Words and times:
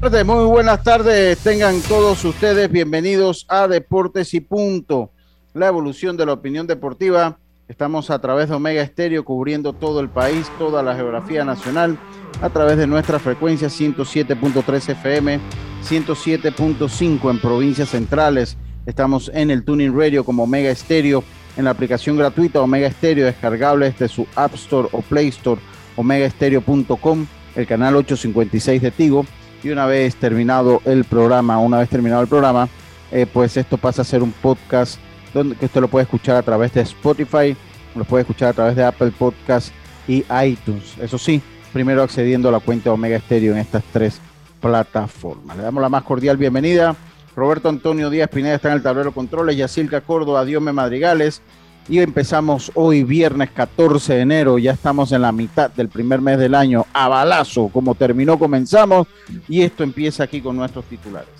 Muy 0.00 0.44
buenas 0.46 0.82
tardes. 0.82 1.38
Tengan 1.38 1.80
todos 1.82 2.24
ustedes 2.24 2.70
bienvenidos 2.70 3.44
a 3.48 3.66
Deportes 3.66 4.32
y 4.32 4.40
Punto, 4.40 5.10
la 5.54 5.66
evolución 5.66 6.16
de 6.16 6.24
la 6.24 6.32
opinión 6.32 6.66
deportiva. 6.66 7.38
Estamos 7.68 8.08
a 8.10 8.18
través 8.20 8.48
de 8.48 8.54
Omega 8.54 8.80
Estéreo 8.80 9.24
cubriendo 9.24 9.72
todo 9.72 10.00
el 10.00 10.08
país, 10.08 10.50
toda 10.58 10.82
la 10.82 10.94
geografía 10.94 11.44
nacional, 11.44 11.98
a 12.40 12.48
través 12.48 12.78
de 12.78 12.86
nuestra 12.86 13.18
frecuencia 13.18 13.68
107.3 13.68 14.88
FM, 14.90 15.40
107.5 15.84 17.30
en 17.30 17.40
provincias 17.40 17.90
centrales. 17.90 18.56
Estamos 18.86 19.30
en 19.34 19.50
el 19.50 19.64
Tuning 19.64 19.94
Radio 19.94 20.24
como 20.24 20.44
Omega 20.44 20.70
Estéreo, 20.70 21.22
en 21.56 21.64
la 21.64 21.70
aplicación 21.70 22.16
gratuita 22.16 22.62
Omega 22.62 22.86
Estéreo, 22.86 23.26
descargable 23.26 23.90
desde 23.90 24.08
su 24.08 24.26
App 24.36 24.54
Store 24.54 24.88
o 24.92 25.02
Play 25.02 25.28
Store, 25.28 25.60
omegaestereo.com, 25.96 27.26
el 27.56 27.66
canal 27.66 27.96
856 27.96 28.80
de 28.80 28.90
Tigo 28.92 29.26
y 29.68 29.72
una 29.72 29.86
vez 29.86 30.16
terminado 30.16 30.80
el 30.84 31.04
programa, 31.04 31.58
una 31.58 31.78
vez 31.78 31.88
terminado 31.88 32.22
el 32.22 32.28
programa, 32.28 32.68
eh, 33.12 33.26
pues 33.30 33.56
esto 33.56 33.76
pasa 33.76 34.02
a 34.02 34.04
ser 34.04 34.22
un 34.22 34.32
podcast 34.32 34.98
donde 35.34 35.56
que 35.56 35.66
usted 35.66 35.80
lo 35.80 35.88
puede 35.88 36.04
escuchar 36.04 36.36
a 36.36 36.42
través 36.42 36.72
de 36.72 36.80
Spotify, 36.80 37.56
lo 37.94 38.04
puede 38.04 38.22
escuchar 38.22 38.48
a 38.48 38.52
través 38.54 38.76
de 38.76 38.84
Apple 38.84 39.12
Podcast 39.16 39.70
y 40.06 40.24
iTunes. 40.44 40.96
Eso 41.00 41.18
sí, 41.18 41.42
primero 41.72 42.02
accediendo 42.02 42.48
a 42.48 42.52
la 42.52 42.60
cuenta 42.60 42.92
Omega 42.92 43.20
Stereo 43.20 43.52
en 43.52 43.58
estas 43.58 43.84
tres 43.92 44.20
plataformas. 44.60 45.56
Le 45.56 45.62
damos 45.62 45.82
la 45.82 45.88
más 45.88 46.02
cordial 46.02 46.36
bienvenida. 46.36 46.96
Roberto 47.36 47.68
Antonio 47.68 48.10
Díaz 48.10 48.30
Pineda 48.30 48.54
está 48.54 48.68
en 48.68 48.74
el 48.74 48.82
tablero 48.82 49.12
controles, 49.12 49.56
Yacilca 49.56 50.00
Córdoba, 50.00 50.44
Diome 50.44 50.72
Madrigales, 50.72 51.42
y 51.88 52.00
empezamos 52.00 52.70
hoy, 52.74 53.02
viernes 53.02 53.50
14 53.50 54.14
de 54.14 54.20
enero, 54.20 54.58
ya 54.58 54.72
estamos 54.72 55.10
en 55.12 55.22
la 55.22 55.32
mitad 55.32 55.70
del 55.70 55.88
primer 55.88 56.20
mes 56.20 56.38
del 56.38 56.54
año, 56.54 56.84
a 56.92 57.08
balazo, 57.08 57.68
como 57.68 57.94
terminó, 57.94 58.38
comenzamos, 58.38 59.06
y 59.48 59.62
esto 59.62 59.82
empieza 59.82 60.24
aquí 60.24 60.40
con 60.42 60.56
nuestros 60.56 60.84
titulares. 60.84 61.30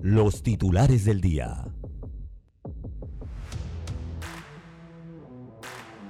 Los 0.00 0.42
titulares 0.42 1.04
del 1.04 1.20
día. 1.20 1.64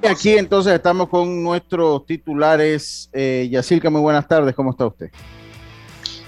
Aquí 0.08 0.30
entonces 0.30 0.72
estamos 0.72 1.08
con 1.08 1.42
nuestros 1.42 2.06
titulares. 2.06 3.08
Eh, 3.12 3.48
Yacilca, 3.50 3.90
muy 3.90 4.00
buenas 4.00 4.26
tardes, 4.26 4.54
¿cómo 4.54 4.70
está 4.70 4.86
usted? 4.86 5.10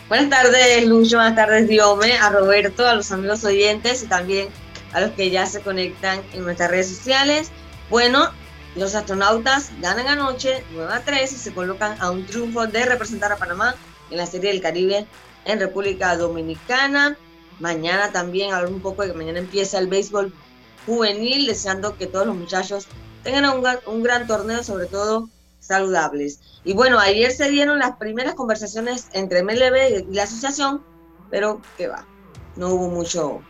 Buenas 0.09 0.31
tardes, 0.31 0.87
Lucho, 0.87 1.17
buenas 1.17 1.35
tardes, 1.35 1.69
Diome, 1.69 2.13
a 2.13 2.31
Roberto, 2.31 2.87
a 2.87 2.95
los 2.95 3.11
amigos 3.11 3.43
oyentes 3.45 4.03
y 4.03 4.07
también 4.07 4.49
a 4.95 5.01
los 5.01 5.11
que 5.11 5.31
ya 5.31 5.45
se 5.45 5.61
conectan 5.61 6.23
en 6.33 6.45
nuestras 6.45 6.71
redes 6.71 6.89
sociales. 6.89 7.51
Bueno, 7.91 8.31
los 8.77 8.95
astronautas 8.95 9.71
ganan 9.81 10.09
anoche 10.09 10.65
9 10.73 10.93
a 10.93 11.05
3 11.05 11.33
y 11.33 11.37
se 11.37 11.53
colocan 11.53 11.97
a 12.01 12.11
un 12.11 12.25
triunfo 12.25 12.67
de 12.67 12.87
representar 12.87 13.31
a 13.31 13.37
Panamá 13.37 13.75
en 14.11 14.17
la 14.17 14.27
Serie 14.27 14.53
del 14.53 14.63
Caribe 14.63 15.07
en 15.45 15.61
República 15.61 16.17
Dominicana. 16.17 17.17
Mañana 17.61 18.11
también, 18.11 18.53
hablar 18.53 18.73
un 18.73 18.81
poco 18.81 19.03
de 19.03 19.13
que 19.13 19.19
mañana 19.19 19.39
empieza 19.39 19.79
el 19.79 19.89
béisbol 19.89 20.33
juvenil, 20.87 21.47
deseando 21.47 21.97
que 21.97 22.07
todos 22.07 22.27
los 22.27 22.37
muchachos 22.37 22.89
tengan 23.23 23.47
un, 23.47 23.65
un 23.87 24.03
gran 24.03 24.27
torneo, 24.27 24.63
sobre 24.63 24.87
todo 24.87 25.29
saludables. 25.61 26.41
Y 26.65 26.75
bueno, 26.75 26.99
ayer 26.99 27.33
se 27.33 27.51
dieron 27.51 27.79
las 27.79 27.97
primeras 27.97 28.35
conversaciones 28.35 29.09
entre 29.13 29.43
MLB 29.43 30.09
y 30.11 30.15
la 30.15 30.25
asociación, 30.25 30.83
pero 31.31 31.61
que 31.77 31.89
va, 31.89 32.07
no 32.57 32.71
hubo 32.71 32.89
mucho, 32.89 33.43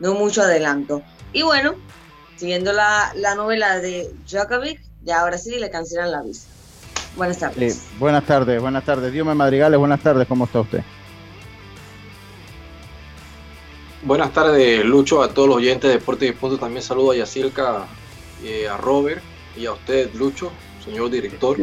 no 0.00 0.14
mucho 0.14 0.42
adelanto. 0.42 1.02
Y 1.32 1.42
bueno, 1.42 1.74
siguiendo 2.36 2.72
la, 2.72 3.12
novela 3.36 3.78
de 3.80 4.10
Djokovic, 4.30 4.80
ya 5.02 5.20
ahora 5.20 5.38
sí 5.38 5.58
le 5.58 5.70
cancelan 5.70 6.12
la 6.12 6.22
visa. 6.22 6.48
Buenas 7.16 7.38
tardes. 7.38 7.86
buenas 7.98 8.26
tardes, 8.26 8.60
buenas 8.60 8.84
tardes. 8.84 9.12
Dios 9.12 9.26
me 9.26 9.34
madrigales, 9.34 9.78
buenas 9.78 10.02
tardes, 10.02 10.28
¿cómo 10.28 10.44
está 10.44 10.60
usted? 10.60 10.82
Buenas 14.02 14.32
tardes, 14.32 14.84
Lucho, 14.84 15.22
a 15.22 15.32
todos 15.32 15.48
los 15.48 15.56
oyentes 15.56 15.88
de 15.88 15.96
Deportes 15.96 16.30
y 16.30 16.32
Punto. 16.32 16.58
También 16.58 16.82
saludo 16.82 17.12
a 17.12 17.16
Yacirca, 17.16 17.86
eh, 18.44 18.68
a 18.68 18.76
Robert 18.76 19.22
y 19.56 19.66
a 19.66 19.72
usted, 19.72 20.12
Lucho, 20.14 20.52
señor 20.84 21.10
director. 21.10 21.56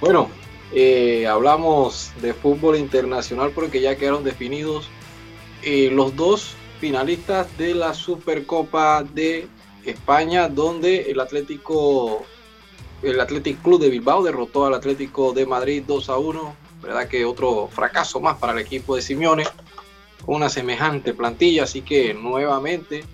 Bueno, 0.00 0.30
eh, 0.72 1.26
hablamos 1.26 2.10
de 2.20 2.34
fútbol 2.34 2.76
internacional 2.76 3.52
porque 3.54 3.80
ya 3.80 3.96
quedaron 3.96 4.24
definidos 4.24 4.88
eh, 5.62 5.90
los 5.92 6.16
dos 6.16 6.56
finalistas 6.78 7.56
de 7.58 7.74
la 7.74 7.94
Supercopa 7.94 9.02
de 9.02 9.48
España, 9.84 10.48
donde 10.48 11.10
el 11.10 11.20
Atlético, 11.20 12.24
el 13.02 13.20
Athletic 13.20 13.62
Club 13.62 13.80
de 13.80 13.90
Bilbao 13.90 14.22
derrotó 14.22 14.66
al 14.66 14.74
Atlético 14.74 15.32
de 15.32 15.46
Madrid 15.46 15.82
2 15.86 16.08
a 16.08 16.18
1. 16.18 16.56
Verdad 16.82 17.08
que 17.08 17.24
otro 17.24 17.68
fracaso 17.72 18.20
más 18.20 18.36
para 18.38 18.52
el 18.52 18.60
equipo 18.60 18.94
de 18.94 19.02
Simeone, 19.02 19.44
con 20.24 20.36
una 20.36 20.48
semejante 20.48 21.14
plantilla, 21.14 21.64
así 21.64 21.82
que 21.82 22.14
nuevamente 22.14 23.04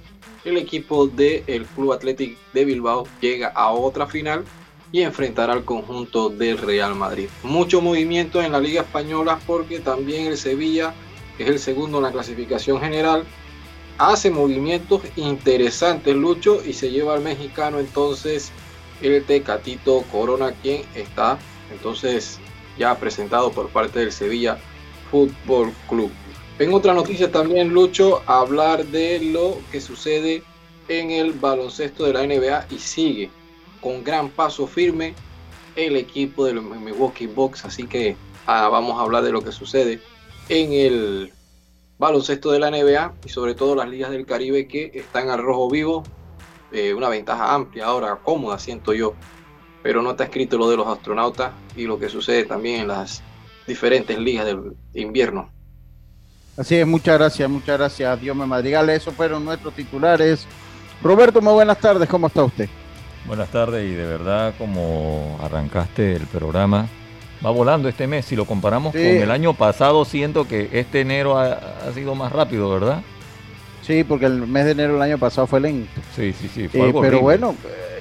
el 0.44 0.58
equipo 0.58 1.06
del 1.06 1.64
Club 1.74 1.92
Athletic 1.92 2.36
de 2.52 2.64
Bilbao 2.64 3.06
llega 3.20 3.48
a 3.48 3.70
otra 3.70 4.06
final 4.06 4.44
y 4.92 5.02
enfrentará 5.02 5.54
al 5.54 5.64
conjunto 5.64 6.28
del 6.28 6.58
Real 6.58 6.94
Madrid. 6.94 7.28
Mucho 7.42 7.80
movimiento 7.80 8.42
en 8.42 8.52
la 8.52 8.60
Liga 8.60 8.82
Española 8.82 9.40
porque 9.46 9.80
también 9.80 10.26
el 10.26 10.36
Sevilla, 10.36 10.94
es 11.38 11.48
el 11.48 11.58
segundo 11.58 11.98
en 11.98 12.04
la 12.04 12.12
clasificación 12.12 12.80
general, 12.80 13.24
hace 13.98 14.30
movimientos 14.30 15.02
interesantes 15.16 16.14
Lucho 16.14 16.62
y 16.64 16.72
se 16.72 16.90
lleva 16.90 17.14
al 17.14 17.22
mexicano 17.22 17.78
entonces 17.78 18.50
el 19.02 19.24
Tecatito 19.24 20.02
Corona 20.10 20.52
quien 20.62 20.82
está 20.94 21.38
entonces 21.70 22.38
ya 22.78 22.98
presentado 22.98 23.52
por 23.52 23.68
parte 23.68 24.00
del 24.00 24.12
Sevilla 24.12 24.58
Fútbol 25.10 25.72
Club. 25.88 26.10
En 26.58 26.72
otra 26.72 26.94
noticia 26.94 27.30
también 27.30 27.72
Lucho 27.72 28.22
hablar 28.26 28.84
de 28.86 29.20
lo 29.20 29.58
que 29.70 29.80
sucede 29.80 30.42
en 30.88 31.10
el 31.10 31.32
baloncesto 31.32 32.04
de 32.04 32.12
la 32.12 32.26
NBA 32.26 32.66
y 32.70 32.78
sigue 32.78 33.30
con 33.80 34.02
gran 34.02 34.28
paso 34.28 34.66
firme 34.66 35.14
el 35.76 35.96
equipo 35.96 36.44
de 36.44 36.54
los 36.54 36.64
Milwaukee 36.64 37.26
Bucks 37.26 37.64
así 37.64 37.86
que 37.86 38.16
ah, 38.46 38.68
vamos 38.68 38.98
a 38.98 39.02
hablar 39.02 39.22
de 39.22 39.32
lo 39.32 39.42
que 39.42 39.52
sucede 39.52 40.00
en 40.48 40.72
el 40.72 41.32
baloncesto 41.98 42.50
de 42.52 42.58
la 42.58 42.70
NBA 42.70 43.14
y 43.24 43.28
sobre 43.28 43.54
todo 43.54 43.74
las 43.74 43.88
ligas 43.88 44.10
del 44.10 44.26
Caribe 44.26 44.66
que 44.66 44.90
están 44.94 45.30
al 45.30 45.42
rojo 45.42 45.70
vivo. 45.70 46.04
Eh, 46.72 46.92
una 46.92 47.08
ventaja 47.08 47.54
amplia 47.54 47.86
ahora, 47.86 48.18
cómoda, 48.22 48.58
siento 48.58 48.92
yo. 48.92 49.14
Pero 49.82 50.02
no 50.02 50.12
está 50.12 50.24
escrito 50.24 50.58
lo 50.58 50.68
de 50.68 50.76
los 50.76 50.86
astronautas 50.86 51.52
y 51.76 51.84
lo 51.84 51.98
que 51.98 52.08
sucede 52.08 52.44
también 52.44 52.82
en 52.82 52.88
las 52.88 53.22
diferentes 53.66 54.18
ligas 54.18 54.46
del 54.46 54.74
invierno. 54.94 55.50
Así 56.56 56.76
es, 56.76 56.86
muchas 56.86 57.18
gracias, 57.18 57.50
muchas 57.50 57.78
gracias, 57.78 58.20
Dios 58.20 58.36
me 58.36 58.46
Madrigal. 58.46 58.88
Esos 58.90 59.14
fueron 59.14 59.44
nuestros 59.44 59.74
titulares. 59.74 60.46
Roberto, 61.02 61.42
muy 61.42 61.52
buenas 61.52 61.78
tardes, 61.78 62.08
¿cómo 62.08 62.28
está 62.28 62.44
usted? 62.44 62.68
Buenas 63.26 63.48
tardes 63.50 63.90
y 63.90 63.94
de 63.94 64.04
verdad 64.04 64.54
como 64.58 65.38
arrancaste 65.42 66.14
el 66.14 66.26
programa, 66.26 66.86
va 67.44 67.50
volando 67.50 67.88
este 67.88 68.06
mes. 68.06 68.24
Si 68.24 68.36
lo 68.36 68.44
comparamos 68.46 68.92
con 68.92 69.02
el 69.02 69.30
año 69.30 69.54
pasado, 69.54 70.04
siento 70.04 70.46
que 70.46 70.68
este 70.72 71.00
enero 71.00 71.38
ha, 71.38 71.58
sido 71.92 72.14
más 72.14 72.32
rápido, 72.32 72.70
¿verdad? 72.70 73.02
Sí, 73.82 74.02
porque 74.02 74.26
el 74.26 74.46
mes 74.46 74.64
de 74.64 74.70
enero 74.72 74.94
del 74.94 75.02
año 75.02 75.18
pasado 75.18 75.46
fue 75.46 75.60
lento. 75.60 76.00
Sí, 76.16 76.32
sí, 76.32 76.48
sí. 76.48 76.68
Eh, 76.72 76.94
pero 77.00 77.20
bueno, 77.20 77.54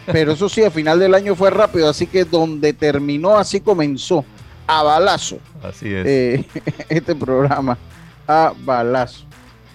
pero 0.05 0.31
eso 0.31 0.47
sí, 0.47 0.63
a 0.63 0.71
final 0.71 0.99
del 0.99 1.13
año 1.13 1.35
fue 1.35 1.49
rápido, 1.49 1.89
así 1.89 2.07
que 2.07 2.23
donde 2.23 2.71
terminó, 2.71 3.37
así 3.37 3.59
comenzó, 3.59 4.23
a 4.65 4.81
balazo. 4.83 5.39
Así 5.61 5.93
es. 5.93 6.05
Eh, 6.05 6.45
este 6.89 7.15
programa, 7.15 7.77
a 8.25 8.53
balazo. 8.63 9.25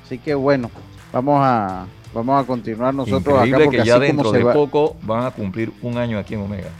Así 0.04 0.18
que 0.18 0.34
bueno, 0.34 0.70
vamos 1.12 1.40
a, 1.42 1.84
vamos 2.14 2.42
a 2.42 2.46
continuar 2.46 2.94
nosotros 2.94 3.38
acá 3.38 3.58
porque 3.58 3.76
que 3.78 3.84
ya 3.84 3.98
dentro 3.98 4.32
de 4.32 4.40
poco 4.46 4.96
van 5.02 5.26
a 5.26 5.30
cumplir 5.30 5.70
un 5.82 5.98
año 5.98 6.18
aquí 6.18 6.32
en 6.32 6.40
Omega. 6.40 6.70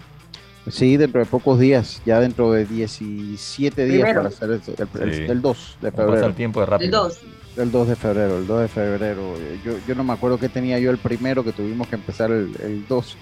Sí, 0.70 0.97
dentro 0.97 1.20
de 1.20 1.26
pocos 1.26 1.59
días, 1.59 2.03
ya 2.05 2.20
dentro 2.20 2.53
de 2.53 2.65
17 2.65 3.85
días 3.87 4.15
para 4.15 4.29
hacer 4.29 4.50
el, 4.50 4.61
2 4.61 5.79
de 5.81 5.91
febrero. 5.91 6.12
Pasa 6.12 6.26
el 6.26 6.35
tiempo 6.35 6.61
de 6.61 6.67
rápido. 6.67 6.87
El 6.87 6.91
2. 6.91 7.20
El 7.56 7.73
2 7.73 7.88
de 7.88 7.97
febrero, 7.97 8.38
el 8.38 8.47
2 8.47 8.61
de 8.62 8.69
febrero. 8.69 9.35
Yo, 9.65 9.73
yo 9.87 9.94
no 9.94 10.05
me 10.05 10.12
acuerdo 10.12 10.38
que 10.38 10.49
tenía 10.49 10.79
yo 10.79 10.91
el 10.91 10.99
primero, 10.99 11.43
que 11.43 11.53
tuvimos 11.53 11.88
que 11.88 11.97
empezar 11.97 12.31
el, 12.31 12.55
el 12.62 12.87
2. 12.88 13.17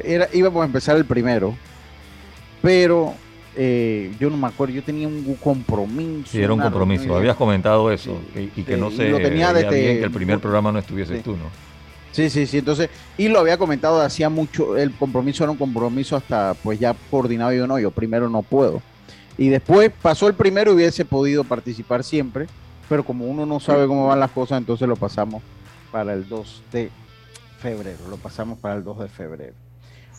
Era, 0.00 0.28
íbamos 0.32 0.62
a 0.62 0.66
empezar 0.66 0.96
el 0.96 1.04
primero, 1.04 1.54
pero 2.62 3.14
eh, 3.60 4.12
yo 4.20 4.30
no 4.30 4.36
me 4.36 4.46
acuerdo, 4.46 4.74
yo 4.74 4.84
tenía 4.84 5.08
un 5.08 5.34
compromiso. 5.36 6.30
Sí, 6.30 6.40
era 6.40 6.52
un 6.52 6.60
compromiso, 6.60 7.16
habías 7.16 7.34
comentado 7.34 7.90
eso, 7.90 8.20
y, 8.36 8.62
que 8.62 8.76
no 8.76 8.90
sé, 8.90 9.12
tenía 9.14 9.52
desde, 9.52 9.80
bien 9.80 9.98
que 9.98 10.04
el 10.04 10.10
primer 10.12 10.38
programa 10.38 10.70
no 10.70 10.78
estuviese 10.78 11.18
tú, 11.18 11.32
¿no? 11.32 11.67
Sí, 12.12 12.30
sí, 12.30 12.46
sí, 12.46 12.58
entonces, 12.58 12.90
y 13.16 13.28
lo 13.28 13.40
había 13.40 13.58
comentado 13.58 14.00
hacía 14.00 14.28
mucho, 14.28 14.76
el 14.76 14.92
compromiso 14.92 15.44
era 15.44 15.50
un 15.50 15.58
compromiso 15.58 16.16
hasta 16.16 16.54
pues 16.62 16.78
ya 16.78 16.94
coordinado, 17.10 17.52
yo 17.52 17.66
no, 17.66 17.78
yo 17.78 17.90
primero 17.90 18.28
no 18.28 18.42
puedo. 18.42 18.82
Y 19.36 19.48
después 19.48 19.92
pasó 20.02 20.26
el 20.26 20.34
primero 20.34 20.72
y 20.72 20.74
hubiese 20.74 21.04
podido 21.04 21.44
participar 21.44 22.02
siempre, 22.02 22.46
pero 22.88 23.04
como 23.04 23.26
uno 23.26 23.46
no 23.46 23.60
sabe 23.60 23.86
cómo 23.86 24.08
van 24.08 24.18
las 24.18 24.32
cosas, 24.32 24.58
entonces 24.58 24.88
lo 24.88 24.96
pasamos 24.96 25.42
para 25.92 26.12
el 26.14 26.28
2 26.28 26.62
de 26.72 26.90
febrero, 27.60 27.98
lo 28.10 28.16
pasamos 28.16 28.58
para 28.58 28.74
el 28.74 28.84
2 28.84 29.00
de 29.00 29.08
febrero. 29.08 29.54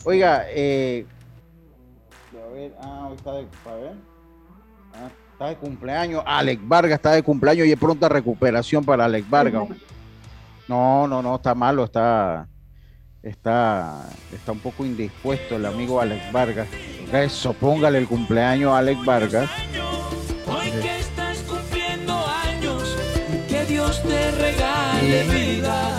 Oiga, 0.04 0.44
eh, 0.48 1.04
a 2.32 2.52
ver, 2.52 2.74
ah, 2.80 3.08
hoy 3.10 3.16
está 3.16 3.32
de, 3.32 3.40
a 3.40 3.74
ver, 3.74 3.92
ah, 4.94 5.08
está 5.32 5.48
de 5.48 5.56
cumpleaños, 5.56 6.22
Alex 6.24 6.66
Vargas 6.66 6.94
está 6.94 7.12
de 7.12 7.22
cumpleaños 7.22 7.66
y 7.66 7.72
es 7.72 7.78
pronta 7.78 8.08
recuperación 8.08 8.84
para 8.84 9.04
Alex 9.04 9.28
Vargas. 9.28 9.68
No, 10.70 11.08
no, 11.08 11.20
no, 11.20 11.34
está 11.34 11.52
malo, 11.56 11.82
está, 11.82 12.46
está, 13.24 14.08
está 14.32 14.52
un 14.52 14.60
poco 14.60 14.84
indispuesto 14.84 15.56
el 15.56 15.66
amigo 15.66 16.00
Alex 16.00 16.30
Vargas. 16.30 16.68
Eso, 17.12 17.54
póngale 17.54 17.98
el 17.98 18.06
cumpleaños 18.06 18.72
a 18.72 18.78
Alex 18.78 19.04
Vargas. 19.04 19.50
Hoy 20.46 20.70
que 20.70 20.98
estás 21.00 21.38
cumpliendo 21.38 22.24
años, 22.44 22.96
que 23.48 23.64
Dios 23.64 24.00
te 24.04 24.30
regale 24.30 25.24
vida, 25.24 25.90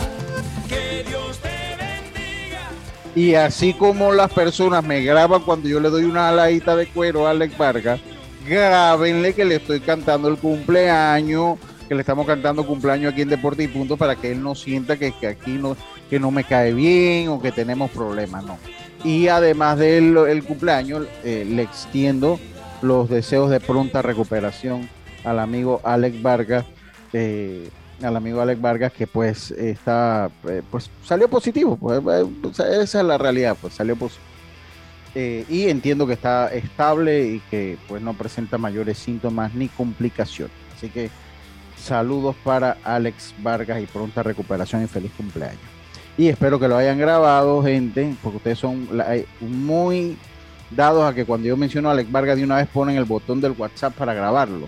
que 0.70 1.04
Dios 1.06 1.38
te 1.40 1.76
bendiga. 1.76 2.70
Y 3.14 3.36
así 3.36 3.74
como 3.74 4.14
las 4.14 4.32
personas 4.32 4.86
me 4.86 5.04
graban 5.04 5.42
cuando 5.42 5.68
yo 5.68 5.82
le 5.82 5.90
doy 5.90 6.06
una 6.06 6.30
aladita 6.30 6.78
de 6.78 6.88
cuero 6.88 7.28
a 7.28 7.32
Alex 7.32 7.58
Vargas, 7.58 8.00
grábenle 8.48 9.34
que 9.34 9.44
le 9.44 9.56
estoy 9.56 9.82
cantando 9.82 10.30
el 10.30 10.38
cumpleaños 10.38 11.60
que 11.92 11.96
le 11.96 12.02
estamos 12.04 12.26
cantando 12.26 12.66
cumpleaños 12.66 13.12
aquí 13.12 13.24
en 13.24 13.28
Deporte 13.28 13.64
y 13.64 13.68
Punto 13.68 13.98
para 13.98 14.16
que 14.16 14.32
él 14.32 14.42
no 14.42 14.56
sienta 14.56 14.96
que, 14.96 15.14
aquí 15.28 15.52
no, 15.52 15.76
que 16.10 16.22
no 16.22 16.32
me 16.32 16.46
cae 16.46 16.74
bien 16.74 17.28
o 17.28 17.42
que 17.42 17.52
tenemos 17.52 17.92
problemas, 17.92 18.46
no. 18.46 18.58
Y 19.04 19.28
además 19.28 19.78
del 19.78 20.16
el 20.16 20.46
cumpleaños, 20.46 21.06
eh, 21.26 21.44
le 21.46 21.64
extiendo 21.64 22.40
los 22.82 23.10
deseos 23.10 23.50
de 23.50 23.60
pronta 23.60 24.02
recuperación 24.02 24.88
al 25.26 25.40
amigo 25.40 25.82
Alex 25.84 26.22
Vargas, 26.22 26.66
eh, 27.12 27.70
al 28.02 28.16
amigo 28.16 28.40
Alex 28.40 28.62
Vargas 28.62 28.94
que 28.94 29.06
pues 29.06 29.52
está, 29.52 30.32
eh, 30.48 30.62
pues 30.72 30.90
salió 31.04 31.30
positivo, 31.30 31.76
pues, 31.76 32.00
pues, 32.00 32.58
esa 32.58 33.00
es 33.02 33.06
la 33.06 33.18
realidad, 33.18 33.58
pues 33.60 33.74
salió 33.74 33.98
positivo. 33.98 34.28
y 35.14 35.68
entiendo 35.68 36.08
que 36.08 36.14
está 36.14 36.54
estable 36.54 37.26
y 37.26 37.40
que 37.52 37.78
pues 37.90 38.02
no 38.02 38.14
presenta 38.14 38.58
mayores 38.58 38.98
síntomas 38.98 39.54
ni 39.54 39.68
complicaciones. 39.68 40.56
Así 40.74 40.88
que 40.88 41.10
Saludos 41.82 42.36
para 42.44 42.78
Alex 42.84 43.34
Vargas 43.40 43.82
y 43.82 43.88
pronta 43.88 44.22
recuperación 44.22 44.84
y 44.84 44.88
feliz 44.88 45.12
cumpleaños. 45.18 45.60
Y 46.18 46.28
espero 46.28 46.60
que 46.60 46.68
lo 46.68 46.78
hayan 46.78 47.00
grabado, 47.00 47.64
gente, 47.64 48.14
porque 48.22 48.38
ustedes 48.38 48.60
son 48.60 48.88
muy 49.40 50.18
dados 50.70 51.04
a 51.10 51.16
que 51.16 51.26
cuando 51.26 51.48
yo 51.48 51.58
menciono 51.58 51.90
a 51.90 51.94
Alex 51.94 52.12
Vargas 52.12 52.38
de 52.38 52.44
una 52.44 52.58
vez 52.58 52.68
ponen 52.68 52.98
el 52.98 53.06
botón 53.06 53.42
del 53.42 53.54
WhatsApp 53.58 53.94
para 53.96 54.14
grabarlo 54.14 54.68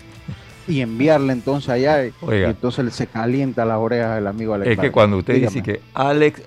y 0.68 0.82
enviarle 0.82 1.34
entonces 1.34 1.70
allá. 1.70 2.06
Y 2.06 2.14
entonces 2.30 2.94
se 2.96 3.08
calienta 3.08 3.64
las 3.64 3.78
orejas 3.78 4.16
del 4.16 4.28
amigo 4.28 4.54
Alex. 4.56 4.72
Es 4.72 4.80
que 4.80 4.92
cuando 4.92 5.18
usted 5.18 5.36
dice 5.36 5.62
que 5.62 5.82
Alex 5.94 6.42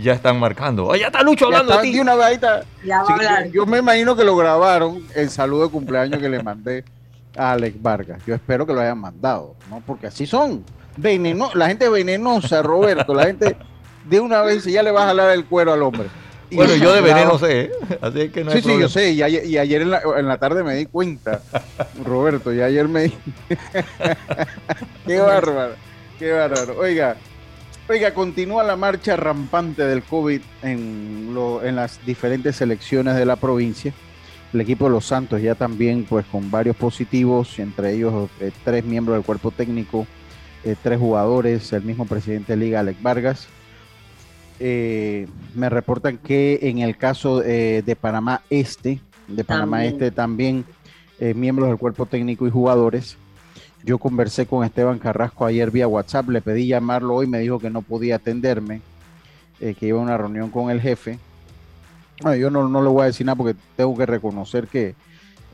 ya 0.00 0.12
están 0.12 0.38
marcando. 0.38 0.86
Oh, 0.86 0.96
ya 0.96 1.06
está 1.06 1.22
Lucho 1.22 1.46
hablando 1.46 1.76
de 1.76 1.82
ti. 1.82 1.98
Una 1.98 2.14
yo, 3.50 3.66
me 3.66 3.78
imagino 3.78 4.16
que 4.16 4.24
lo 4.24 4.36
grabaron 4.36 5.02
el 5.14 5.30
saludo 5.30 5.64
de 5.64 5.70
cumpleaños 5.70 6.20
que 6.20 6.28
le 6.28 6.42
mandé 6.42 6.84
a 7.36 7.52
Alex 7.52 7.80
Vargas. 7.80 8.22
Yo 8.26 8.34
espero 8.34 8.66
que 8.66 8.72
lo 8.72 8.80
hayan 8.80 8.98
mandado, 8.98 9.56
¿no? 9.70 9.82
Porque 9.86 10.06
así 10.06 10.26
son. 10.26 10.64
Veneno, 10.96 11.50
la 11.54 11.68
gente 11.68 11.88
venenosa, 11.88 12.62
Roberto. 12.62 13.14
La 13.14 13.24
gente 13.24 13.56
de 14.04 14.20
una 14.20 14.42
vez 14.42 14.64
ya 14.64 14.82
le 14.82 14.90
va 14.90 15.04
a 15.04 15.06
jalar 15.06 15.30
el 15.30 15.46
cuero 15.46 15.72
al 15.72 15.82
hombre. 15.82 16.08
bueno, 16.50 16.74
yo 16.76 16.92
de 16.92 17.00
veneno 17.00 17.38
sé, 17.38 17.60
¿eh? 17.62 17.72
así 18.00 18.28
que 18.28 18.44
no 18.44 18.50
Sí, 18.50 18.60
sí, 18.60 18.78
yo 18.78 18.88
sé. 18.88 19.12
Y 19.12 19.22
ayer, 19.22 19.82
en, 19.82 19.90
la, 19.90 20.38
tarde 20.38 20.62
me 20.62 20.74
di 20.74 20.86
cuenta, 20.86 21.40
Roberto. 22.04 22.52
Y 22.52 22.60
ayer 22.60 22.88
me 22.88 23.04
di. 23.04 23.14
qué 25.06 25.18
bárbaro, 25.18 25.74
qué 26.18 26.32
bárbaro. 26.32 26.78
Oiga, 26.78 27.16
oiga, 27.88 28.12
continúa 28.12 28.62
la 28.62 28.76
marcha 28.76 29.16
rampante 29.16 29.82
del 29.82 30.02
COVID 30.02 30.42
en, 30.62 31.34
en 31.64 31.76
las 31.76 32.04
diferentes 32.04 32.56
selecciones 32.56 33.16
de 33.16 33.24
la 33.24 33.36
provincia 33.36 33.94
el 34.52 34.60
equipo 34.60 34.84
de 34.84 34.90
los 34.90 35.06
Santos 35.06 35.40
ya 35.40 35.54
también 35.54 36.04
pues 36.04 36.26
con 36.26 36.50
varios 36.50 36.76
positivos, 36.76 37.58
entre 37.58 37.94
ellos 37.94 38.30
eh, 38.40 38.50
tres 38.64 38.84
miembros 38.84 39.16
del 39.16 39.24
cuerpo 39.24 39.50
técnico, 39.50 40.06
eh, 40.64 40.76
tres 40.82 40.98
jugadores, 40.98 41.72
el 41.72 41.82
mismo 41.82 42.06
presidente 42.06 42.52
de 42.52 42.56
Liga, 42.58 42.80
Alex 42.80 43.02
Vargas. 43.02 43.48
Eh, 44.60 45.26
me 45.54 45.68
reportan 45.68 46.18
que 46.18 46.60
en 46.62 46.78
el 46.78 46.96
caso 46.96 47.40
de 47.40 47.96
Panamá 48.00 48.42
Este, 48.50 49.00
de 49.26 49.42
Panamá 49.42 49.84
Este 49.86 50.10
también 50.10 50.64
miembros 51.34 51.68
del 51.68 51.78
cuerpo 51.78 52.06
técnico 52.06 52.46
y 52.46 52.50
jugadores. 52.50 53.16
Yo 53.84 53.98
conversé 53.98 54.46
con 54.46 54.64
Esteban 54.64 54.98
Carrasco 54.98 55.46
ayer 55.46 55.70
vía 55.70 55.88
WhatsApp, 55.88 56.28
le 56.28 56.42
pedí 56.42 56.68
llamarlo 56.68 57.14
hoy, 57.14 57.26
me 57.26 57.38
dijo 57.40 57.58
que 57.58 57.70
no 57.70 57.82
podía 57.82 58.16
atenderme, 58.16 58.82
que 59.58 59.86
iba 59.86 59.98
a 59.98 60.02
una 60.02 60.16
reunión 60.16 60.50
con 60.50 60.70
el 60.70 60.80
jefe 60.80 61.18
yo 62.36 62.50
no, 62.50 62.68
no 62.68 62.82
le 62.82 62.88
voy 62.88 63.02
a 63.02 63.06
decir 63.06 63.26
nada 63.26 63.36
porque 63.36 63.58
tengo 63.76 63.96
que 63.96 64.06
reconocer 64.06 64.66
que 64.66 64.94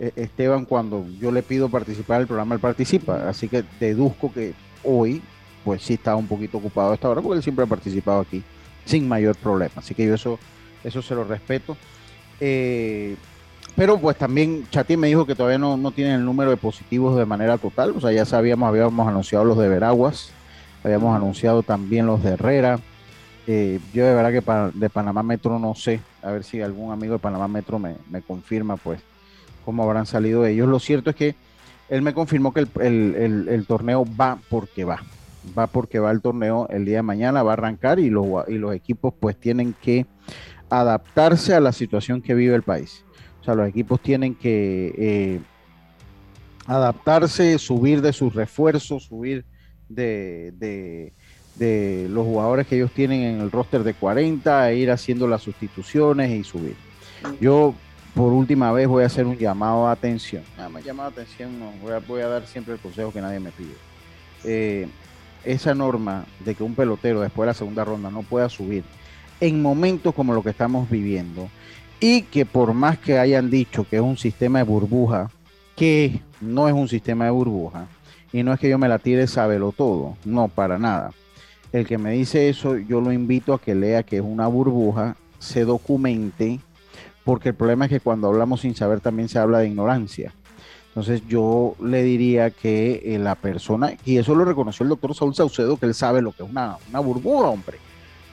eh, 0.00 0.12
Esteban, 0.16 0.64
cuando 0.64 1.04
yo 1.20 1.32
le 1.32 1.42
pido 1.42 1.68
participar 1.68 2.18
del 2.18 2.26
programa, 2.26 2.54
él 2.54 2.60
participa. 2.60 3.28
Así 3.28 3.48
que 3.48 3.64
deduzco 3.80 4.32
que 4.32 4.54
hoy, 4.84 5.22
pues 5.64 5.82
sí 5.82 5.94
estaba 5.94 6.16
un 6.16 6.26
poquito 6.26 6.58
ocupado 6.58 6.92
a 6.92 6.94
esta 6.94 7.08
hora 7.08 7.20
porque 7.20 7.38
él 7.38 7.42
siempre 7.42 7.64
ha 7.64 7.68
participado 7.68 8.20
aquí 8.20 8.42
sin 8.84 9.08
mayor 9.08 9.36
problema. 9.36 9.72
Así 9.76 9.94
que 9.94 10.06
yo 10.06 10.14
eso, 10.14 10.38
eso 10.84 11.02
se 11.02 11.14
lo 11.14 11.24
respeto. 11.24 11.76
Eh, 12.40 13.16
pero 13.74 13.98
pues 13.98 14.16
también 14.16 14.66
Chatín 14.70 15.00
me 15.00 15.08
dijo 15.08 15.26
que 15.26 15.34
todavía 15.34 15.58
no, 15.58 15.76
no 15.76 15.90
tienen 15.90 16.14
el 16.14 16.24
número 16.24 16.50
de 16.50 16.56
positivos 16.56 17.16
de 17.16 17.26
manera 17.26 17.58
total. 17.58 17.92
O 17.96 18.00
sea, 18.00 18.12
ya 18.12 18.24
sabíamos, 18.24 18.68
habíamos 18.68 19.06
anunciado 19.06 19.44
los 19.44 19.58
de 19.58 19.68
Veraguas, 19.68 20.30
habíamos 20.82 21.14
anunciado 21.14 21.62
también 21.62 22.06
los 22.06 22.22
de 22.22 22.30
Herrera. 22.30 22.80
Eh, 23.50 23.80
yo 23.94 24.04
de 24.04 24.14
verdad 24.14 24.70
que 24.72 24.78
de 24.78 24.90
Panamá 24.90 25.22
Metro 25.22 25.58
no 25.58 25.74
sé, 25.74 26.02
a 26.20 26.30
ver 26.30 26.44
si 26.44 26.60
algún 26.60 26.92
amigo 26.92 27.14
de 27.14 27.18
Panamá 27.18 27.48
Metro 27.48 27.78
me, 27.78 27.96
confirma 28.26 28.76
pues 28.76 29.00
cómo 29.64 29.84
habrán 29.84 30.04
salido 30.04 30.44
ellos. 30.44 30.68
Lo 30.68 30.78
cierto 30.78 31.08
es 31.08 31.16
que 31.16 31.34
él 31.88 32.02
me 32.02 32.12
confirmó 32.12 32.52
que 32.52 32.60
el, 32.60 33.64
torneo 33.66 34.04
va 34.20 34.38
porque 34.50 34.84
va, 34.84 35.02
va 35.58 35.66
porque 35.66 35.98
va 35.98 36.10
el 36.10 36.20
torneo 36.20 36.68
el 36.68 36.84
día 36.84 36.96
de 36.96 37.02
mañana, 37.02 37.42
va 37.42 37.52
a 37.52 37.54
arrancar 37.54 37.98
y 37.98 38.10
los, 38.10 38.26
y 38.48 38.58
los 38.58 38.74
equipos 38.74 39.14
pues 39.18 39.34
tienen 39.40 39.74
que 39.80 40.04
adaptarse 40.68 41.54
a 41.54 41.60
la 41.60 41.72
situación 41.72 42.20
que 42.20 42.34
vive 42.34 42.54
el 42.54 42.62
país. 42.62 43.02
O 43.40 43.44
sea, 43.44 43.54
los 43.54 43.66
equipos 43.66 44.02
tienen 44.02 44.34
que 44.34 44.92
eh, 44.98 45.40
adaptarse, 46.66 47.58
subir 47.58 48.02
de 48.02 48.12
sus 48.12 48.34
refuerzos, 48.34 49.04
subir 49.04 49.46
de 49.88 51.14
los 51.58 52.24
jugadores 52.24 52.66
que 52.66 52.76
ellos 52.76 52.90
tienen 52.92 53.22
en 53.22 53.40
el 53.40 53.50
roster 53.50 53.82
de 53.82 53.94
40, 53.94 54.70
e 54.70 54.76
ir 54.76 54.90
haciendo 54.90 55.26
las 55.26 55.42
sustituciones 55.42 56.30
y 56.30 56.44
subir. 56.44 56.76
Yo 57.40 57.74
por 58.14 58.32
última 58.32 58.72
vez 58.72 58.88
voy 58.88 59.02
a 59.02 59.06
hacer 59.06 59.26
un 59.26 59.36
llamado 59.36 59.86
a 59.86 59.92
atención. 59.92 60.42
Nada 60.56 60.68
más 60.68 60.84
llamado 60.84 61.08
a 61.08 61.12
atención, 61.12 61.58
no, 61.58 61.72
voy, 62.06 62.20
a, 62.20 62.28
dar 62.28 62.46
siempre 62.46 62.74
el 62.74 62.80
consejo 62.80 63.12
que 63.12 63.20
nadie 63.20 63.40
me 63.40 63.50
pide. 63.50 63.74
Eh, 64.44 64.88
esa 65.44 65.74
norma 65.74 66.26
de 66.44 66.54
que 66.54 66.62
un 66.62 66.74
pelotero 66.74 67.20
después 67.20 67.46
de 67.46 67.50
la 67.50 67.54
segunda 67.54 67.84
ronda 67.84 68.10
no 68.10 68.22
pueda 68.22 68.48
subir 68.48 68.84
en 69.40 69.62
momentos 69.62 70.14
como 70.14 70.34
lo 70.34 70.42
que 70.42 70.50
estamos 70.50 70.90
viviendo 70.90 71.48
y 72.00 72.22
que 72.22 72.44
por 72.44 72.74
más 72.74 72.98
que 72.98 73.18
hayan 73.18 73.50
dicho 73.50 73.86
que 73.88 73.96
es 73.96 74.02
un 74.02 74.16
sistema 74.16 74.58
de 74.58 74.64
burbuja, 74.64 75.30
que 75.76 76.20
no 76.40 76.68
es 76.68 76.74
un 76.74 76.88
sistema 76.88 77.24
de 77.26 77.30
burbuja, 77.30 77.86
y 78.32 78.42
no 78.42 78.52
es 78.52 78.60
que 78.60 78.68
yo 78.68 78.78
me 78.78 78.88
la 78.88 78.98
tire 78.98 79.26
sabelo 79.26 79.72
todo, 79.72 80.16
no, 80.24 80.48
para 80.48 80.78
nada 80.78 81.12
El 81.72 81.86
que 81.86 81.98
me 81.98 82.12
dice 82.12 82.48
eso, 82.48 82.76
yo 82.76 83.00
lo 83.00 83.12
invito 83.12 83.52
a 83.52 83.60
que 83.60 83.74
lea 83.74 84.02
que 84.02 84.16
es 84.16 84.22
una 84.22 84.46
burbuja, 84.46 85.16
se 85.38 85.64
documente, 85.64 86.60
porque 87.24 87.50
el 87.50 87.54
problema 87.54 87.84
es 87.84 87.90
que 87.90 88.00
cuando 88.00 88.28
hablamos 88.28 88.62
sin 88.62 88.74
saber 88.74 89.00
también 89.00 89.28
se 89.28 89.38
habla 89.38 89.58
de 89.58 89.68
ignorancia. 89.68 90.32
Entonces 90.88 91.22
yo 91.28 91.76
le 91.82 92.02
diría 92.02 92.50
que 92.50 93.02
eh, 93.04 93.18
la 93.18 93.34
persona, 93.34 93.92
y 94.04 94.16
eso 94.16 94.34
lo 94.34 94.44
reconoció 94.44 94.84
el 94.84 94.88
doctor 94.88 95.14
Saúl 95.14 95.34
Saucedo, 95.34 95.76
que 95.76 95.86
él 95.86 95.94
sabe 95.94 96.22
lo 96.22 96.32
que 96.32 96.42
es 96.42 96.50
una, 96.50 96.78
una 96.88 97.00
burbuja, 97.00 97.48
hombre. 97.48 97.78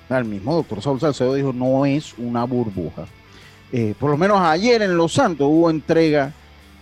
El 0.09 0.25
mismo 0.25 0.55
doctor 0.55 0.81
Saúl 0.81 0.99
Salcedo 0.99 1.33
dijo, 1.33 1.51
no 1.51 1.85
es 1.85 2.13
una 2.17 2.43
burbuja. 2.43 3.05
Eh, 3.71 3.95
por 3.99 4.11
lo 4.11 4.17
menos 4.17 4.39
ayer 4.39 4.81
en 4.83 4.97
Los 4.97 5.13
Santos 5.13 5.47
hubo 5.49 5.69
entrega 5.69 6.31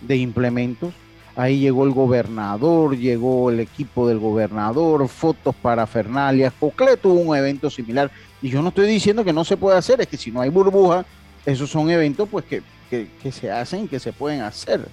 de 0.02 0.16
implementos. 0.16 0.92
Ahí 1.36 1.58
llegó 1.58 1.84
el 1.84 1.90
gobernador, 1.90 2.96
llegó 2.96 3.50
el 3.50 3.60
equipo 3.60 4.06
del 4.06 4.18
gobernador, 4.18 5.08
fotos 5.08 5.54
para 5.54 5.86
Fernalias. 5.86 6.52
Cocle 6.58 6.96
tuvo 6.96 7.14
un 7.14 7.36
evento 7.36 7.70
similar. 7.70 8.10
Y 8.40 8.50
yo 8.50 8.62
no 8.62 8.68
estoy 8.68 8.86
diciendo 8.86 9.24
que 9.24 9.32
no 9.32 9.44
se 9.44 9.56
puede 9.56 9.76
hacer, 9.76 10.00
es 10.00 10.06
que 10.06 10.16
si 10.16 10.30
no 10.30 10.40
hay 10.40 10.50
burbuja, 10.50 11.04
esos 11.44 11.70
son 11.70 11.90
eventos 11.90 12.28
pues 12.28 12.44
que, 12.44 12.62
que 12.88 13.32
se 13.32 13.50
hacen 13.50 13.88
que 13.88 13.98
se 13.98 14.12
pueden 14.12 14.42
hacer, 14.42 14.86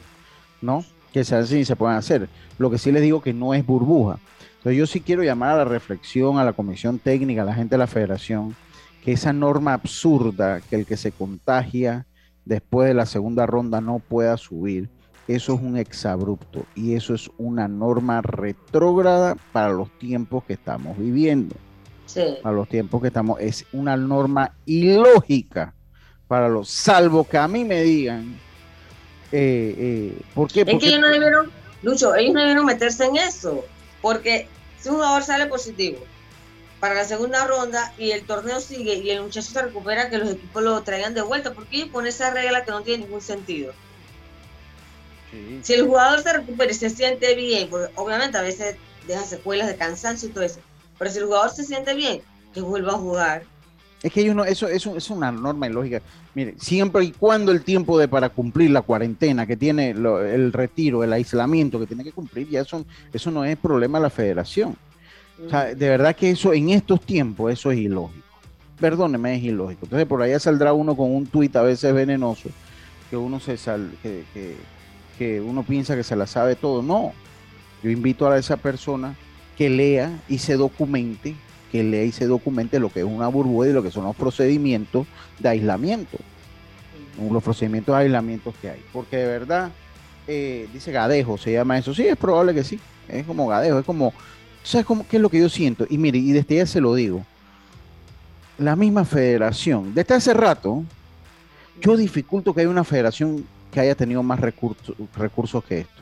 ¿no? 0.62 0.84
Que 1.14 1.24
se 1.24 1.36
hacen 1.36 1.60
y 1.60 1.66
se 1.66 1.76
pueden 1.76 1.98
hacer. 1.98 2.28
Lo 2.58 2.72
que 2.72 2.80
sí 2.80 2.92
les 2.92 3.04
digo 3.04 3.22
que 3.22 3.34
no 3.34 3.54
es 3.54 3.66
burbuja. 3.66 4.18
Entonces 4.58 4.78
yo 4.78 4.88
sí 4.88 5.02
quiero 5.02 5.24
llamar 5.24 5.52
a 5.52 5.58
la 5.58 5.66
reflexión 5.66 6.38
a 6.38 6.44
la 6.44 6.54
comisión 6.54 7.00
técnica, 7.00 7.42
a 7.42 7.46
la 7.46 7.54
gente 7.54 7.76
de 7.76 7.80
la 7.80 7.88
federación, 7.88 8.56
que 9.04 9.12
esa 9.12 9.34
norma 9.34 9.74
absurda 9.74 10.62
que 10.62 10.76
el 10.76 10.86
que 10.86 10.98
se 10.98 11.12
contagia 11.12 12.06
después 12.46 12.88
de 12.88 12.94
la 12.94 13.06
segunda 13.06 13.46
ronda 13.46 13.82
no 13.82 14.00
pueda 14.00 14.38
subir, 14.38 14.90
eso 15.36 15.54
es 15.56 15.62
un 15.62 15.78
exabrupto 15.78 16.66
y 16.76 16.96
eso 16.96 17.14
es 17.14 17.30
una 17.38 17.68
norma 17.68 18.22
retrógrada 18.22 19.36
para 19.52 19.72
los 19.72 19.90
tiempos 20.00 20.44
que 20.44 20.54
estamos 20.54 20.98
viviendo. 20.98 21.56
Sí. 22.06 22.38
Para 22.42 22.56
los 22.56 22.68
tiempos 22.68 23.02
que 23.02 23.08
estamos, 23.08 23.40
es 23.40 23.66
una 23.72 23.96
norma 23.96 24.54
ilógica 24.66 25.74
para 26.32 26.48
los, 26.48 26.70
salvo 26.70 27.28
que 27.28 27.38
a 27.38 27.46
mí 27.46 27.66
me 27.66 27.82
digan, 27.82 28.40
eh, 29.34 29.76
eh, 29.78 30.22
¿por 30.34 30.50
qué? 30.50 30.62
Es 30.62 30.80
que 30.80 30.88
ellos 30.88 31.02
no 31.02 31.10
debieron, 31.10 31.52
Lucho, 31.82 32.16
ellos 32.16 32.34
no 32.34 32.40
debieron 32.40 32.66
meterse 32.66 33.04
en 33.04 33.18
eso. 33.18 33.66
Porque 34.02 34.48
si 34.80 34.88
un 34.88 34.96
jugador 34.96 35.24
sale 35.24 35.48
positivo 35.48 36.00
para 36.80 36.96
la 36.96 37.04
segunda 37.04 37.46
ronda 37.46 37.94
y 37.98 38.12
el 38.12 38.24
torneo 38.24 38.62
sigue 38.62 38.96
y 38.96 39.10
el 39.10 39.24
muchacho 39.24 39.52
se 39.52 39.62
recupera, 39.62 40.10
que 40.10 40.20
los 40.20 40.32
equipos 40.32 40.64
lo 40.64 40.82
traigan 40.84 41.14
de 41.14 41.22
vuelta. 41.22 41.54
¿Por 41.54 41.68
qué 41.68 41.86
pone 41.86 42.08
esa 42.08 42.32
regla 42.32 42.64
que 42.64 42.72
no 42.72 42.82
tiene 42.82 43.04
ningún 43.04 43.20
sentido? 43.20 43.74
Si 45.62 45.74
el 45.74 45.88
jugador 45.88 46.22
se 46.22 46.34
recupera 46.34 46.72
y 46.72 46.76
se 46.76 46.90
siente 46.90 47.36
bien, 47.36 47.70
porque 47.70 47.92
obviamente 47.96 48.38
a 48.38 48.42
veces 48.42 48.76
deja 49.08 49.24
secuelas 49.24 49.68
de 49.68 49.76
cansancio 49.76 50.30
y 50.30 50.32
todo 50.32 50.44
eso, 50.44 50.60
pero 50.98 51.10
si 51.12 51.20
el 51.20 51.26
jugador 51.26 51.52
se 51.52 51.64
siente 51.64 51.94
bien, 51.94 52.22
que 52.54 52.62
vuelva 52.62 52.94
a 52.94 52.98
jugar. 52.98 53.44
Es 54.04 54.12
que 54.12 54.22
ellos 54.22 54.36
no, 54.36 54.44
eso, 54.44 54.68
eso 54.68 54.98
es 54.98 55.10
una 55.10 55.32
norma 55.32 55.68
ilógica. 55.68 56.02
Mire, 56.34 56.56
siempre 56.58 57.04
y 57.04 57.12
cuando 57.12 57.52
el 57.52 57.64
tiempo 57.64 58.00
de 58.00 58.08
para 58.08 58.30
cumplir 58.30 58.72
la 58.72 58.82
cuarentena 58.82 59.46
que 59.46 59.58
tiene 59.58 59.92
el 59.92 60.54
retiro, 60.54 61.04
el 61.04 61.14
aislamiento 61.14 61.80
que 61.80 61.88
tiene 61.88 62.04
que 62.04 62.12
cumplir, 62.12 62.50
ya 62.50 62.62
eso, 62.62 62.86
eso 63.14 63.32
no 63.32 63.46
es 63.46 63.58
problema 63.58 64.00
de 64.00 64.04
la 64.04 64.10
federación. 64.10 64.76
O 65.46 65.50
sea, 65.50 65.66
de 65.66 65.90
verdad 65.90 66.16
que 66.16 66.32
eso 66.32 66.54
en 66.54 66.70
estos 66.70 67.02
tiempos, 67.02 67.52
eso 67.52 67.72
es 67.72 67.80
ilógico. 67.80 68.26
Perdóneme, 68.80 69.36
es 69.36 69.44
ilógico. 69.44 69.86
Entonces 69.86 70.08
por 70.08 70.22
allá 70.22 70.40
saldrá 70.40 70.74
uno 70.74 70.96
con 70.96 71.14
un 71.14 71.28
tuit 71.28 71.56
a 71.56 71.62
veces 71.62 71.94
venenoso, 71.94 72.50
que 73.10 73.18
uno 73.18 73.40
se 73.40 73.58
sal, 73.58 73.92
que, 74.02 74.24
que, 74.34 74.56
que 75.22 75.40
uno 75.40 75.62
piensa 75.62 75.96
que 75.96 76.04
se 76.04 76.16
la 76.16 76.26
sabe 76.26 76.56
todo. 76.56 76.82
No. 76.82 77.14
Yo 77.84 77.92
invito 77.92 78.28
a 78.28 78.40
esa 78.40 78.58
persona 78.58 79.16
que 79.56 79.70
lea 79.70 80.20
y 80.28 80.40
se 80.40 80.56
documente 80.56 81.36
que 81.72 81.84
lea 81.84 82.04
y 82.06 82.12
se 82.12 82.26
documente 82.26 82.80
lo 82.80 82.90
que 82.90 83.02
es 83.02 83.06
una 83.06 83.28
burbuja 83.28 83.70
y 83.70 83.74
lo 83.74 83.84
que 83.84 83.92
son 83.92 84.04
los 84.06 84.16
procedimientos 84.16 85.06
de 85.38 85.50
aislamiento. 85.50 86.18
Los 87.32 87.44
procedimientos 87.44 87.96
de 87.96 88.02
aislamiento 88.02 88.52
que 88.60 88.72
hay. 88.72 88.84
Porque 88.92 89.18
de 89.18 89.28
verdad, 89.28 89.70
eh, 90.28 90.68
dice 90.74 90.92
Gadejo, 90.92 91.38
se 91.38 91.52
llama 91.52 91.78
eso. 91.78 91.94
Sí, 91.94 92.08
es 92.08 92.18
probable 92.18 92.56
que 92.56 92.64
sí. 92.64 92.80
Es 93.08 93.24
como 93.28 93.46
Gadejo, 93.46 93.78
es 93.78 93.86
como, 93.86 94.14
¿sabes 94.64 94.88
cómo, 94.88 95.06
qué 95.08 95.18
es 95.18 95.22
lo 95.22 95.30
que 95.30 95.38
yo 95.38 95.50
siento? 95.50 95.86
Y 95.88 96.00
mire, 96.00 96.18
y 96.18 96.32
desde 96.32 96.56
ya 96.56 96.66
se 96.66 96.82
lo 96.82 96.96
digo. 96.96 97.24
La 98.58 98.76
misma 98.76 99.06
federación, 99.06 99.94
desde 99.94 100.16
hace 100.16 100.34
rato, 100.34 100.84
yo 101.80 101.96
dificulto 101.96 102.56
que 102.56 102.62
haya 102.62 102.70
una 102.72 102.84
federación 102.84 103.46
que 103.72 103.80
haya 103.80 103.96
tenido 103.96 104.22
más 104.22 104.40
recursos, 104.40 104.96
recursos 105.16 105.64
que 105.64 105.80
esto. 105.80 106.02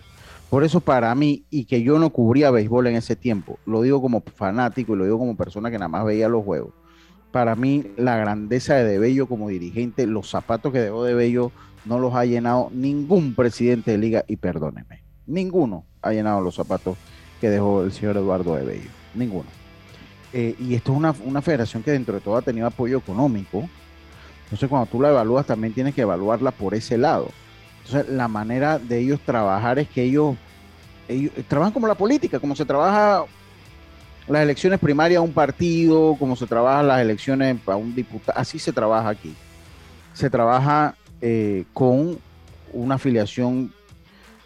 Por 0.50 0.64
eso 0.64 0.82
para 0.82 1.14
mí, 1.14 1.44
y 1.52 1.66
que 1.66 1.84
yo 1.84 2.00
no 2.00 2.10
cubría 2.10 2.50
béisbol 2.50 2.88
en 2.88 2.96
ese 2.96 3.16
tiempo, 3.16 3.60
lo 3.66 3.84
digo 3.84 4.02
como 4.02 4.22
fanático 4.22 4.96
y 4.96 4.98
lo 4.98 5.04
digo 5.04 5.20
como 5.20 5.38
persona 5.38 5.70
que 5.70 5.78
nada 5.78 5.90
más 5.90 6.06
veía 6.06 6.28
los 6.28 6.44
juegos, 6.44 6.74
para 7.32 7.56
mí 7.56 7.86
la 7.98 8.18
grandeza 8.18 8.74
de 8.74 8.84
De 8.84 8.98
Bello 8.98 9.28
como 9.28 9.50
dirigente, 9.50 10.08
los 10.08 10.30
zapatos 10.32 10.74
que 10.74 10.80
dejó 10.80 11.04
De 11.04 11.14
Bello 11.14 11.52
no 11.86 12.00
los 12.00 12.16
ha 12.16 12.26
llenado 12.26 12.72
ningún 12.74 13.36
presidente 13.36 13.92
de 13.92 14.00
liga, 14.00 14.26
y 14.28 14.38
perdóneme, 14.38 15.04
ninguno 15.28 15.86
ha 16.02 16.12
llenado 16.14 16.42
los 16.42 16.56
zapatos 16.56 16.98
que 17.40 17.50
dejó 17.52 17.84
el 17.84 17.92
señor 17.92 18.18
Eduardo 18.18 18.56
De 18.56 18.66
Bello, 18.66 18.90
ninguno. 19.14 19.50
Eh, 20.34 20.56
y 20.60 20.74
esto 20.74 20.92
es 20.94 20.98
una, 20.98 21.14
una 21.26 21.44
federación 21.44 21.84
que 21.84 21.92
dentro 21.92 22.16
de 22.16 22.22
todo 22.22 22.38
ha 22.38 22.42
tenido 22.42 22.66
apoyo 22.66 22.98
económico, 22.98 23.70
entonces 24.46 24.68
cuando 24.68 24.88
tú 24.88 25.00
la 25.00 25.10
evalúas 25.10 25.46
también 25.46 25.74
tienes 25.74 25.94
que 25.94 26.02
evaluarla 26.02 26.50
por 26.50 26.74
ese 26.74 26.98
lado 26.98 27.30
entonces, 27.90 28.14
la 28.14 28.28
manera 28.28 28.78
de 28.78 29.00
ellos 29.00 29.20
trabajar 29.26 29.80
es 29.80 29.90
que 29.90 30.04
ellos, 30.04 30.36
trabajan 31.48 31.74
como 31.74 31.88
la 31.88 31.96
política, 31.96 32.40
como 32.40 32.56
se 32.56 32.66
trabaja 32.66 33.26
las 34.28 34.44
elecciones 34.44 34.80
primarias 34.80 35.18
a 35.18 35.22
un 35.22 35.34
partido, 35.34 36.16
como 36.20 36.36
se 36.36 36.46
trabaja 36.46 36.84
las 36.84 37.02
elecciones 37.02 37.58
a 37.66 37.76
un 37.76 37.96
diputado, 37.96 38.38
así 38.38 38.60
se 38.60 38.72
trabaja 38.72 39.10
aquí. 39.10 39.34
Se 40.14 40.30
trabaja 40.30 40.96
eh, 41.20 41.66
con 41.74 42.20
una 42.74 42.96
afiliación 42.96 43.74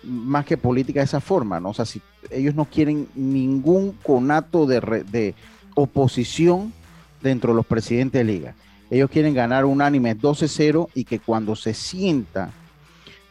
más 0.04 0.46
que 0.46 0.56
política 0.56 1.02
de 1.02 1.06
esa 1.06 1.20
forma, 1.20 1.60
¿no? 1.60 1.70
O 1.70 1.74
sea, 1.74 1.86
si 1.86 2.02
ellos 2.30 2.56
no 2.56 2.64
quieren 2.64 3.10
ningún 3.14 3.92
conato 4.04 4.66
de, 4.66 4.80
de 5.12 5.36
oposición 5.76 6.72
dentro 7.22 7.52
de 7.52 7.58
los 7.58 7.66
presidentes 7.66 8.20
de 8.20 8.24
liga. 8.24 8.56
Ellos 8.90 9.10
quieren 9.10 9.34
ganar 9.34 9.66
unánime 9.66 10.18
12-0 10.18 10.88
y 10.94 11.04
que 11.04 11.20
cuando 11.20 11.58
se 11.58 11.74
sienta 11.74 12.52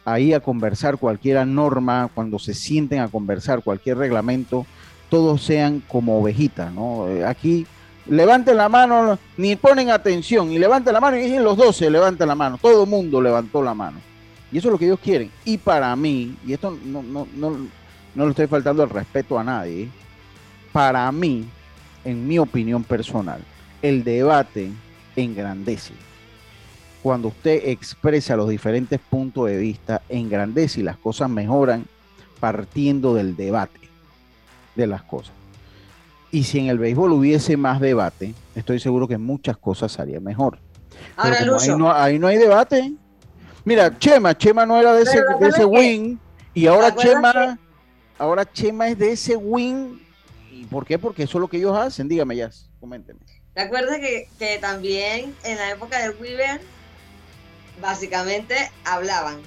ahí 0.05 0.33
a 0.33 0.39
conversar 0.39 0.97
cualquier 0.97 1.45
norma, 1.47 2.09
cuando 2.13 2.39
se 2.39 2.53
sienten 2.53 2.99
a 2.99 3.07
conversar 3.07 3.63
cualquier 3.63 3.97
reglamento, 3.97 4.65
todos 5.09 5.43
sean 5.43 5.81
como 5.87 6.19
ovejitas, 6.19 6.71
¿no? 6.73 7.07
Eh, 7.07 7.25
aquí 7.25 7.65
levanten 8.07 8.57
la 8.57 8.69
mano, 8.69 9.17
ni 9.37 9.55
ponen 9.55 9.89
atención, 9.89 10.51
y 10.51 10.59
levanten 10.59 10.93
la 10.93 10.99
mano, 10.99 11.17
y 11.17 11.37
los 11.37 11.57
dos 11.57 11.77
se 11.77 11.89
levantan 11.89 12.27
la 12.27 12.35
mano, 12.35 12.57
todo 12.61 12.83
el 12.83 12.89
mundo 12.89 13.21
levantó 13.21 13.61
la 13.61 13.73
mano. 13.73 13.99
Y 14.51 14.57
eso 14.57 14.67
es 14.67 14.71
lo 14.73 14.77
que 14.77 14.85
ellos 14.85 14.99
quieren. 14.99 15.31
Y 15.45 15.57
para 15.57 15.95
mí, 15.95 16.37
y 16.45 16.53
esto 16.53 16.77
no, 16.85 17.01
no, 17.01 17.27
no, 17.35 17.57
no 18.13 18.23
le 18.25 18.29
estoy 18.29 18.47
faltando 18.47 18.83
el 18.83 18.89
respeto 18.89 19.39
a 19.39 19.43
nadie, 19.43 19.89
para 20.71 21.11
mí, 21.11 21.45
en 22.03 22.27
mi 22.27 22.39
opinión 22.39 22.83
personal, 22.83 23.39
el 23.81 24.03
debate 24.03 24.71
engrandece 25.15 25.93
cuando 27.03 27.27
usted 27.27 27.67
expresa 27.67 28.37
los 28.37 28.47
diferentes 28.47 28.97
puntos 28.97 29.47
de 29.47 29.57
vista, 29.57 30.01
engrandece 30.07 30.79
y 30.79 30.83
las 30.83 30.95
cosas 30.95 31.29
mejoran 31.29 31.85
partiendo 32.39 33.13
del 33.13 33.35
debate 33.35 33.81
de 34.75 34.87
las 34.87 35.03
cosas. 35.03 35.33
Y 36.31 36.45
si 36.45 36.59
en 36.59 36.67
el 36.67 36.79
béisbol 36.79 37.11
hubiese 37.11 37.57
más 37.57 37.81
debate, 37.81 38.33
estoy 38.55 38.79
seguro 38.79 39.07
que 39.07 39.17
muchas 39.17 39.57
cosas 39.57 39.99
harían 39.99 40.23
mejor. 40.23 40.59
Ahora, 41.17 41.37
ahí, 41.95 42.17
no, 42.17 42.27
hay 42.27 42.37
debate. 42.37 42.93
Mira, 43.65 43.99
Chema, 43.99 44.35
Chema 44.37 44.65
no 44.65 44.79
era 44.79 44.93
de 44.93 45.03
ese, 45.03 45.21
de 45.39 45.47
ese 45.49 45.65
win 45.65 46.19
y 46.53 46.67
ahora 46.67 46.95
Chema, 46.95 47.59
ahora 48.17 48.49
Chema 48.49 48.87
es 48.87 48.97
de 48.97 49.11
ese 49.11 49.35
win. 49.35 50.01
¿Y 50.49 50.63
por 50.65 50.85
qué? 50.85 50.97
Porque 50.97 51.23
eso 51.23 51.37
es 51.37 51.41
lo 51.41 51.49
que 51.49 51.57
ellos 51.57 51.77
hacen. 51.77 52.07
Dígame, 52.07 52.37
ya, 52.37 52.49
coménteme. 52.79 53.19
¿Te 53.53 53.61
acuerdas 53.61 53.97
que, 53.97 54.29
que 54.39 54.57
también 54.59 55.35
en 55.43 55.57
la 55.57 55.71
época 55.71 55.99
del 55.99 56.15
Weaver 56.19 56.61
básicamente 57.81 58.71
hablaban. 58.85 59.41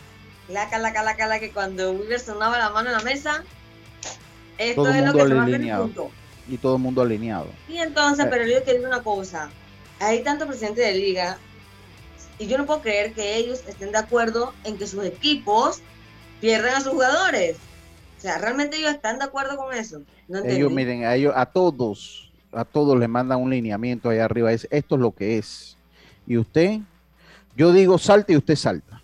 La 0.49 0.68
cala, 0.68 0.92
cala, 0.92 1.16
cala, 1.16 1.40
que 1.40 1.50
cuando 1.50 1.92
Weaver 1.92 2.21
sonaba 2.21 2.59
la 2.59 2.71
mano 2.71 2.90
en 2.90 2.97
la 2.97 3.02
mesa, 3.02 3.42
esto 4.59 4.88
es 4.88 5.04
lo 5.04 5.12
que 5.12 5.26
se 5.26 5.35
va 5.35 5.45
a 5.45 6.09
Y 6.49 6.56
todo 6.59 6.76
el 6.76 6.83
mundo 6.83 7.02
alineado. 7.02 7.49
Y 7.68 7.78
entonces, 7.78 8.26
eh. 8.26 8.28
pero 8.30 8.45
yo 8.45 8.62
quiero 8.62 8.64
decir 8.64 8.87
una 8.87 9.02
cosa. 9.02 9.50
Hay 9.99 10.23
tantos 10.23 10.47
presidentes 10.47 10.87
de 10.87 10.95
liga 10.95 11.38
y 12.38 12.47
yo 12.47 12.59
no 12.59 12.66
puedo 12.66 12.83
creer 12.83 13.12
que 13.12 13.37
ellos 13.37 13.62
estén 13.66 13.92
de 13.92 13.99
acuerdo 13.99 14.52
en 14.64 14.76
que 14.76 14.87
sus 14.87 15.04
equipos 15.04 15.80
pierdan 16.40 16.76
a 16.76 16.80
sus 16.80 16.92
jugadores. 16.92 17.56
O 18.18 18.21
sea, 18.21 18.38
realmente 18.38 18.76
ellos 18.76 18.92
están 18.92 19.18
de 19.18 19.25
acuerdo 19.25 19.56
con 19.56 19.75
eso. 19.75 20.02
ellos 20.28 20.71
miren, 20.71 21.04
a 21.04 21.14
ellos, 21.14 21.33
a 21.35 21.47
todos, 21.47 22.30
a 22.52 22.64
todos 22.64 22.99
les 22.99 23.09
mandan 23.09 23.40
un 23.40 23.50
lineamiento 23.50 24.11
allá 24.11 24.25
arriba. 24.26 24.52
Es, 24.52 24.68
esto 24.71 24.95
es 24.97 25.00
lo 25.00 25.12
que 25.12 25.38
es. 25.38 25.76
Y 26.26 26.37
usted 26.37 26.80
yo 27.56 27.72
digo 27.72 27.98
salta 27.98 28.32
y 28.32 28.36
usted 28.36 28.56
salta. 28.56 29.02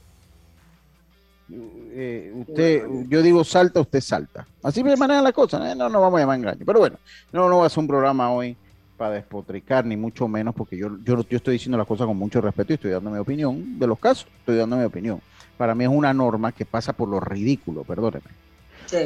Eh, 1.95 2.33
usted, 2.35 2.87
yo 3.09 3.23
digo 3.23 3.45
salta, 3.45 3.81
usted 3.81 4.01
salta. 4.01 4.47
Así 4.63 4.83
me 4.83 4.97
manejan 4.97 5.25
las 5.25 5.33
cosas. 5.33 5.73
¿eh? 5.73 5.75
No 5.77 5.89
nos 5.89 6.01
vamos 6.01 6.19
a 6.19 6.21
llamar 6.21 6.39
engaño. 6.39 6.63
Pero 6.65 6.79
bueno, 6.79 6.99
no, 7.33 7.49
no 7.49 7.59
va 7.59 7.67
a 7.67 7.69
ser 7.69 7.81
un 7.81 7.89
programa 7.89 8.31
hoy 8.33 8.57
para 8.97 9.15
despotricar, 9.15 9.85
ni 9.85 9.97
mucho 9.97 10.29
menos, 10.29 10.55
porque 10.55 10.77
yo, 10.77 10.91
yo, 11.05 11.27
yo 11.29 11.37
estoy 11.37 11.55
diciendo 11.55 11.77
las 11.77 11.87
cosas 11.87 12.07
con 12.07 12.17
mucho 12.17 12.41
respeto 12.41 12.73
y 12.73 12.75
estoy 12.75 12.93
dando 12.93 13.11
mi 13.11 13.19
opinión 13.19 13.79
de 13.79 13.87
los 13.87 13.99
casos, 13.99 14.27
estoy 14.39 14.57
dando 14.57 14.77
mi 14.77 14.85
opinión. 14.85 15.21
Para 15.57 15.75
mí 15.75 15.85
es 15.85 15.91
una 15.91 16.15
norma 16.15 16.53
que 16.53 16.65
pasa 16.65 16.93
por 16.93 17.09
lo 17.09 17.21
ridículo, 17.21 17.85
perdóneme. 17.85 18.27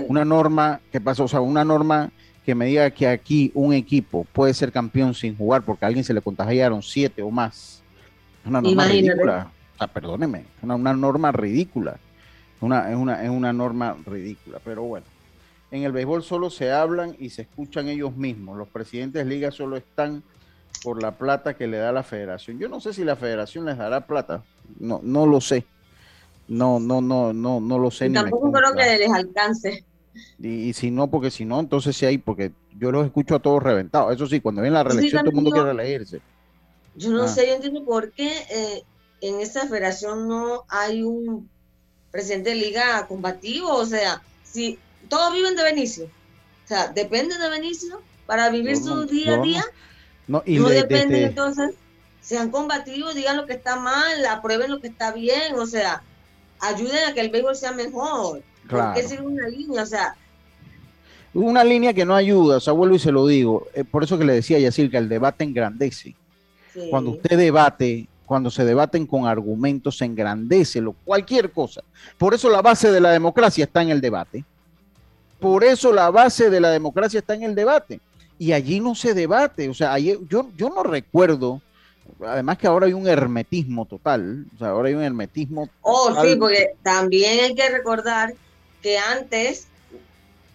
Una 0.09 0.25
norma 0.25 0.81
que 0.91 1.01
pasa, 1.01 1.23
o 1.23 1.29
sea, 1.29 1.41
una 1.41 1.65
norma 1.65 2.11
que 2.45 2.55
me 2.55 2.67
diga 2.67 2.91
que 2.91 3.09
aquí 3.09 3.51
un 3.55 3.73
equipo 3.73 4.27
puede 4.33 4.55
ser 4.55 4.73
campeón 4.73 5.15
sin 5.15 5.37
jugar 5.37 5.63
porque 5.63 5.85
a 5.85 5.89
alguien 5.89 6.05
se 6.05 6.15
le 6.15 6.21
contagiaron 6.21 6.83
siete 6.83 7.23
o 7.23 7.31
más. 7.31 7.83
Una 8.47 8.61
norma 8.61 8.85
ridícula. 8.87 9.51
O 9.75 9.79
sea, 9.79 9.87
perdóneme, 9.89 10.41
es 10.41 10.63
una, 10.63 10.75
una 10.77 10.95
norma 10.95 11.33
ridícula. 11.33 11.99
Una, 12.61 12.91
es, 12.91 12.97
una, 12.97 13.23
es 13.23 13.31
una 13.31 13.53
norma 13.53 13.97
ridícula, 14.07 14.61
pero 14.65 14.83
bueno. 14.83 15.07
En 15.71 15.83
el 15.83 15.93
béisbol 15.93 16.23
solo 16.23 16.49
se 16.49 16.71
hablan 16.73 17.17
y 17.19 17.31
se 17.31 17.43
escuchan 17.43 17.89
ellos 17.89 18.17
mismos. 18.17 18.57
Los 18.57 18.69
presidentes 18.69 19.25
de 19.25 19.29
liga 19.29 19.51
solo 19.51 19.77
están 19.77 20.23
por 20.83 21.03
la 21.03 21.13
plata 21.13 21.55
que 21.55 21.67
le 21.67 21.79
da 21.79 21.93
la 21.93 22.03
federación. 22.03 22.59
Yo 22.59 22.69
no 22.69 22.81
sé 22.81 22.93
si 22.93 23.05
la 23.05 23.17
federación 23.17 23.65
les 23.65 23.77
dará 23.77 24.07
plata. 24.07 24.43
No, 24.79 25.01
no 25.03 25.27
lo 25.27 25.41
sé. 25.41 25.65
No, 26.49 26.79
no, 26.79 27.01
no, 27.01 27.33
no, 27.33 27.61
no 27.61 27.79
lo 27.79 27.91
sé. 27.91 28.09
tampoco 28.11 28.53
creo 28.53 28.73
que 28.75 28.99
les 28.99 29.13
alcance. 29.13 29.85
Y, 30.39 30.73
si 30.73 30.91
no, 30.91 31.09
porque 31.09 31.31
si 31.31 31.45
no, 31.45 31.61
entonces 31.61 31.97
sí 31.97 32.07
hay, 32.07 32.19
porque 32.19 32.53
yo 32.79 32.93
los 32.93 33.05
escucho 33.05 33.35
a 33.35 33.39
todos 33.41 33.63
reventados. 33.63 34.15
Eso 34.15 34.27
sí, 34.27 34.41
cuando 34.41 34.63
viene 34.63 34.75
la 34.75 34.85
reelección 34.85 35.23
todo 35.23 35.31
el 35.31 35.35
mundo 35.35 35.51
quiere 35.51 35.75
reelegirse. 35.75 36.21
Yo 36.97 37.11
no 37.11 37.25
ah. 37.25 37.29
sé, 37.29 37.47
yo 37.47 37.55
entiendo 37.55 37.85
por 37.85 38.13
qué 38.13 38.31
eh, 38.51 38.83
en 39.21 39.41
esa 39.41 39.67
federación 39.67 40.29
no 40.29 40.65
hay 40.69 41.03
un 41.03 41.49
presidente 42.11 42.51
de 42.51 42.57
liga 42.57 43.07
combativo. 43.07 43.75
O 43.75 43.87
sea, 43.87 44.23
si 44.45 44.79
todos 45.09 45.33
viven 45.33 45.57
de 45.57 45.63
Benicio. 45.63 46.05
O 46.07 46.69
sea, 46.69 46.89
dependen 46.89 47.39
de 47.41 47.49
Benicio 47.49 48.01
para 48.27 48.51
vivir 48.51 48.77
su 48.77 49.05
día 49.07 49.35
a 49.35 49.39
día. 49.39 49.65
No, 50.27 50.43
y 50.45 50.59
no 50.59 50.69
dependen, 50.69 51.23
entonces, 51.23 51.75
sean 52.21 52.51
combativos, 52.51 53.15
digan 53.15 53.37
lo 53.37 53.47
que 53.47 53.53
está 53.53 53.77
mal, 53.77 54.27
aprueben 54.27 54.73
lo 54.73 54.81
que 54.81 54.89
está 54.89 55.13
bien, 55.13 55.55
o 55.57 55.67
sea, 55.67 56.03
ayuden 56.59 57.05
a 57.09 57.15
que 57.15 57.21
el 57.21 57.31
béisbol 57.31 57.55
sea 57.55 57.71
mejor. 57.71 58.43
Claro. 58.67 58.95
Porque 58.95 59.15
es 59.15 59.21
una 59.21 59.47
línea, 59.47 59.83
o 59.83 59.87
sea. 59.87 60.17
Una 61.33 61.63
línea 61.63 61.95
que 61.95 62.05
no 62.05 62.17
ayuda, 62.17 62.57
o 62.57 62.61
sea, 62.61 62.73
vuelvo 62.73 62.97
y 62.97 62.99
se 62.99 63.13
lo 63.13 63.27
digo. 63.27 63.69
Eh, 63.75 63.85
por 63.85 64.03
eso 64.03 64.19
que 64.19 64.25
le 64.25 64.33
decía 64.33 64.57
a 64.57 64.61
Yacir 64.61 64.91
que 64.91 64.97
el 64.97 65.09
debate 65.09 65.45
engrandece. 65.45 66.17
Cuando 66.91 67.13
usted 67.13 67.37
debate, 67.37 68.09
cuando 68.25 68.51
se 68.51 68.65
debaten 68.65 69.07
con 69.07 69.27
argumentos, 69.27 69.99
se 69.99 70.05
engrandece 70.05 70.81
lo, 70.81 70.93
cualquier 70.93 71.51
cosa. 71.51 71.83
Por 72.19 72.35
eso 72.35 72.51
la 72.51 72.63
base 72.63 72.91
de 72.91 73.01
la 73.01 73.11
democracia 73.11 73.65
está 73.65 73.83
en 73.83 73.91
el 73.91 74.01
debate. 74.01 74.45
Por 75.41 75.65
eso 75.65 75.93
la 75.93 76.11
base 76.11 76.51
de 76.51 76.61
la 76.61 76.71
democracia 76.71 77.21
está 77.21 77.35
en 77.35 77.45
el 77.45 77.55
debate. 77.55 78.01
Y 78.39 78.53
allí 78.53 78.81
no 78.81 78.95
se 78.95 79.15
debate. 79.15 79.69
O 79.69 79.75
sea, 79.75 79.99
yo, 79.99 80.19
yo 80.29 80.69
no 80.69 80.83
recuerdo, 80.83 81.61
además 82.25 82.59
que 82.59 82.67
ahora 82.67 82.87
hay 82.87 82.93
un 82.93 83.07
hermetismo 83.07 83.85
total. 83.87 84.47
O 84.55 84.59
sea, 84.59 84.69
ahora 84.69 84.89
hay 84.89 84.95
un 84.95 85.03
hermetismo. 85.03 85.69
Oh, 85.83 86.15
sí, 86.23 86.37
porque 86.37 86.75
también 86.83 87.45
hay 87.45 87.55
que 87.55 87.69
recordar 87.69 88.35
que 88.83 88.99
antes 88.99 89.69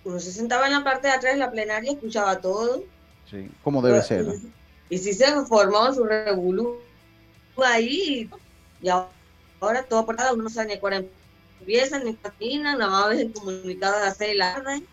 uno 0.03 0.19
se 0.19 0.31
sentaba 0.31 0.67
en 0.67 0.73
la 0.73 0.83
parte 0.83 1.07
de 1.07 1.13
atrás 1.13 1.33
de 1.33 1.39
la 1.39 1.51
plenaria, 1.51 1.91
escuchaba 1.91 2.39
todo. 2.39 2.83
Sí, 3.29 3.49
como 3.63 3.81
debe 3.81 4.01
ser. 4.01 4.25
Y, 4.91 4.97
si 4.97 5.13
se 5.13 5.25
formó 5.45 5.91
su 5.93 6.03
revolú 6.03 6.77
ahí, 7.57 8.29
y 8.81 8.89
ahora 8.89 9.83
todo 9.87 10.05
por 10.05 10.15
cada 10.15 10.33
uno 10.33 10.43
no 10.43 10.49
sabe 10.49 10.75
ni 10.75 10.79
cuál 10.79 11.09
empiezan, 11.59 12.03
ni 12.03 12.13
patinan, 12.13 12.77
nada 12.77 12.91
más 12.91 13.09
ves 13.09 13.19
el 13.21 13.33
comunicado 13.33 13.97
de 13.97 14.05
las 14.05 14.17
seis 14.17 14.35
la 14.35 14.55
tarde. 14.55 14.83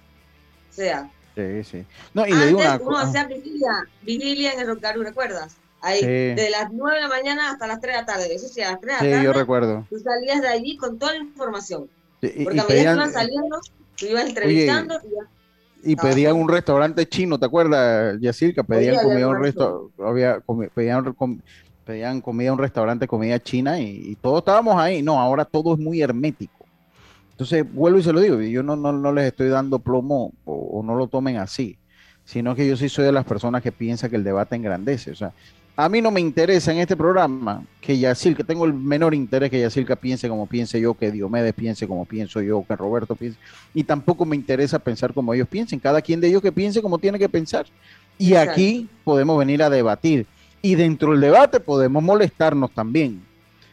O 0.71 0.73
sea. 0.73 1.11
Sí, 1.35 1.65
sí. 1.65 1.85
No, 2.15 2.27
y 2.27 2.33
Antes 2.33 2.53
una... 2.53 2.79
uno 2.81 2.99
hacía 2.99 3.25
vigilia, 3.25 3.89
vigilia 4.03 4.53
en 4.53 4.61
el 4.61 4.67
Rocaru, 4.69 5.03
¿recuerdas? 5.03 5.57
Ahí, 5.81 6.05
de 6.05 6.49
las 6.51 6.73
9 6.73 6.97
de 6.97 7.03
la 7.03 7.09
mañana 7.09 7.51
hasta 7.51 7.69
las 7.69 7.81
3 7.81 7.95
de 7.95 8.01
la 8.01 8.07
tarde. 8.07 8.35
Eso 8.35 8.49
sí, 8.49 8.61
a 8.63 8.73
las 8.73 8.81
3 8.81 8.87
de 8.87 8.93
la 8.93 8.99
tarde. 8.99 9.19
Sí, 9.19 9.25
yo 9.25 9.33
recuerdo. 9.33 9.87
Tú 9.89 9.99
salías 10.01 10.43
de 10.43 10.49
allí 10.49 10.77
con 10.77 10.99
toda 10.99 11.13
la 11.13 11.19
información. 11.19 11.89
Porque 12.21 12.61
a 12.61 12.65
medida 12.65 12.67
que 12.67 12.81
iban 12.81 13.13
saliendo, 13.13 13.61
tú 13.97 14.07
ibas 14.07 14.27
entrevistando 14.27 15.01
y, 15.05 15.38
pedían 15.97 16.37
un 16.37 16.49
restaurante 16.49 17.07
chino, 17.09 17.39
¿te 17.39 17.47
acuerdas, 17.47 18.19
Yacirca? 18.21 18.63
Pedían 18.63 18.97
comida 19.03 19.29
un 19.29 19.43
restaurante, 19.43 19.93
pedían, 20.75 21.13
pedían 21.85 22.21
comida 22.21 22.51
a 22.51 22.53
un 22.53 22.59
restaurante, 22.59 23.07
comida 23.07 23.41
china 23.41 23.81
y, 23.81 24.17
todos 24.21 24.41
estábamos 24.41 24.77
ahí. 24.77 25.03
No, 25.03 25.19
ahora 25.21 25.45
todo 25.45 25.75
es 25.75 25.81
muy 25.81 26.03
hermético. 26.03 26.67
Entonces, 27.31 27.65
vuelvo 27.73 27.99
y 27.99 28.03
se 28.03 28.13
lo 28.13 28.21
digo, 28.21 28.41
yo 28.41 28.63
no, 28.63 28.77
no, 28.77 28.93
no 28.93 29.13
les 29.13 29.27
estoy 29.27 29.49
dando 29.49 29.79
plomo 29.79 30.33
o, 30.45 30.83
no 30.85 30.97
lo 30.97 31.07
tomen 31.07 31.37
así, 31.37 31.79
sino 32.25 32.55
que 32.55 32.67
yo 32.69 32.77
sí 32.77 32.89
soy 32.89 33.05
de 33.05 33.13
las 33.13 33.25
personas 33.25 33.63
que 33.63 33.73
piensa 33.73 34.09
que 34.09 34.17
el 34.17 34.25
debate 34.25 34.57
engrandece. 34.57 35.13
O 35.13 35.15
sea, 35.15 35.33
a 35.81 35.89
mí 35.89 36.03
no 36.03 36.11
me 36.11 36.21
interesa 36.21 36.73
en 36.73 36.79
este 36.79 36.97
programa 36.97 37.65
que 37.81 37.97
Yacirca, 37.97 38.43
tengo 38.43 38.65
el 38.65 38.75
menor 38.75 39.15
interés 39.15 39.49
que 39.49 39.61
Yacirca 39.61 39.95
piense 39.95 40.29
como 40.29 40.45
piense 40.49 40.81
yo, 40.81 40.93
que 40.93 41.13
Diomedes 41.13 41.55
piense 41.55 41.87
como 41.87 42.05
pienso 42.05 42.43
yo, 42.43 42.65
que 42.67 42.75
Roberto 42.75 43.15
piense, 43.15 43.39
y 43.73 43.85
tampoco 43.85 44.25
me 44.25 44.35
interesa 44.35 44.81
pensar 44.81 45.15
como 45.15 45.33
ellos 45.33 45.47
piensen, 45.47 45.79
cada 45.79 46.03
quien 46.03 46.21
de 46.21 46.27
ellos 46.27 46.43
que 46.43 46.51
piense 46.51 46.83
como 46.83 46.99
tiene 46.99 47.17
que 47.17 47.29
pensar. 47.29 47.65
Y 48.19 48.35
aquí 48.35 48.89
podemos 49.05 49.39
venir 49.39 49.63
a 49.63 49.71
debatir. 49.71 50.27
Y 50.61 50.75
dentro 50.75 51.13
del 51.13 51.21
debate 51.21 51.61
podemos 51.61 52.03
molestarnos 52.03 52.73
también. 52.73 53.23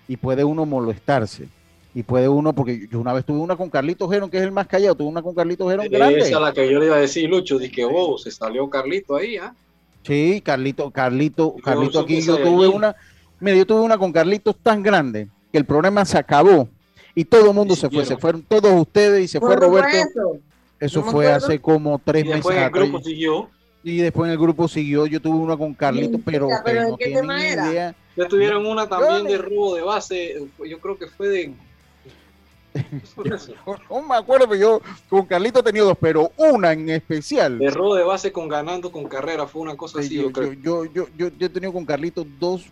Y 0.08 0.16
puede 0.16 0.44
uno 0.44 0.64
molestarse. 0.64 1.48
Y 1.96 2.04
puede 2.04 2.30
uno, 2.30 2.54
porque 2.54 2.88
yo 2.88 3.00
una 3.00 3.14
vez 3.14 3.26
tuve 3.26 3.40
una 3.40 3.56
con 3.56 3.72
Carlito 3.72 4.08
Gerón, 4.08 4.30
que 4.30 4.38
es 4.38 4.44
el 4.44 4.52
más 4.52 4.68
callado, 4.68 4.94
tuve 4.94 5.08
una 5.08 5.24
con 5.24 5.34
Carlito 5.34 5.68
Gerón 5.68 5.88
grande. 5.90 6.20
Esa 6.20 6.36
es 6.36 6.40
la 6.40 6.54
que 6.54 6.72
yo 6.72 6.78
le 6.78 6.86
iba 6.86 6.98
a 6.98 7.00
decir, 7.00 7.28
Lucho, 7.28 7.58
dije, 7.58 7.84
oh, 7.84 8.20
se 8.20 8.30
salió 8.30 8.70
Carlito 8.70 9.16
ahí, 9.16 9.38
¿ah? 9.38 9.56
Sí, 10.06 10.42
Carlito, 10.44 10.92
Carlito, 10.92 11.56
Carlito 11.64 12.00
aquí 12.00 12.22
yo 12.22 12.38
tuve 12.38 12.68
una, 12.68 12.96
mira, 13.40 13.58
yo 13.58 13.66
tuve 13.66 13.82
una 13.82 13.98
con 13.98 14.12
Carlitos 14.12 14.56
tan 14.62 14.84
grande 14.84 15.30
que 15.52 15.58
el 15.58 15.66
programa 15.66 16.06
se 16.06 16.18
acabó 16.18 16.70
y 17.16 17.26
todo 17.26 17.50
el 17.50 17.56
mundo 17.56 17.76
se 17.76 17.90
fue, 17.90 18.06
se 18.06 18.18
fueron 18.18 18.44
todos 18.44 18.72
ustedes 18.80 19.24
y 19.24 19.28
se 19.28 19.40
fue 19.40 19.56
Roberto. 19.56 20.40
Eso, 20.80 21.02
fue 21.02 21.32
hace 21.32 21.60
como 21.60 22.00
tres 22.04 22.26
y 22.26 22.28
meses. 22.28 22.52
El 22.52 22.70
grupo 22.70 23.02
siguió. 23.02 23.50
Y 23.84 23.98
después 23.98 24.28
en 24.28 24.34
el 24.34 24.38
grupo 24.38 24.68
siguió, 24.68 25.08
yo 25.08 25.22
tuve 25.22 25.38
una 25.38 25.56
con 25.56 25.74
Carlitos, 25.74 26.22
pero, 26.26 26.50
pero 26.64 26.90
no 26.90 26.98
qué 26.98 27.12
tema 27.12 27.46
era? 27.46 27.72
Idea. 27.72 27.96
Ya 28.16 28.28
tuvieron 28.28 28.66
una 28.66 28.88
también 28.88 29.26
de 29.26 29.38
robo 29.38 29.76
de 29.76 29.82
base, 29.82 30.48
yo 30.68 30.80
creo 30.80 30.98
que 30.98 31.08
fue 31.08 31.30
de 31.30 31.54
no 33.90 34.02
me 34.02 34.16
acuerdo, 34.16 34.48
pero 34.50 34.60
yo 34.60 34.82
con 35.10 35.26
Carlito 35.26 35.60
he 35.60 35.64
tenido 35.64 35.86
dos, 35.86 35.98
pero 36.00 36.32
una 36.38 36.74
en 36.74 36.90
especial. 36.90 37.58
De 37.58 37.70
robo 37.70 37.96
de 37.96 38.04
base 38.04 38.32
con 38.32 38.48
ganando 38.50 38.92
con 38.92 39.06
carrera, 39.06 39.48
fue 39.48 39.62
una 39.62 39.78
cosa 39.78 40.00
así, 40.00 40.16
yo, 40.16 40.30
yo, 40.54 40.86
yo, 40.86 41.08
yo, 41.16 41.28
he 41.40 41.50
tenido 41.50 41.72
con 41.72 41.86
Carlito 41.86 42.26
dos, 42.40 42.66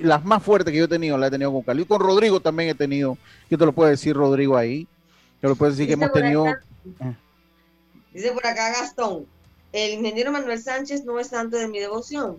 las 0.00 0.24
más 0.24 0.42
fuertes 0.42 0.72
que 0.72 0.78
yo 0.78 0.84
he 0.84 0.88
tenido, 0.88 1.16
las 1.16 1.28
he 1.28 1.30
tenido 1.32 1.52
con 1.52 1.62
Carlito. 1.62 1.88
Con 1.88 2.00
Rodrigo 2.00 2.40
también 2.40 2.70
he 2.70 2.74
tenido, 2.74 3.16
yo 3.48 3.56
te 3.56 3.64
lo 3.64 3.72
puedo 3.72 3.88
decir, 3.88 4.14
Rodrigo, 4.14 4.56
ahí. 4.56 4.86
Te 5.40 5.48
lo 5.48 5.56
puedo 5.56 5.70
decir 5.70 5.86
que 5.86 5.94
hemos 5.94 6.12
tenido. 6.12 6.44
Dice 8.12 8.32
por 8.32 8.46
acá 8.46 8.70
Gastón, 8.70 9.26
el 9.72 9.92
ingeniero 9.94 10.32
Manuel 10.32 10.62
Sánchez 10.62 11.04
no 11.04 11.20
es 11.20 11.30
tanto 11.30 11.56
de 11.56 11.68
mi 11.68 11.78
devoción, 11.78 12.38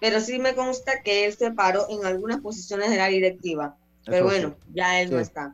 pero 0.00 0.20
sí 0.20 0.38
me 0.38 0.54
consta 0.54 1.02
que 1.02 1.26
él 1.26 1.32
se 1.32 1.50
paró 1.50 1.86
en 1.90 2.04
algunas 2.04 2.40
posiciones 2.40 2.90
de 2.90 2.96
la 2.96 3.08
directiva. 3.08 3.76
Pero 4.04 4.24
bueno, 4.24 4.54
ya 4.72 5.00
él 5.00 5.10
no 5.10 5.18
está. 5.18 5.52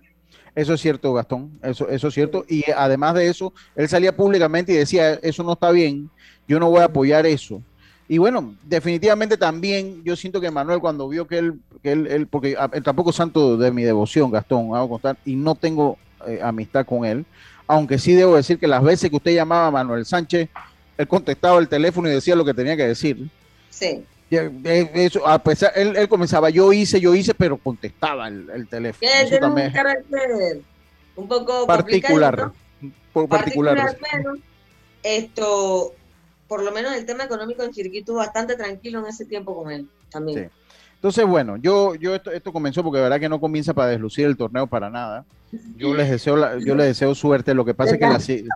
Eso 0.55 0.75
es 0.75 0.81
cierto, 0.81 1.15
Gastón, 1.15 1.51
eso, 1.63 1.89
eso 1.89 2.09
es 2.09 2.15
cierto. 2.15 2.45
Y 2.49 2.65
además 2.71 3.15
de 3.15 3.29
eso, 3.29 3.53
él 3.75 3.89
salía 3.89 4.15
públicamente 4.15 4.73
y 4.73 4.77
decía, 4.77 5.15
eso 5.15 5.43
no 5.43 5.55
está 5.55 5.71
bien, 5.71 6.11
yo 6.47 6.61
no 6.61 6.69
voy 6.69 6.81
a 6.81 6.85
apoyar 6.85 7.25
eso. 7.25 7.63
Y 8.07 8.19
bueno, 8.19 8.55
definitivamente 8.65 9.39
también 9.39 10.03
yo 10.05 10.15
siento 10.17 10.41
que 10.41 10.51
Manuel 10.51 10.81
cuando 10.81 11.09
vio 11.09 11.27
que 11.27 11.39
él, 11.39 11.61
que 11.83 11.93
él, 11.93 12.27
porque 12.27 12.57
tampoco 12.85 13.11
es 13.11 13.17
santo 13.17 13.57
de 13.57 13.71
mi 13.71 13.83
devoción, 13.85 14.31
Gastón, 14.31 14.75
hago 14.75 14.91
constar, 14.91 15.17
y 15.25 15.37
no 15.37 15.55
tengo 15.55 15.97
eh, 16.27 16.41
amistad 16.43 16.85
con 16.85 17.07
él, 17.07 17.25
aunque 17.67 17.99
sí 17.99 18.13
debo 18.13 18.37
decir 18.37 18.59
que 18.59 18.67
las 18.67 18.83
veces 18.83 19.09
que 19.09 19.17
usted 19.17 19.35
llamaba 19.35 19.69
a 19.69 19.71
Manuel 19.71 20.05
Sánchez, 20.05 20.51
él 20.99 21.09
contestaba 21.09 21.59
el 21.59 21.69
teléfono 21.69 22.09
y 22.09 22.13
decía 22.13 22.37
lo 22.37 22.45
que 22.45 22.53
tenía 22.53 22.77
que 22.77 22.89
decir. 22.89 23.31
Sí. 23.71 24.05
Eh, 24.35 24.91
eso, 24.95 25.27
a 25.29 25.39
pesar, 25.39 25.73
él, 25.75 26.09
comenzaba, 26.09 26.49
yo 26.49 26.73
hice, 26.73 26.99
yo 26.99 27.15
hice, 27.15 27.35
pero 27.35 27.59
contestaba 27.59 28.29
el, 28.29 28.67
teléfono. 28.67 29.11
Eso 29.15 29.39
también 29.39 29.67
un 29.67 29.73
carácter 29.75 30.61
un 31.17 31.29
poco 31.29 31.67
particular. 31.67 32.51
particular, 33.29 33.97
esto, 35.03 35.93
por 36.49 36.63
lo 36.63 36.73
menos 36.73 36.95
el 36.95 37.05
tema 37.05 37.25
económico 37.25 37.63
en 37.63 37.73
Chiriquí 37.73 38.03
bastante 38.11 38.57
tranquilo 38.57 39.01
en 39.01 39.07
ese 39.07 39.27
tiempo 39.27 39.55
con 39.55 39.71
él 39.71 39.87
también. 40.11 40.51
Entonces, 40.95 41.27
bueno, 41.27 41.59
yo, 41.59 41.95
yo 41.97 42.15
esto, 42.15 42.31
esto 42.31 42.53
comenzó 42.53 42.83
porque 42.83 42.99
de 42.99 43.03
verdad 43.03 43.21
que 43.21 43.29
no 43.29 43.41
comienza 43.41 43.75
para 43.75 43.89
deslucir 43.89 44.25
el 44.25 44.37
torneo 44.37 44.67
para 44.67 44.89
nada. 44.89 45.27
Yo 45.77 45.93
les 45.93 46.09
deseo, 46.09 46.59
yo 46.61 46.75
les 46.75 46.87
deseo 46.87 47.15
suerte. 47.15 47.53
Lo 47.53 47.67
que 47.67 47.75
pasa 47.75 47.97
es 47.97 47.99
que 47.99 48.07
la, 48.07 48.55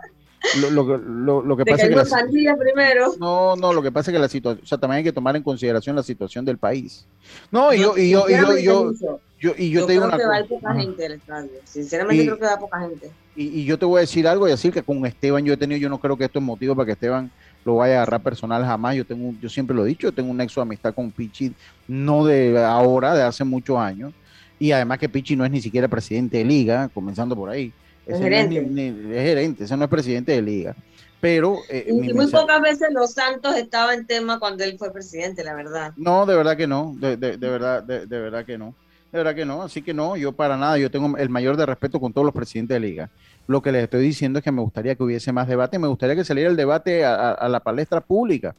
lo, 0.60 0.70
lo, 0.70 1.42
lo, 1.42 1.56
que 1.56 1.64
pasa 1.64 1.86
es 1.86 1.88
que 1.90 2.42
la, 2.42 2.56
primero. 2.56 3.14
No, 3.18 3.56
no, 3.56 3.72
lo 3.72 3.82
que 3.82 3.92
pasa 3.92 4.10
es 4.10 4.14
que 4.14 4.18
la 4.20 4.28
situación, 4.28 4.64
o 4.64 4.66
sea, 4.66 4.78
también 4.78 4.98
hay 4.98 5.04
que 5.04 5.12
tomar 5.12 5.36
en 5.36 5.42
consideración 5.42 5.96
la 5.96 6.02
situación 6.02 6.44
del 6.44 6.58
país. 6.58 7.06
No, 7.50 7.72
y 7.72 7.80
yo, 7.80 7.96
y 7.96 8.10
yo, 8.10 8.28
y 8.28 8.32
yo, 8.32 8.58
yo, 8.58 8.92
yo, 9.38 9.52
y 9.56 9.70
yo, 9.70 9.86
te 9.86 9.92
digo 9.92 10.04
una 10.04 10.16
cosa. 10.16 10.44
poca 10.48 10.74
gente 10.74 11.06
al 11.06 11.12
estadio. 11.12 11.50
Sinceramente 11.64 12.24
creo 12.24 12.38
que 12.38 12.44
va 12.44 12.58
poca 12.58 12.80
gente. 12.80 13.10
Y, 13.34 13.60
y, 13.60 13.64
yo 13.64 13.78
te 13.78 13.84
voy 13.84 13.98
a 13.98 14.00
decir 14.00 14.26
algo 14.26 14.46
y 14.46 14.50
decir 14.50 14.72
que 14.72 14.82
con 14.82 15.04
Esteban 15.04 15.44
yo 15.44 15.52
he 15.52 15.56
tenido, 15.56 15.78
yo 15.78 15.88
no 15.88 15.98
creo 15.98 16.16
que 16.16 16.24
esto 16.24 16.38
es 16.38 16.44
motivo 16.44 16.74
para 16.74 16.86
que 16.86 16.92
Esteban 16.92 17.30
lo 17.66 17.76
vaya 17.76 17.94
a 17.94 17.96
agarrar 18.02 18.22
personal 18.22 18.64
jamás. 18.64 18.96
Yo 18.96 19.04
tengo, 19.04 19.34
yo 19.40 19.48
siempre 19.48 19.76
lo 19.76 19.84
he 19.84 19.88
dicho, 19.88 20.06
yo 20.06 20.12
tengo 20.12 20.30
un 20.30 20.36
nexo 20.36 20.60
de 20.60 20.62
amistad 20.62 20.94
con 20.94 21.10
Pichi, 21.10 21.52
no 21.88 22.24
de 22.24 22.64
ahora, 22.64 23.14
de 23.14 23.22
hace 23.22 23.44
muchos 23.44 23.76
años. 23.76 24.12
Y 24.58 24.72
además 24.72 24.98
que 24.98 25.08
Pichi 25.08 25.36
no 25.36 25.44
es 25.44 25.50
ni 25.50 25.60
siquiera 25.60 25.88
presidente 25.88 26.38
de 26.38 26.44
liga, 26.44 26.88
comenzando 26.94 27.36
por 27.36 27.50
ahí. 27.50 27.72
Es 28.06 28.18
gerente. 28.18 28.58
es, 28.58 29.22
gerente, 29.22 29.64
ese 29.64 29.76
no 29.76 29.84
es 29.84 29.90
presidente 29.90 30.32
de 30.32 30.42
liga. 30.42 30.76
Pero. 31.20 31.58
Eh, 31.68 31.86
y 31.88 32.12
muy 32.12 32.26
pocas 32.28 32.60
veces 32.60 32.88
los 32.92 33.12
Santos 33.12 33.56
estaba 33.56 33.94
en 33.94 34.06
tema 34.06 34.38
cuando 34.38 34.62
él 34.64 34.76
fue 34.78 34.92
presidente, 34.92 35.42
la 35.42 35.54
verdad. 35.54 35.92
No, 35.96 36.24
de 36.24 36.36
verdad 36.36 36.56
que 36.56 36.66
no, 36.66 36.94
de, 36.98 37.16
de, 37.16 37.36
de 37.36 37.48
verdad, 37.48 37.82
de, 37.82 38.06
de, 38.06 38.20
verdad 38.20 38.44
que 38.44 38.56
no. 38.56 38.74
De 39.10 39.18
verdad 39.18 39.34
que 39.34 39.44
no, 39.44 39.62
así 39.62 39.82
que 39.82 39.94
no, 39.94 40.16
yo 40.16 40.32
para 40.32 40.56
nada, 40.56 40.78
yo 40.78 40.90
tengo 40.90 41.16
el 41.16 41.28
mayor 41.30 41.56
de 41.56 41.66
respeto 41.66 41.98
con 41.98 42.12
todos 42.12 42.24
los 42.24 42.34
presidentes 42.34 42.74
de 42.74 42.80
liga. 42.80 43.10
Lo 43.46 43.62
que 43.62 43.72
les 43.72 43.84
estoy 43.84 44.02
diciendo 44.02 44.38
es 44.38 44.44
que 44.44 44.52
me 44.52 44.60
gustaría 44.60 44.94
que 44.94 45.02
hubiese 45.02 45.32
más 45.32 45.48
debate, 45.48 45.78
me 45.78 45.88
gustaría 45.88 46.14
que 46.14 46.24
saliera 46.24 46.50
el 46.50 46.56
debate 46.56 47.04
a, 47.04 47.32
a 47.32 47.48
la 47.48 47.60
palestra 47.60 48.00
pública 48.00 48.54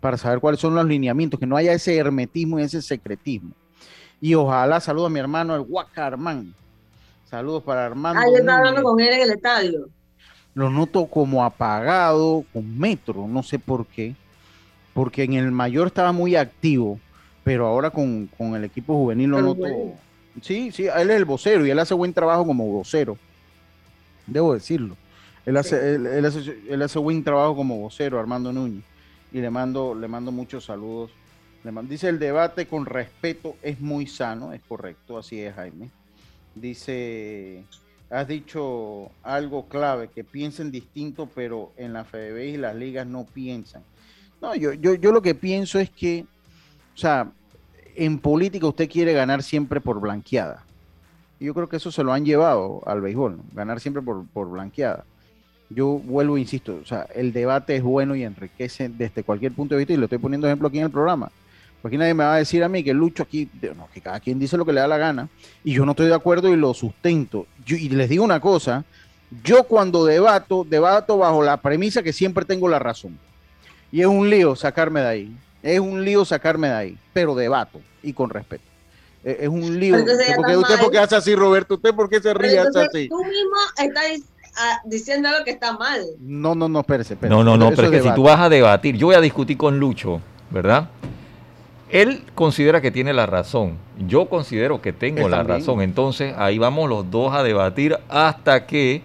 para 0.00 0.16
saber 0.16 0.40
cuáles 0.40 0.60
son 0.60 0.74
los 0.74 0.84
lineamientos, 0.84 1.38
que 1.38 1.46
no 1.46 1.56
haya 1.56 1.72
ese 1.72 1.96
hermetismo 1.96 2.58
y 2.58 2.62
ese 2.62 2.82
secretismo. 2.82 3.52
Y 4.20 4.34
ojalá 4.34 4.80
saludo 4.80 5.06
a 5.06 5.10
mi 5.10 5.20
hermano 5.20 5.54
el 5.54 5.62
Guacarmán. 5.62 6.54
Saludos 7.32 7.62
para 7.62 7.86
Armando. 7.86 8.20
Ah, 8.20 8.26
yo 8.30 8.40
estaba 8.40 8.58
hablando 8.58 8.82
con 8.82 9.00
él 9.00 9.10
en 9.10 9.22
el 9.22 9.30
estadio. 9.30 9.88
Lo 10.52 10.68
noto 10.68 11.06
como 11.06 11.42
apagado, 11.42 12.44
con 12.52 12.78
metro, 12.78 13.26
no 13.26 13.42
sé 13.42 13.58
por 13.58 13.86
qué. 13.86 14.14
Porque 14.92 15.22
en 15.22 15.32
el 15.32 15.50
mayor 15.50 15.86
estaba 15.86 16.12
muy 16.12 16.36
activo, 16.36 17.00
pero 17.42 17.66
ahora 17.66 17.88
con, 17.88 18.26
con 18.36 18.54
el 18.54 18.64
equipo 18.64 18.92
juvenil 18.98 19.30
lo 19.30 19.40
noto. 19.40 19.64
Sí, 20.42 20.72
sí, 20.72 20.88
él 20.94 21.08
es 21.08 21.16
el 21.16 21.24
vocero 21.24 21.64
y 21.64 21.70
él 21.70 21.78
hace 21.78 21.94
buen 21.94 22.12
trabajo 22.12 22.44
como 22.44 22.70
vocero. 22.70 23.16
Debo 24.26 24.52
decirlo. 24.52 24.98
Él 25.46 25.56
hace, 25.56 25.94
él, 25.94 26.06
él, 26.06 26.26
hace, 26.26 26.58
él 26.68 26.82
hace 26.82 26.98
buen 26.98 27.24
trabajo 27.24 27.56
como 27.56 27.78
vocero, 27.78 28.20
Armando 28.20 28.52
Núñez. 28.52 28.84
Y 29.32 29.40
le 29.40 29.48
mando, 29.48 29.94
le 29.94 30.06
mando 30.06 30.32
muchos 30.32 30.66
saludos 30.66 31.10
Dice 31.84 32.10
el 32.10 32.18
debate 32.18 32.66
con 32.66 32.84
respeto 32.84 33.56
es 33.62 33.80
muy 33.80 34.06
sano, 34.06 34.52
es 34.52 34.60
correcto, 34.68 35.16
así 35.16 35.40
es 35.40 35.54
Jaime. 35.54 35.90
Dice, 36.54 37.64
has 38.10 38.28
dicho 38.28 39.10
algo 39.22 39.68
clave, 39.68 40.08
que 40.08 40.22
piensen 40.22 40.70
distinto, 40.70 41.28
pero 41.34 41.72
en 41.76 41.92
la 41.92 42.04
FDB 42.04 42.54
y 42.54 42.56
las 42.58 42.76
ligas 42.76 43.06
no 43.06 43.24
piensan. 43.24 43.82
No, 44.40 44.54
yo, 44.54 44.72
yo, 44.72 44.94
yo 44.94 45.12
lo 45.12 45.22
que 45.22 45.34
pienso 45.34 45.78
es 45.78 45.88
que, 45.90 46.26
o 46.94 46.98
sea, 46.98 47.30
en 47.94 48.18
política 48.18 48.66
usted 48.66 48.90
quiere 48.90 49.12
ganar 49.12 49.42
siempre 49.42 49.80
por 49.80 50.00
blanqueada. 50.00 50.64
Yo 51.40 51.54
creo 51.54 51.68
que 51.68 51.76
eso 51.76 51.90
se 51.90 52.04
lo 52.04 52.12
han 52.12 52.24
llevado 52.24 52.82
al 52.86 53.00
béisbol, 53.00 53.40
ganar 53.54 53.80
siempre 53.80 54.02
por, 54.02 54.26
por 54.26 54.50
blanqueada. 54.50 55.04
Yo 55.70 55.86
vuelvo, 55.86 56.36
insisto, 56.36 56.78
o 56.82 56.84
sea, 56.84 57.06
el 57.14 57.32
debate 57.32 57.76
es 57.76 57.82
bueno 57.82 58.14
y 58.14 58.24
enriquece 58.24 58.90
desde 58.90 59.24
cualquier 59.24 59.52
punto 59.52 59.74
de 59.74 59.78
vista, 59.78 59.94
y 59.94 59.96
lo 59.96 60.04
estoy 60.04 60.18
poniendo 60.18 60.46
ejemplo 60.46 60.68
aquí 60.68 60.78
en 60.78 60.84
el 60.84 60.90
programa 60.90 61.32
porque 61.82 61.98
nadie 61.98 62.14
me 62.14 62.24
va 62.24 62.34
a 62.34 62.38
decir 62.38 62.62
a 62.64 62.68
mí 62.68 62.82
que 62.82 62.94
Lucho 62.94 63.24
aquí, 63.24 63.50
no, 63.76 63.88
que 63.92 64.00
cada 64.00 64.20
quien 64.20 64.38
dice 64.38 64.56
lo 64.56 64.64
que 64.64 64.72
le 64.72 64.80
da 64.80 64.86
la 64.86 64.98
gana, 64.98 65.28
y 65.64 65.74
yo 65.74 65.84
no 65.84 65.92
estoy 65.92 66.06
de 66.06 66.14
acuerdo 66.14 66.48
y 66.48 66.56
lo 66.56 66.72
sustento. 66.72 67.46
y 67.66 67.88
les 67.88 68.08
digo 68.08 68.24
una 68.24 68.40
cosa, 68.40 68.84
yo 69.42 69.64
cuando 69.64 70.04
debato, 70.04 70.66
debato 70.68 71.18
bajo 71.18 71.42
la 71.42 71.56
premisa 71.56 72.02
que 72.02 72.12
siempre 72.12 72.44
tengo 72.44 72.68
la 72.68 72.78
razón. 72.78 73.18
Y 73.90 74.00
es 74.00 74.06
un 74.06 74.28
lío 74.28 74.54
sacarme 74.56 75.00
de 75.00 75.08
ahí. 75.08 75.36
Es 75.62 75.80
un 75.80 76.04
lío 76.04 76.24
sacarme 76.24 76.68
de 76.68 76.74
ahí, 76.74 76.98
pero 77.12 77.34
debato 77.34 77.80
y 78.02 78.12
con 78.12 78.30
respeto. 78.30 78.64
Es, 79.24 79.48
un 79.48 79.78
lío. 79.78 79.96
Porque 80.36 80.56
usted 80.56 80.80
por 80.80 80.90
qué 80.90 80.98
hace 80.98 81.14
así, 81.14 81.34
Roberto? 81.34 81.74
¿Usted 81.74 81.94
por 81.94 82.10
qué 82.10 82.20
se 82.20 82.34
ríe 82.34 82.58
así? 82.58 83.08
Tú 83.08 83.24
mismo 83.24 83.56
estás 83.78 84.04
ah, 84.56 84.80
diciendo 84.84 85.28
algo 85.28 85.44
que 85.44 85.52
está 85.52 85.76
mal. 85.78 86.04
No, 86.18 86.56
no, 86.56 86.68
no, 86.68 86.80
espérese, 86.80 87.14
espérese. 87.14 87.34
No, 87.34 87.44
no, 87.44 87.56
no, 87.56 87.70
pero 87.70 87.84
es 87.88 88.02
que 88.02 88.08
si 88.08 88.14
tú 88.14 88.24
vas 88.24 88.40
a 88.40 88.48
debatir, 88.48 88.96
yo 88.96 89.06
voy 89.06 89.14
a 89.14 89.20
discutir 89.20 89.56
con 89.56 89.78
Lucho, 89.78 90.20
¿verdad? 90.50 90.88
Él 91.92 92.22
considera 92.34 92.80
que 92.80 92.90
tiene 92.90 93.12
la 93.12 93.26
razón. 93.26 93.76
Yo 94.08 94.26
considero 94.30 94.80
que 94.80 94.94
tengo 94.94 95.28
la 95.28 95.42
razón. 95.42 95.82
Entonces 95.82 96.34
ahí 96.38 96.56
vamos 96.56 96.88
los 96.88 97.10
dos 97.10 97.34
a 97.34 97.42
debatir 97.42 97.98
hasta 98.08 98.66
que 98.66 99.02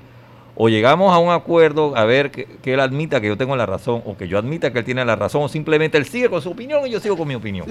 o 0.55 0.69
llegamos 0.69 1.13
a 1.13 1.19
un 1.19 1.29
acuerdo 1.29 1.95
a 1.97 2.05
ver 2.05 2.31
que, 2.31 2.47
él 2.63 2.79
admita 2.79 3.19
que 3.19 3.27
yo 3.27 3.37
tengo 3.37 3.57
la 3.57 3.65
razón 3.65 4.01
o 4.05 4.15
que 4.17 4.29
yo 4.29 4.39
admita 4.39 4.71
que 4.71 4.79
él 4.79 4.85
tiene 4.85 5.03
la 5.03 5.17
razón 5.17 5.43
o 5.43 5.49
simplemente 5.49 5.97
él 5.97 6.05
sigue 6.05 6.29
con 6.29 6.41
su 6.41 6.49
opinión 6.49 6.87
y 6.87 6.89
yo 6.89 7.01
sigo 7.01 7.17
con 7.17 7.27
mi 7.27 7.35
opinión. 7.35 7.67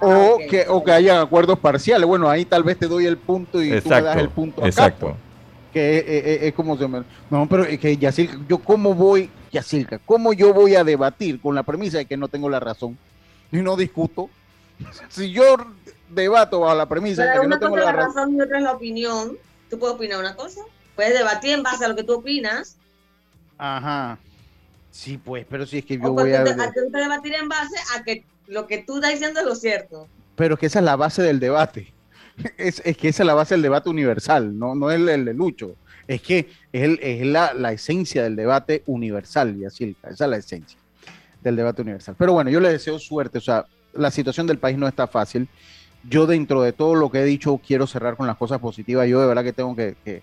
o, 0.00 0.38
que, 0.48 0.66
o 0.68 0.84
que 0.84 0.92
haya 0.92 1.22
acuerdos 1.22 1.58
parciales. 1.58 2.06
Bueno, 2.06 2.28
ahí 2.28 2.44
tal 2.44 2.62
vez 2.62 2.78
te 2.78 2.86
doy 2.86 3.06
el 3.06 3.16
punto 3.16 3.62
y 3.62 3.80
tú 3.80 3.88
me 3.88 4.02
das 4.02 4.18
el 4.18 4.28
punto 4.28 4.60
acá. 4.60 4.68
Exacto. 4.68 5.06
Pues. 5.06 5.16
Que 5.72 6.46
es, 6.46 6.52
como 6.52 6.76
se 6.76 6.86
me... 6.86 7.02
No, 7.30 7.48
pero 7.48 7.64
es 7.64 7.78
que 7.80 7.96
Yacirca, 7.96 8.36
yo 8.46 8.58
cómo 8.58 8.94
voy, 8.94 9.30
Yacirca, 9.50 9.98
cómo 10.04 10.34
yo 10.34 10.52
voy 10.52 10.74
a 10.74 10.84
debatir 10.84 11.40
con 11.40 11.54
la 11.54 11.62
premisa 11.62 11.96
de 11.96 12.04
que 12.04 12.18
no 12.18 12.28
tengo 12.28 12.50
la 12.50 12.60
razón 12.60 12.98
y 13.50 13.56
no 13.56 13.76
discuto 13.76 14.28
si 15.08 15.32
yo 15.32 15.56
debato 16.08 16.60
bajo 16.60 16.74
la 16.74 16.88
premisa 16.88 17.24
de 17.24 17.40
que 17.40 17.46
no 17.46 17.58
tengo 17.58 17.76
la, 17.76 17.92
razón 17.92 18.34
y 18.36 18.40
otra 18.40 18.58
es 18.58 18.64
la 18.64 18.72
opinión, 18.72 19.38
tú 19.70 19.78
puedes 19.78 19.96
opinar 19.96 20.20
una 20.20 20.36
cosa. 20.36 20.60
Puedes 20.94 21.14
debatir 21.14 21.54
en 21.54 21.62
base 21.62 21.84
a 21.84 21.88
lo 21.88 21.96
que 21.96 22.04
tú 22.04 22.14
opinas. 22.14 22.76
Ajá. 23.58 24.18
Sí, 24.90 25.16
pues, 25.16 25.46
pero 25.48 25.66
si 25.66 25.78
es 25.78 25.84
que 25.84 25.98
yo 25.98 26.12
voy 26.12 26.34
a... 26.34 26.44
Te, 26.44 26.50
a 26.50 26.54
debatir 26.54 27.34
en 27.34 27.48
base 27.48 27.76
a 27.96 28.04
que 28.04 28.24
lo 28.46 28.66
que 28.66 28.78
tú 28.78 28.96
estás 28.96 29.12
diciendo 29.12 29.40
es 29.40 29.46
lo 29.46 29.54
cierto. 29.54 30.06
Pero 30.36 30.56
que 30.58 30.66
esa 30.66 30.80
es 30.80 30.84
la 30.84 30.96
base 30.96 31.22
del 31.22 31.40
debate. 31.40 31.92
Es, 32.56 32.80
que 32.80 33.08
esa 33.08 33.22
es 33.22 33.26
la 33.26 33.34
base 33.34 33.54
del 33.54 33.62
debate 33.62 33.90
universal, 33.90 34.58
no, 34.58 34.74
no 34.74 34.90
es 34.90 34.98
el, 34.98 35.24
de 35.24 35.34
Lucho. 35.34 35.76
Es 36.08 36.22
que 36.22 36.48
es, 36.72 36.98
es 37.00 37.26
la, 37.26 37.52
la, 37.52 37.72
esencia 37.72 38.22
del 38.22 38.36
debate 38.36 38.82
universal, 38.86 39.54
y 39.56 39.66
así, 39.66 39.94
esa 40.02 40.24
es 40.24 40.30
la 40.30 40.38
esencia 40.38 40.78
del 41.42 41.56
debate 41.56 41.82
universal. 41.82 42.14
Pero 42.18 42.32
bueno, 42.32 42.50
yo 42.50 42.58
le 42.58 42.70
deseo 42.70 42.98
suerte, 42.98 43.36
o 43.36 43.40
sea, 43.42 43.66
la 43.94 44.10
situación 44.10 44.46
del 44.46 44.58
país 44.58 44.78
no 44.78 44.88
está 44.88 45.06
fácil. 45.06 45.48
Yo 46.08 46.26
dentro 46.26 46.62
de 46.62 46.72
todo 46.72 46.94
lo 46.94 47.10
que 47.10 47.20
he 47.20 47.24
dicho 47.24 47.60
quiero 47.64 47.86
cerrar 47.86 48.16
con 48.16 48.26
las 48.26 48.36
cosas 48.36 48.58
positivas. 48.58 49.08
Yo 49.08 49.20
de 49.20 49.26
verdad 49.26 49.44
que 49.44 49.52
tengo 49.52 49.76
que, 49.76 50.22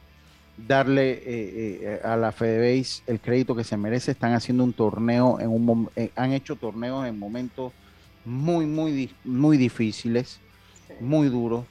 darle 0.68 1.12
eh, 1.12 1.22
eh, 1.26 2.02
a 2.04 2.18
la 2.18 2.34
FedeBase 2.34 3.04
el 3.08 3.20
crédito 3.20 3.56
que 3.56 3.64
se 3.64 3.78
merece. 3.78 4.12
Están 4.12 4.34
haciendo 4.34 4.64
un 4.64 4.74
torneo, 4.74 5.40
en 5.40 5.50
un 5.50 5.90
eh, 5.96 6.12
han 6.16 6.34
hecho 6.34 6.56
torneos 6.56 7.08
en 7.08 7.18
momentos 7.18 7.72
muy, 8.26 8.66
muy, 8.66 9.14
muy 9.24 9.58
difíciles, 9.58 10.40
muy 11.00 11.30
duros. 11.30 11.66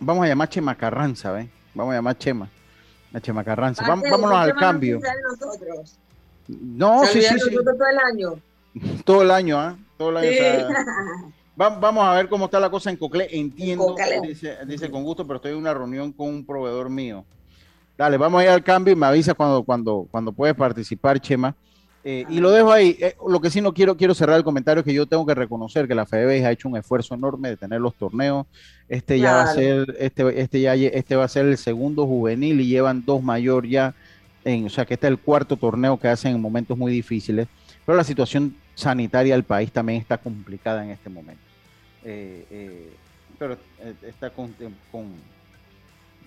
vamos 0.00 0.24
a 0.24 0.28
llamar 0.28 0.48
Chema 0.48 0.74
Carranza, 0.74 1.32
¿ves? 1.32 1.48
Vamos 1.74 1.92
a 1.92 1.96
llamar 1.96 2.16
Chema. 2.16 2.48
A 3.12 3.20
Chema 3.20 3.44
Carranza. 3.44 3.86
vámonos 3.86 4.32
al 4.32 4.54
cambio. 4.54 5.00
No, 6.48 7.04
sí, 7.04 7.20
sí, 7.20 7.38
sí. 7.38 7.50
Todo 7.54 7.88
el 7.90 7.98
año. 7.98 8.40
Todo 9.04 9.22
el 9.22 9.30
año, 9.30 9.58
¿ah? 9.58 9.76
vamos 11.56 12.04
a 12.04 12.14
ver 12.14 12.28
cómo 12.28 12.46
está 12.46 12.60
la 12.60 12.70
cosa 12.70 12.90
en 12.90 12.96
Cocle. 12.96 13.28
Entiendo, 13.30 13.94
Dice, 14.66 14.90
con 14.90 15.02
gusto, 15.02 15.26
pero 15.26 15.36
estoy 15.36 15.52
en 15.52 15.58
una 15.58 15.74
reunión 15.74 16.12
con 16.12 16.28
un 16.28 16.44
proveedor 16.44 16.90
mío. 16.90 17.24
Dale, 17.96 18.18
vamos 18.18 18.40
a 18.40 18.44
ir 18.44 18.50
al 18.50 18.62
cambio 18.62 18.92
y 18.92 18.96
me 18.96 19.06
avisa 19.06 19.32
cuando, 19.32 19.62
cuando, 19.62 20.06
cuando 20.10 20.32
puedes 20.32 20.54
participar, 20.54 21.18
Chema. 21.18 21.54
Eh, 22.08 22.24
y 22.28 22.38
lo 22.38 22.52
dejo 22.52 22.70
ahí. 22.70 22.96
Eh, 23.00 23.16
lo 23.26 23.40
que 23.40 23.50
sí 23.50 23.60
no 23.60 23.74
quiero, 23.74 23.96
quiero 23.96 24.14
cerrar 24.14 24.36
el 24.36 24.44
comentario 24.44 24.78
es 24.78 24.84
que 24.84 24.94
yo 24.94 25.06
tengo 25.06 25.26
que 25.26 25.34
reconocer 25.34 25.88
que 25.88 25.94
la 25.96 26.06
FEDEBES 26.06 26.44
ha 26.44 26.52
hecho 26.52 26.68
un 26.68 26.76
esfuerzo 26.76 27.14
enorme 27.14 27.48
de 27.48 27.56
tener 27.56 27.80
los 27.80 27.94
torneos. 27.94 28.46
Este 28.88 29.18
ya 29.18 29.32
va 29.32 29.42
a 29.42 29.52
ser, 29.52 29.96
este, 29.98 30.40
este 30.40 30.60
ya, 30.60 30.74
este 30.74 31.16
va 31.16 31.24
a 31.24 31.28
ser 31.28 31.46
el 31.46 31.58
segundo 31.58 32.06
juvenil 32.06 32.60
y 32.60 32.68
llevan 32.68 33.04
dos 33.04 33.24
mayor 33.24 33.66
ya. 33.66 33.92
En, 34.44 34.66
o 34.66 34.70
sea 34.70 34.84
que 34.84 34.94
este 34.94 35.08
es 35.08 35.10
el 35.10 35.18
cuarto 35.18 35.56
torneo 35.56 35.98
que 35.98 36.06
hacen 36.06 36.36
en 36.36 36.40
momentos 36.40 36.78
muy 36.78 36.92
difíciles. 36.92 37.48
Pero 37.84 37.98
la 37.98 38.04
situación 38.04 38.54
sanitaria 38.76 39.34
del 39.34 39.42
país 39.42 39.72
también 39.72 40.00
está 40.00 40.18
complicada 40.18 40.84
en 40.84 40.90
este 40.90 41.10
momento. 41.10 41.42
Eh, 42.04 42.46
eh, 42.50 42.92
pero 43.36 43.54
eh, 43.80 43.94
está 44.02 44.30
con, 44.30 44.54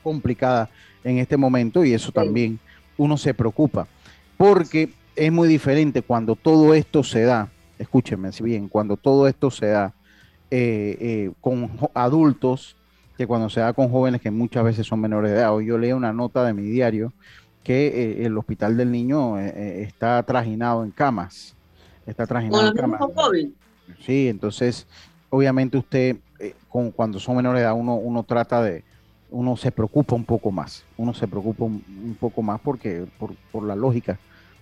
complicada 0.04 0.70
en 1.04 1.20
este 1.20 1.38
momento 1.38 1.86
y 1.86 1.94
eso 1.94 2.12
también 2.12 2.60
uno 2.98 3.16
se 3.18 3.34
preocupa, 3.34 3.88
porque 4.36 4.90
es 5.16 5.32
muy 5.32 5.48
diferente 5.48 6.02
cuando 6.02 6.36
todo 6.36 6.74
esto 6.74 7.04
se 7.04 7.22
da, 7.22 7.50
escúchenme 7.78 8.30
bien, 8.42 8.68
cuando 8.68 8.98
todo 8.98 9.28
esto 9.28 9.50
se 9.50 9.68
da 9.68 9.94
con 11.42 11.70
adultos 11.94 12.76
que 13.16 13.28
cuando 13.28 13.50
se 13.50 13.60
da 13.60 13.74
con 13.74 13.90
jóvenes 13.90 14.20
que 14.20 14.32
muchas 14.32 14.64
veces 14.64 14.88
son 14.88 15.00
menores 15.00 15.32
de 15.32 15.38
edad. 15.38 15.54
Hoy 15.54 15.68
yo 15.68 15.78
leí 15.78 15.92
una 15.92 16.12
nota 16.12 16.44
de 16.44 16.54
mi 16.54 16.64
diario 16.64 17.14
que 17.64 18.26
el 18.26 18.36
hospital 18.38 18.76
del 18.76 18.92
niño 18.92 19.38
está 19.38 20.24
trajinado 20.24 20.84
en 20.84 20.92
camas 20.92 21.56
está 22.06 22.26
trajinando. 22.26 22.98
Con 22.98 23.14
COVID. 23.14 23.50
Sí, 24.06 24.28
entonces, 24.28 24.88
obviamente 25.30 25.78
usted, 25.78 26.18
eh, 26.40 26.56
con, 26.70 26.92
cuando 26.92 27.20
son 27.20 27.36
menores 27.36 27.60
de 27.60 27.66
edad, 27.66 27.76
uno, 27.76 27.96
uno 27.96 28.24
trata 28.24 28.62
de, 28.62 28.84
uno 29.32 29.58
se 29.58 29.72
preocupa 29.72 30.16
un 30.16 30.26
poco 30.26 30.52
más, 30.52 30.84
uno 30.98 31.14
se 31.14 31.28
preocupa 31.28 31.66
un, 31.66 32.18
poco 32.20 32.42
más 32.42 32.60
porque, 32.62 33.06
por, 33.18 33.36
por 33.52 33.64
la 33.64 33.76
lógica 33.76 34.20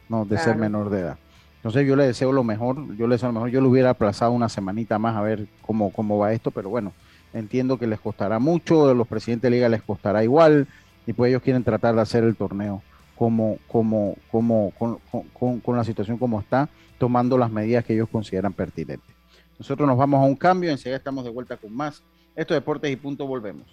¿no? 0.09 0.25
de 0.25 0.37
ser 0.37 0.55
menor 0.55 0.89
de 0.89 1.01
edad. 1.01 1.17
Entonces 1.57 1.87
yo 1.87 1.95
le 1.95 2.05
deseo 2.05 2.31
lo 2.31 2.43
mejor, 2.43 2.95
yo 2.95 3.07
le 3.07 3.15
deseo 3.15 3.29
lo 3.29 3.33
mejor, 3.33 3.49
yo 3.49 3.61
le 3.61 3.67
hubiera 3.67 3.89
aplazado 3.91 4.31
una 4.31 4.47
semanita 4.47 4.99
más 4.99 5.15
a 5.15 5.21
ver 5.21 5.47
cómo, 5.61 5.91
cómo 5.91 6.17
va 6.17 6.33
esto, 6.33 6.51
pero 6.51 6.69
bueno, 6.69 6.93
entiendo 7.33 7.77
que 7.77 7.87
les 7.87 7.99
costará 7.99 8.39
mucho, 8.39 8.89
a 8.89 8.93
los 8.93 9.07
presidentes 9.07 9.49
de 9.49 9.57
liga 9.57 9.69
les 9.69 9.81
costará 9.81 10.23
igual, 10.23 10.67
y 11.05 11.13
pues 11.13 11.29
ellos 11.29 11.41
quieren 11.41 11.63
tratar 11.63 11.95
de 11.95 12.01
hacer 12.01 12.23
el 12.23 12.35
torneo 12.35 12.81
como, 13.15 13.57
como, 13.67 14.15
como, 14.29 14.71
con, 14.77 15.59
con 15.59 15.75
la 15.75 15.83
situación 15.83 16.17
como 16.17 16.39
está, 16.39 16.69
tomando 16.97 17.37
las 17.37 17.51
medidas 17.51 17.85
que 17.85 17.93
ellos 17.93 18.09
consideran 18.09 18.53
pertinentes. 18.53 19.15
Nosotros 19.57 19.87
nos 19.87 19.97
vamos 19.97 20.21
a 20.21 20.25
un 20.25 20.35
cambio, 20.35 20.71
enseguida 20.71 20.97
estamos 20.97 21.23
de 21.23 21.31
vuelta 21.31 21.57
con 21.57 21.73
más. 21.75 22.03
Esto 22.35 22.53
es 22.53 22.59
Deportes 22.59 22.91
y 22.91 22.95
Punto, 22.95 23.25
volvemos. 23.25 23.65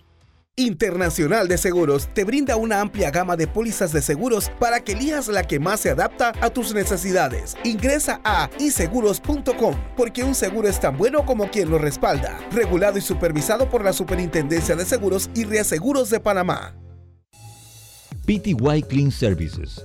Internacional 0.57 1.49
de 1.49 1.59
Seguros 1.59 2.09
te 2.15 2.23
brinda 2.23 2.57
una 2.57 2.81
amplia 2.81 3.11
gama 3.11 3.35
de 3.35 3.49
pólizas 3.49 3.93
de 3.93 4.01
seguros 4.01 4.51
para 4.61 4.85
que 4.85 4.93
elijas 4.93 5.27
la 5.27 5.43
que 5.43 5.59
más 5.59 5.81
se 5.81 5.91
adapta 5.91 6.33
a 6.41 6.49
tus 6.51 6.73
necesidades. 6.73 7.57
Ingresa 7.65 8.21
a 8.23 8.49
iseguros.com 8.61 9.75
porque 9.97 10.23
un 10.23 10.37
seguro 10.37 10.69
es 10.69 10.79
tan 10.79 10.97
bueno 10.97 11.27
como 11.27 11.51
quien 11.51 11.71
lo 11.71 11.79
respalda. 11.79 12.39
Regulado 12.53 12.99
y 12.99 13.01
supervisado 13.01 13.69
por 13.69 13.83
la 13.83 13.93
Superintendencia 13.93 14.77
de 14.77 14.85
Seguros 14.85 15.29
y 15.35 15.45
Reaseguros 15.45 16.09
de 16.11 16.21
Panamá. 16.21 16.77
PTY 18.25 18.83
Clean 18.89 19.11
Services 19.11 19.85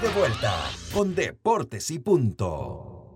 De 0.00 0.08
vuelta 0.08 0.54
con 0.92 1.14
Deportes 1.14 1.90
y 1.90 1.98
Punto. 1.98 3.06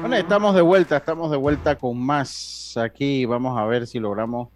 Bueno, 0.00 0.16
estamos 0.16 0.54
de 0.54 0.60
vuelta, 0.60 0.98
estamos 0.98 1.30
de 1.30 1.36
vuelta 1.36 1.76
con 1.76 1.98
más. 1.98 2.76
Aquí 2.76 3.24
vamos 3.24 3.58
a 3.58 3.64
ver 3.64 3.86
si 3.86 3.98
logramos. 3.98 4.48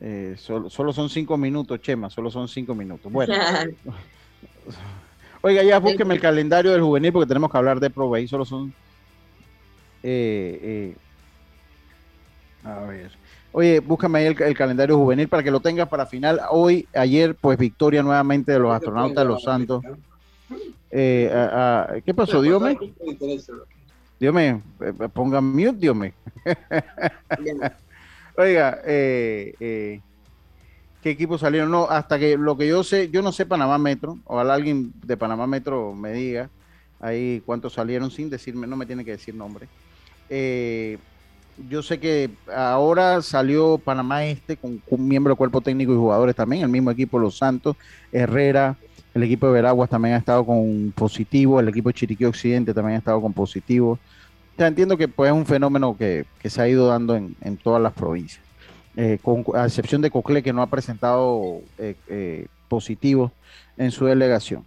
Eh, 0.00 0.34
solo, 0.36 0.92
son 0.92 1.08
cinco 1.08 1.36
minutos, 1.36 1.80
Chema, 1.80 2.10
solo 2.10 2.30
son 2.30 2.48
cinco 2.48 2.74
minutos. 2.74 3.10
Bueno. 3.10 3.34
Oiga, 5.42 5.62
ya 5.62 5.78
búsqueme 5.78 6.14
el 6.14 6.20
calendario 6.20 6.72
del 6.72 6.82
juvenil 6.82 7.12
porque 7.12 7.28
tenemos 7.28 7.50
que 7.50 7.58
hablar 7.58 7.80
de 7.80 7.90
Pro 7.90 8.12
Solo 8.26 8.44
son. 8.44 8.74
Eh, 10.02 10.58
eh, 10.62 10.96
a 12.64 12.80
ver. 12.80 13.21
Oye, 13.52 13.80
búscame 13.80 14.20
ahí 14.20 14.26
el, 14.26 14.56
calendario 14.56 14.96
juvenil 14.96 15.28
para 15.28 15.42
que 15.42 15.50
lo 15.50 15.60
tengas 15.60 15.88
para 15.88 16.06
final. 16.06 16.40
Hoy, 16.50 16.88
ayer, 16.94 17.34
pues 17.34 17.58
victoria 17.58 18.02
nuevamente 18.02 18.52
de 18.52 18.58
los 18.58 18.72
astronautas 18.72 19.24
de 19.24 19.28
Los 19.28 19.42
Santos. 19.42 19.82
Eh, 20.90 22.02
¿Qué 22.04 22.14
pasó, 22.14 22.40
Dios 22.40 22.60
mío? 22.62 22.78
Dios 24.18 24.34
mío, 24.34 24.62
pongan 25.12 25.44
mute, 25.44 25.72
Dios 25.72 25.96
mío. 25.96 26.12
Oiga, 28.36 28.80
eh, 28.86 29.54
eh, 29.60 30.00
¿qué 31.02 31.10
equipos 31.10 31.40
salieron? 31.40 31.70
No, 31.70 31.84
hasta 31.90 32.18
que 32.18 32.38
lo 32.38 32.56
que 32.56 32.66
yo 32.66 32.82
sé, 32.82 33.10
yo 33.10 33.20
no 33.20 33.32
sé 33.32 33.44
Panamá 33.44 33.76
Metro, 33.78 34.18
ojalá 34.24 34.54
alguien 34.54 34.92
de 35.04 35.16
Panamá 35.16 35.46
Metro 35.46 35.92
me 35.92 36.12
diga 36.12 36.48
ahí 37.00 37.42
cuántos 37.44 37.74
salieron 37.74 38.10
sin 38.10 38.30
decirme, 38.30 38.66
no 38.66 38.76
me 38.76 38.86
tiene 38.86 39.04
que 39.04 39.10
decir 39.10 39.34
nombre. 39.34 39.68
Eh, 40.30 40.98
yo 41.68 41.82
sé 41.82 41.98
que 41.98 42.30
ahora 42.54 43.22
salió 43.22 43.78
Panamá 43.78 44.24
Este 44.26 44.56
con 44.56 44.82
un 44.88 45.08
miembro 45.08 45.32
del 45.32 45.38
cuerpo 45.38 45.60
técnico 45.60 45.92
y 45.92 45.96
jugadores 45.96 46.34
también, 46.34 46.62
el 46.62 46.68
mismo 46.68 46.90
equipo 46.90 47.18
Los 47.18 47.38
Santos, 47.38 47.76
Herrera, 48.10 48.76
el 49.14 49.22
equipo 49.22 49.46
de 49.46 49.52
Veraguas 49.52 49.90
también 49.90 50.14
ha 50.14 50.18
estado 50.18 50.44
con 50.44 50.92
positivo, 50.96 51.60
el 51.60 51.68
equipo 51.68 51.90
de 51.90 51.94
Chiriquí 51.94 52.24
Occidente 52.24 52.72
también 52.72 52.96
ha 52.96 52.98
estado 52.98 53.20
con 53.20 53.32
positivo. 53.32 53.98
Ya 54.56 54.66
entiendo 54.66 54.96
que 54.96 55.08
pues, 55.08 55.30
es 55.30 55.36
un 55.36 55.46
fenómeno 55.46 55.96
que, 55.96 56.24
se 56.44 56.62
ha 56.62 56.68
ido 56.68 56.86
dando 56.86 57.16
en, 57.16 57.56
todas 57.62 57.82
las 57.82 57.92
provincias, 57.92 58.42
eh, 58.96 59.18
con, 59.22 59.44
a 59.54 59.66
excepción 59.66 60.02
de 60.02 60.10
Cocle 60.10 60.42
que 60.42 60.52
no 60.52 60.62
ha 60.62 60.66
presentado 60.66 61.60
eh, 61.78 61.94
eh, 62.08 62.46
positivo 62.68 63.32
en 63.76 63.90
su 63.90 64.06
delegación. 64.06 64.64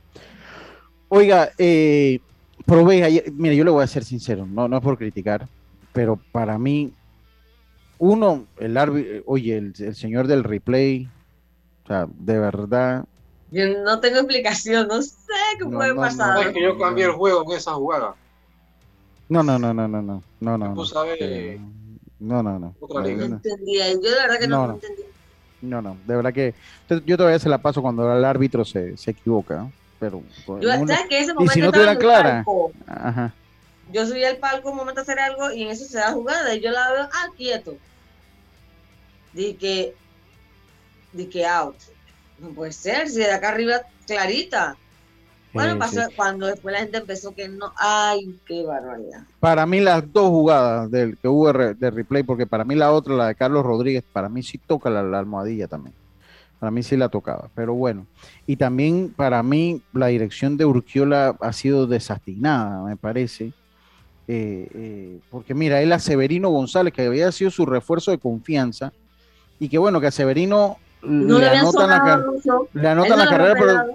Oiga, 1.08 1.50
eh, 1.58 2.20
probé 2.66 3.24
mire, 3.36 3.56
yo 3.56 3.64
le 3.64 3.72
voy 3.72 3.84
a 3.84 3.88
ser 3.88 4.04
sincero, 4.04 4.46
no, 4.46 4.68
no 4.68 4.78
es 4.78 4.84
por 4.84 4.98
criticar, 4.98 5.48
pero 5.96 6.20
para 6.34 6.60
mí, 6.60 6.94
uno, 7.98 8.46
el 8.60 8.76
árbitro, 8.76 9.24
oye, 9.26 9.56
el, 9.56 9.96
señor 9.96 10.28
del 10.28 10.44
replay, 10.44 11.10
o 11.86 11.88
sea, 11.88 12.06
de 12.20 12.38
verdad. 12.38 13.06
Yo 13.50 13.66
no 13.82 14.02
tengo 14.02 14.18
explicación, 14.18 14.90
no 14.90 15.02
sé 15.02 15.16
qué 15.58 15.66
puede 15.66 15.96
pasar. 15.96 16.36
No, 16.36 16.42
es 16.42 16.50
que 16.50 16.62
yo 16.62 16.78
cambié 16.78 17.06
el 17.06 17.12
juego 17.12 17.46
con 17.46 17.56
esa 17.56 17.74
jugada. 17.76 18.14
No, 19.30 19.42
no, 19.42 19.58
no, 19.58 19.74
no, 19.74 19.88
no, 19.88 20.02
no, 20.02 20.22
no, 20.42 20.58
no. 20.58 20.84
Eh, 21.18 21.62
no, 22.20 22.44
no, 22.44 22.60
no. 22.60 22.76
No 22.82 23.08
entendía, 23.08 23.94
yo 23.94 24.02
de 24.02 24.10
verdad 24.10 24.40
que 24.40 24.48
no, 24.50 24.68
no 24.68 24.74
entendí. 24.74 25.04
No, 25.62 25.82
no, 25.82 25.98
de 26.06 26.16
verdad 26.16 26.34
que 26.34 26.54
yo 27.06 27.16
todavía 27.16 27.40
se 27.40 27.50
la 27.50 27.60
paso 27.60 27.82
cuando 27.82 28.14
el 28.14 28.26
árbitro 28.26 28.66
se, 28.66 28.98
se 28.98 29.12
equivoca, 29.12 29.72
pero 29.98 30.22
yo, 30.46 30.60
que 31.10 31.20
ese 31.20 31.34
momento 31.34 31.44
y 31.44 31.48
si 31.54 31.62
no 31.62 31.72
tuviera 31.72 31.98
clara, 31.98 32.46
ajá 32.86 33.34
yo 33.92 34.06
subí 34.06 34.24
al 34.24 34.38
palco 34.38 34.72
un 34.72 34.78
momento 34.78 35.02
a 35.02 35.04
hacer 35.04 35.20
algo 35.20 35.52
y 35.52 35.64
en 35.64 35.70
eso 35.70 35.86
se 35.86 35.98
da 35.98 36.12
jugada 36.12 36.56
y 36.56 36.62
yo 36.62 36.72
la 36.72 36.92
veo, 36.92 37.04
ah, 37.04 37.30
quieto. 37.36 37.78
Dije 39.34 39.56
que, 39.58 39.96
dije 41.14 41.30
que 41.30 41.46
out. 41.46 41.76
No 42.40 42.50
puede 42.50 42.72
ser, 42.72 43.10
si 43.10 43.20
de 43.20 43.32
acá 43.32 43.50
arriba 43.50 43.82
clarita. 44.06 44.78
Bueno, 45.54 45.80
pasó 45.80 46.02
cuando 46.18 46.48
después 46.48 46.74
la 46.74 46.80
gente 46.82 46.98
empezó 46.98 47.34
que 47.34 47.48
no, 47.48 47.72
ay, 47.78 48.38
qué 48.46 48.64
barbaridad. 48.64 49.24
Para 49.40 49.66
mí 49.66 49.80
las 49.80 50.12
dos 50.12 50.28
jugadas 50.28 50.92
del 50.92 51.18
que 51.18 51.30
hubo 51.30 51.54
de 51.54 51.92
replay, 51.92 52.24
porque 52.24 52.46
para 52.46 52.66
mí 52.66 52.76
la 52.76 52.92
otra, 52.92 53.16
la 53.16 53.28
de 53.28 53.36
Carlos 53.36 53.66
Rodríguez, 53.66 54.04
para 54.12 54.28
mí 54.28 54.44
sí 54.44 54.58
toca 54.58 54.90
la, 54.90 55.18
almohadilla 55.18 55.70
también. 55.70 55.96
Para 56.60 56.72
mí 56.72 56.84
sí 56.84 56.98
la 56.98 57.08
tocaba, 57.08 57.50
pero 57.56 57.74
bueno. 57.74 58.06
Y 58.46 58.58
también 58.58 59.14
para 59.16 59.42
mí 59.44 59.82
la 59.94 60.08
dirección 60.08 60.58
de 60.58 60.66
Urquiola 60.66 61.38
ha 61.40 61.54
sido 61.54 61.88
desastinada, 61.88 62.84
me 62.84 62.98
parece. 62.98 63.54
Eh, 64.28 64.68
eh, 64.74 65.20
porque 65.30 65.54
mira, 65.54 65.82
él 65.82 65.92
a 65.92 66.00
Severino 66.00 66.50
González, 66.50 66.94
que 66.94 67.06
había 67.06 67.32
sido 67.32 67.52
su 67.52 67.66
refuerzo 67.66 68.12
de 68.12 68.18
confianza, 68.18 68.92
y 69.60 69.70
que 69.70 69.78
bueno, 69.78 70.02
que 70.02 70.08
a 70.08 70.12
Severino 70.12 70.78
le, 71.04 71.48
anotan 71.48 71.90
la, 71.90 73.28
carrera, 73.30 73.54
pero 73.58 73.86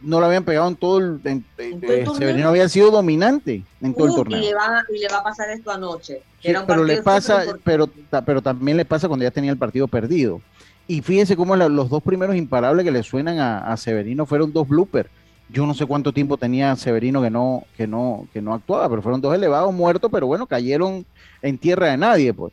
no 0.00 0.20
lo 0.20 0.26
habían 0.26 0.44
pegado 0.44 0.68
en 0.68 0.76
todo 0.76 0.98
el. 0.98 1.20
Eh, 1.58 2.04
Severino 2.16 2.48
había 2.48 2.68
sido 2.68 2.90
dominante 2.90 3.62
en 3.80 3.94
todo 3.94 4.08
el 4.08 4.14
torneo. 4.14 4.38
Y 4.38 4.46
le, 4.46 4.54
va, 4.54 5.18
a 5.18 5.22
pasar 5.22 5.50
esto 5.50 5.70
anoche. 5.70 6.22
pero 6.66 6.84
le 6.84 7.02
pasa, 7.02 7.44
pero, 7.62 7.88
pero 8.24 8.42
también 8.42 8.76
le 8.76 8.84
pasa 8.84 9.08
cuando 9.08 9.24
ya 9.24 9.30
tenía 9.30 9.52
el 9.52 9.58
partido 9.58 9.86
perdido. 9.86 10.40
Y 10.88 11.02
fíjense 11.02 11.36
cómo 11.36 11.56
los 11.56 11.90
dos 11.90 12.02
primeros 12.02 12.36
imparables 12.36 12.84
que 12.84 12.92
le 12.92 13.02
suenan 13.02 13.38
a, 13.38 13.72
a 13.72 13.76
Severino 13.76 14.26
fueron 14.26 14.52
dos 14.52 14.68
bloopers 14.68 15.08
yo 15.48 15.66
no 15.66 15.74
sé 15.74 15.86
cuánto 15.86 16.12
tiempo 16.12 16.36
tenía 16.36 16.74
Severino 16.76 17.22
que 17.22 17.30
no, 17.30 17.64
que 17.76 17.86
no, 17.86 18.26
que 18.32 18.42
no 18.42 18.54
actuaba, 18.54 18.88
pero 18.88 19.02
fueron 19.02 19.20
dos 19.20 19.34
elevados 19.34 19.72
muertos, 19.72 20.10
pero 20.10 20.26
bueno, 20.26 20.46
cayeron 20.46 21.06
en 21.42 21.58
tierra 21.58 21.88
de 21.88 21.96
nadie, 21.96 22.34
pues. 22.34 22.52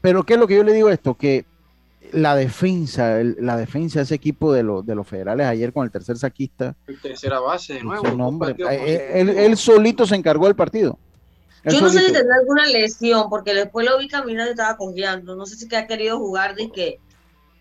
Pero 0.00 0.24
¿qué 0.24 0.34
es 0.34 0.38
lo 0.38 0.46
que 0.46 0.56
yo 0.56 0.64
le 0.64 0.72
digo 0.72 0.88
esto? 0.88 1.14
Que 1.14 1.44
la 2.12 2.34
defensa, 2.36 3.20
la 3.22 3.56
defensa 3.56 4.00
de 4.00 4.04
ese 4.04 4.14
equipo 4.14 4.52
de, 4.52 4.62
los 4.62 4.84
de 4.84 4.94
los 4.94 5.06
federales 5.06 5.46
ayer 5.46 5.72
con 5.72 5.84
el 5.84 5.90
tercer 5.90 6.16
saquista. 6.16 6.74
El 6.86 7.00
tercera 7.00 7.40
base 7.40 7.74
de 7.74 7.82
nuevo. 7.82 8.08
Nombre, 8.16 8.54
eh, 8.70 9.24
él, 9.46 9.56
solito 9.56 10.06
se 10.06 10.16
encargó 10.16 10.46
del 10.46 10.56
partido. 10.56 10.98
Yo 11.64 11.80
no 11.80 11.90
sé 11.90 12.00
si 12.00 12.12
tendrá 12.12 12.36
alguna 12.40 12.66
lesión, 12.66 13.28
porque 13.30 13.54
después 13.54 13.86
lo 13.86 13.96
vi 13.98 14.08
caminando 14.08 14.50
y 14.50 14.54
estaba 14.54 14.76
confiando. 14.76 15.36
No 15.36 15.46
sé 15.46 15.56
si 15.56 15.68
que 15.68 15.76
ha 15.76 15.86
querido 15.86 16.18
jugar 16.18 16.54
de 16.54 16.70
que. 16.70 16.98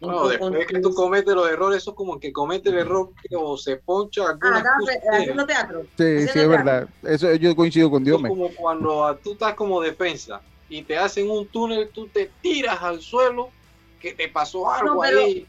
No, 0.01 0.27
después 0.27 0.65
que 0.65 0.79
tú 0.79 0.93
cometes 0.93 1.33
los 1.33 1.49
errores, 1.49 1.81
eso 1.81 1.91
es 1.91 1.95
como 1.95 2.19
que 2.19 2.33
comete 2.33 2.69
el 2.69 2.79
error 2.79 3.11
que, 3.21 3.35
o 3.35 3.55
se 3.55 3.77
poncha. 3.77 4.23
Ah, 4.41 4.57
estaba 4.57 5.17
haciendo 5.17 5.45
teatro. 5.45 5.83
Sí, 5.97 6.27
sí, 6.27 6.39
es 6.39 6.47
verdad. 6.47 6.89
Eso 7.03 7.33
yo 7.35 7.55
coincido 7.55 7.91
con 7.91 8.03
Dios. 8.03 8.19
Es 8.21 8.27
como 8.27 8.49
cuando 8.55 9.15
tú 9.23 9.33
estás 9.33 9.53
como 9.53 9.79
defensa 9.79 10.41
y 10.67 10.81
te 10.81 10.97
hacen 10.97 11.29
un 11.29 11.47
túnel, 11.49 11.91
tú 11.93 12.07
te 12.07 12.31
tiras 12.41 12.81
al 12.81 12.99
suelo, 12.99 13.51
que 13.99 14.13
te 14.13 14.27
pasó 14.29 14.71
algo 14.71 15.01
pero, 15.01 15.19
ahí. 15.19 15.45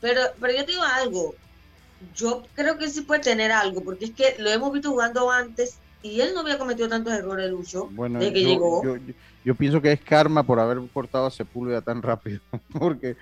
Pero, 0.00 0.20
pero 0.40 0.54
yo 0.54 0.64
te 0.64 0.72
digo 0.72 0.82
algo. 0.82 1.34
Yo 2.14 2.42
creo 2.54 2.78
que 2.78 2.88
sí 2.88 3.02
puede 3.02 3.20
tener 3.20 3.52
algo, 3.52 3.84
porque 3.84 4.06
es 4.06 4.12
que 4.12 4.36
lo 4.38 4.50
hemos 4.50 4.72
visto 4.72 4.90
jugando 4.90 5.30
antes 5.30 5.78
y 6.02 6.20
él 6.20 6.32
no 6.34 6.40
había 6.40 6.58
cometido 6.58 6.88
tantos 6.88 7.12
errores, 7.12 7.48
Lucho, 7.48 7.88
bueno, 7.92 8.18
desde 8.18 8.32
que 8.32 8.40
llegó. 8.40 8.82
Yo, 8.82 8.96
pienso 9.54 9.82
que 9.82 9.92
es 9.92 10.00
karma 10.00 10.42
por 10.44 10.60
haber 10.60 10.78
cortado 10.92 11.26
a 11.26 11.30
Sepúlveda 11.30 11.80
tan 11.80 12.00
rápido, 12.02 12.40
porque 12.78 13.16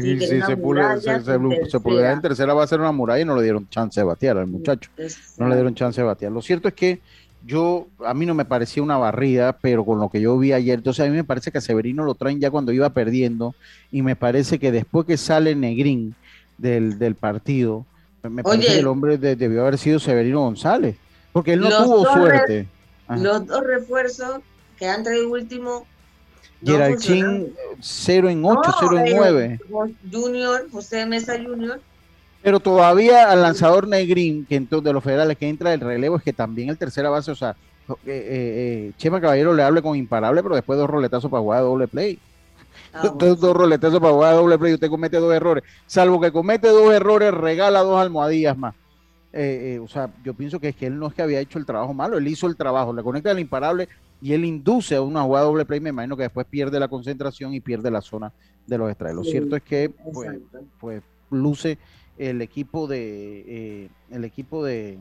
si 0.00 0.40
Sepúlveda, 0.40 2.12
en 2.12 2.22
tercera 2.22 2.54
va 2.54 2.64
a 2.64 2.66
ser 2.66 2.80
una 2.80 2.92
muralla 2.92 3.22
y 3.22 3.24
no 3.24 3.36
le 3.36 3.42
dieron 3.42 3.68
chance 3.68 4.00
de 4.00 4.04
batear 4.04 4.38
al 4.38 4.46
muchacho. 4.46 4.90
No 5.38 5.48
le 5.48 5.54
dieron 5.54 5.74
chance 5.74 6.00
de 6.00 6.06
batear. 6.06 6.32
Lo 6.32 6.40
cierto 6.40 6.68
es 6.68 6.74
que 6.74 7.00
yo, 7.44 7.88
a 8.04 8.14
mí 8.14 8.24
no 8.24 8.34
me 8.34 8.44
parecía 8.44 8.82
una 8.82 8.96
barrida, 8.96 9.58
pero 9.60 9.84
con 9.84 9.98
lo 9.98 10.08
que 10.08 10.20
yo 10.20 10.38
vi 10.38 10.52
ayer, 10.52 10.78
entonces 10.78 11.04
a 11.04 11.10
mí 11.10 11.16
me 11.16 11.24
parece 11.24 11.50
que 11.50 11.58
a 11.58 11.60
Severino 11.60 12.04
lo 12.04 12.14
traen 12.14 12.40
ya 12.40 12.50
cuando 12.50 12.72
iba 12.72 12.88
perdiendo 12.90 13.54
y 13.90 14.02
me 14.02 14.16
parece 14.16 14.58
que 14.58 14.72
después 14.72 15.06
que 15.06 15.16
sale 15.16 15.54
Negrín 15.54 16.14
del, 16.56 16.98
del 16.98 17.14
partido, 17.14 17.84
me 18.22 18.42
parece 18.42 18.68
que 18.68 18.78
el 18.78 18.86
hombre 18.86 19.18
debió 19.18 19.62
haber 19.62 19.78
sido 19.78 19.98
Severino 19.98 20.40
González. 20.40 20.96
Porque 21.32 21.54
él 21.54 21.60
no 21.60 21.70
tuvo 21.84 22.04
suerte. 22.12 22.68
los 23.08 23.46
dos 23.46 23.64
refuerzos 23.64 24.40
que 24.82 24.88
han 24.88 25.04
traído 25.04 25.30
último. 25.30 25.86
Gerald 26.60 26.98
Chin, 26.98 27.54
0 27.80 28.28
en 28.28 28.44
8, 28.44 28.60
0 28.80 28.98
en 28.98 29.16
9. 29.16 29.60
Junior, 30.10 30.68
José 30.72 31.06
Mesa 31.06 31.34
Junior. 31.40 31.80
Pero 32.42 32.58
todavía 32.58 33.30
al 33.30 33.42
lanzador 33.42 33.86
Negrín, 33.86 34.44
que 34.44 34.56
entonces 34.56 34.84
de 34.84 34.92
los 34.92 35.04
federales 35.04 35.38
que 35.38 35.48
entra 35.48 35.72
el 35.72 35.78
relevo, 35.78 36.16
es 36.16 36.24
que 36.24 36.32
también 36.32 36.68
el 36.68 36.78
tercera 36.78 37.10
base, 37.10 37.30
o 37.30 37.36
sea, 37.36 37.50
eh, 37.90 37.94
eh, 38.06 38.06
eh, 38.08 38.92
Chema 38.96 39.20
Caballero 39.20 39.54
le 39.54 39.62
hable 39.62 39.82
con 39.82 39.96
imparable, 39.96 40.42
pero 40.42 40.56
después 40.56 40.76
dos 40.76 40.90
roletazos 40.90 41.30
para 41.30 41.42
jugar 41.42 41.62
doble 41.62 41.86
play. 41.86 42.18
Ah, 42.92 43.02
dos, 43.16 43.38
roletazos 43.40 44.00
para 44.00 44.12
jugar 44.12 44.34
doble 44.34 44.58
play, 44.58 44.74
usted 44.74 44.90
comete 44.90 45.18
dos 45.18 45.32
errores. 45.32 45.62
Salvo 45.86 46.20
que 46.20 46.32
comete 46.32 46.66
dos 46.66 46.92
errores, 46.92 47.32
regala 47.32 47.82
dos 47.82 48.00
almohadillas 48.00 48.58
más. 48.58 48.74
Eh, 49.32 49.76
eh, 49.76 49.78
o 49.78 49.88
sea, 49.88 50.10
yo 50.22 50.34
pienso 50.34 50.60
que 50.60 50.68
es 50.68 50.76
que 50.76 50.86
él 50.86 50.98
no 50.98 51.06
es 51.06 51.14
que 51.14 51.22
había 51.22 51.40
hecho 51.40 51.58
el 51.58 51.64
trabajo 51.64 51.94
malo, 51.94 52.18
él 52.18 52.28
hizo 52.28 52.46
el 52.46 52.56
trabajo, 52.56 52.92
le 52.92 53.02
conecta 53.02 53.30
al 53.30 53.38
imparable 53.38 53.88
y 54.22 54.34
él 54.34 54.44
induce 54.44 54.94
a 54.94 55.02
una 55.02 55.22
jugada 55.22 55.46
doble 55.46 55.64
play, 55.64 55.80
me 55.80 55.90
imagino 55.90 56.16
que 56.16 56.22
después 56.22 56.46
pierde 56.46 56.78
la 56.78 56.86
concentración 56.86 57.54
y 57.54 57.60
pierde 57.60 57.90
la 57.90 58.00
zona 58.00 58.32
de 58.68 58.78
los 58.78 58.88
extraes. 58.88 59.16
Lo 59.16 59.24
cierto 59.24 59.56
es 59.56 59.62
que 59.62 59.90
pues, 59.90 60.38
pues, 60.78 61.02
luce 61.30 61.76
el 62.16 62.40
equipo 62.40 62.86
de 62.86 63.44
eh, 63.46 63.88
el 64.12 64.24
equipo 64.24 64.64
de 64.64 64.98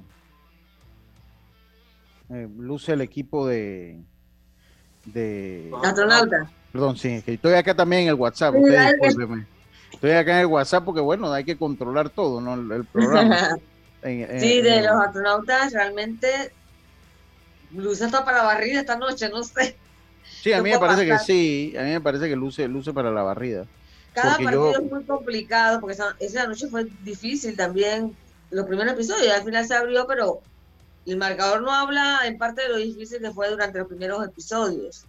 luce 2.58 2.94
el 2.94 3.02
equipo 3.02 3.46
de 3.46 4.00
de 5.06 5.72
astronauta. 5.84 6.50
Perdón, 6.72 6.98
sí, 6.98 7.22
que 7.22 7.36
estoy 7.36 7.54
acá 7.54 7.76
también 7.76 8.04
en 8.04 8.08
el 8.08 8.16
WhatsApp. 8.16 8.56
Estoy 8.56 10.12
acá 10.12 10.34
en 10.34 10.40
el 10.40 10.46
WhatsApp 10.48 10.84
porque 10.84 11.02
bueno, 11.02 11.32
hay 11.32 11.44
que 11.44 11.58
controlar 11.58 12.10
todo, 12.10 12.42
¿no? 12.42 12.56
el 12.56 12.86
programa. 12.86 13.38
sí, 14.02 14.62
de 14.62 14.82
los 14.82 15.00
astronautas 15.00 15.74
realmente 15.74 16.54
luce 17.74 18.06
hasta 18.06 18.26
para 18.26 18.40
la 18.40 18.44
barrida 18.44 18.82
esta 18.82 18.96
noche, 18.96 19.30
no 19.30 19.44
sé. 19.44 19.78
Sí, 20.42 20.54
a 20.54 20.62
mí 20.62 20.72
me 20.72 20.80
parece 20.80 21.06
que 21.06 21.20
sí, 21.20 21.74
a 21.78 21.84
mí 21.84 21.90
me 21.92 22.02
parece 22.02 22.28
que 22.28 22.36
luce, 22.36 22.68
luce 22.68 22.94
para 22.94 23.12
la 23.12 23.24
barrida. 23.24 23.66
Cada 24.14 24.38
partido 24.38 24.72
es 24.72 24.92
muy 24.92 25.04
complicado, 25.04 25.80
porque 25.80 25.98
esa, 26.20 26.48
noche 26.48 26.68
fue 26.68 26.86
difícil 27.04 27.56
también, 27.56 28.16
los 28.50 28.66
primeros 28.66 28.94
episodios, 28.94 29.34
al 29.34 29.44
final 29.44 29.66
se 29.66 29.76
abrió, 29.76 30.06
pero 30.08 30.42
el 31.06 31.18
marcador 31.18 31.62
no 31.62 31.72
habla 31.72 32.22
en 32.26 32.38
parte 32.38 32.64
de 32.64 32.70
lo 32.70 32.78
difícil 32.78 33.20
que 33.22 33.32
fue 33.32 33.50
durante 33.50 33.80
los 33.80 33.88
primeros 33.88 34.26
episodios. 34.26 35.06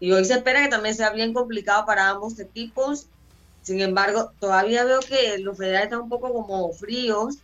Y 0.00 0.12
hoy 0.12 0.24
se 0.24 0.34
espera 0.34 0.62
que 0.62 0.68
también 0.68 0.94
sea 0.94 1.10
bien 1.10 1.32
complicado 1.32 1.84
para 1.84 2.08
ambos 2.08 2.38
equipos. 2.40 3.06
Sin 3.62 3.80
embargo, 3.80 4.32
todavía 4.38 4.84
veo 4.84 5.00
que 5.00 5.38
los 5.38 5.58
federales 5.58 5.84
están 5.84 6.00
un 6.00 6.08
poco 6.08 6.32
como 6.32 6.72
fríos 6.72 7.36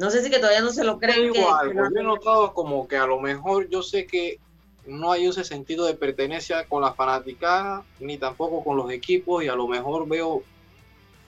no 0.00 0.10
sé 0.10 0.24
si 0.24 0.30
que 0.30 0.38
todavía 0.38 0.62
no 0.62 0.72
se 0.72 0.82
lo 0.82 0.98
creen. 0.98 1.26
Igual, 1.26 1.74
yo 1.74 2.00
he 2.00 2.02
notado 2.02 2.54
como 2.54 2.88
que 2.88 2.96
a 2.96 3.04
lo 3.06 3.20
mejor 3.20 3.68
yo 3.68 3.82
sé 3.82 4.06
que 4.06 4.38
no 4.86 5.12
hay 5.12 5.26
ese 5.26 5.44
sentido 5.44 5.84
de 5.84 5.92
pertenencia 5.92 6.66
con 6.66 6.80
la 6.80 6.94
fanática 6.94 7.84
ni 7.98 8.16
tampoco 8.16 8.64
con 8.64 8.78
los 8.78 8.90
equipos, 8.90 9.44
y 9.44 9.48
a 9.48 9.54
lo 9.54 9.68
mejor 9.68 10.08
veo 10.08 10.42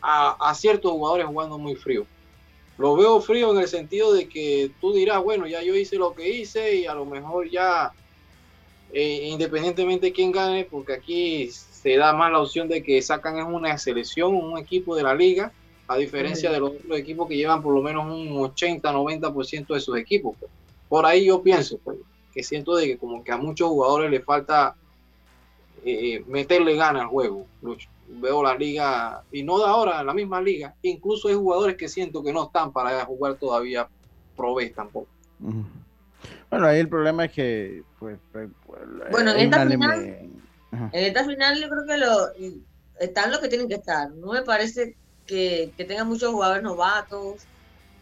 a, 0.00 0.54
ciertos 0.54 0.90
jugadores 0.90 1.26
jugando 1.26 1.58
muy 1.58 1.76
frío. 1.76 2.06
Lo 2.78 2.96
veo 2.96 3.20
frío 3.20 3.52
en 3.52 3.58
el 3.58 3.68
sentido 3.68 4.14
de 4.14 4.26
que 4.26 4.70
tú 4.80 4.94
dirás, 4.94 5.22
bueno, 5.22 5.46
ya 5.46 5.62
yo 5.62 5.76
hice 5.76 5.96
lo 5.96 6.14
que 6.14 6.30
hice 6.30 6.76
y 6.76 6.86
a 6.86 6.94
lo 6.94 7.04
mejor 7.04 7.50
ya, 7.50 7.92
eh, 8.94 9.28
independientemente 9.28 10.06
de 10.06 10.12
quién 10.14 10.32
gane, 10.32 10.64
porque 10.64 10.94
aquí 10.94 11.50
se 11.50 11.98
da 11.98 12.14
más 12.14 12.32
la 12.32 12.40
opción 12.40 12.68
de 12.68 12.82
que 12.82 13.02
sacan 13.02 13.38
es 13.38 13.44
una 13.44 13.76
selección, 13.76 14.34
un 14.34 14.56
equipo 14.56 14.96
de 14.96 15.02
la 15.02 15.14
liga, 15.14 15.52
a 15.88 15.96
diferencia 15.96 16.50
de 16.50 16.60
los 16.60 16.72
equipos 16.96 17.28
que 17.28 17.36
llevan 17.36 17.62
por 17.62 17.74
lo 17.74 17.82
menos 17.82 18.06
un 18.06 18.28
80-90% 18.28 19.74
de 19.74 19.80
sus 19.80 19.98
equipos. 19.98 20.36
Pues. 20.38 20.50
Por 20.88 21.06
ahí 21.06 21.26
yo 21.26 21.42
pienso 21.42 21.78
pues, 21.78 21.98
que 22.32 22.42
siento 22.42 22.76
de 22.76 22.86
que 22.86 22.98
como 22.98 23.22
que 23.22 23.32
a 23.32 23.36
muchos 23.36 23.68
jugadores 23.68 24.10
les 24.10 24.24
falta 24.24 24.74
eh, 25.84 26.24
meterle 26.26 26.76
ganas 26.76 27.02
al 27.02 27.08
juego. 27.08 27.46
Veo 28.08 28.42
la 28.42 28.54
liga, 28.54 29.22
y 29.32 29.42
no 29.42 29.58
de 29.58 29.64
ahora, 29.64 30.02
la 30.04 30.12
misma 30.12 30.40
liga, 30.40 30.74
incluso 30.82 31.28
hay 31.28 31.34
jugadores 31.34 31.76
que 31.76 31.88
siento 31.88 32.22
que 32.22 32.32
no 32.32 32.44
están 32.44 32.72
para 32.72 33.04
jugar 33.06 33.36
todavía 33.36 33.88
Pro 34.36 34.56
tampoco. 34.74 35.08
Bueno, 36.50 36.66
ahí 36.66 36.80
el 36.80 36.88
problema 36.88 37.24
es 37.24 37.32
que, 37.32 37.82
pues, 37.98 38.18
pues, 38.32 38.50
pues 38.66 38.82
bueno, 39.10 39.32
en 39.32 39.40
esta, 39.40 39.66
final, 39.66 40.04
en 40.04 40.90
esta 40.92 41.24
final 41.24 41.60
yo 41.60 41.68
creo 41.68 41.86
que 41.86 41.96
lo, 41.96 42.62
están 43.00 43.30
los 43.30 43.40
que 43.40 43.48
tienen 43.48 43.68
que 43.68 43.76
estar. 43.76 44.10
No 44.10 44.32
me 44.32 44.42
parece 44.42 44.96
que, 45.26 45.72
que 45.76 45.84
tengan 45.84 46.08
muchos 46.08 46.30
jugadores 46.32 46.62
novatos. 46.62 47.42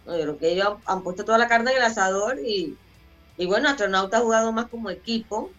¿no? 0.06 0.16
Yo 0.16 0.22
creo 0.22 0.38
que 0.38 0.52
ellos 0.52 0.74
han, 0.86 1.02
puesto 1.02 1.24
toda 1.24 1.38
la 1.38 1.48
carne 1.48 1.72
en 1.72 1.78
el 1.78 1.82
asador 1.82 2.38
y, 2.38 2.76
y 3.36 3.46
bueno, 3.46 3.68
Astronauta 3.68 4.18
ha 4.18 4.20
jugado 4.20 4.52
más 4.52 4.68
como 4.68 4.90
equipo. 4.90 5.50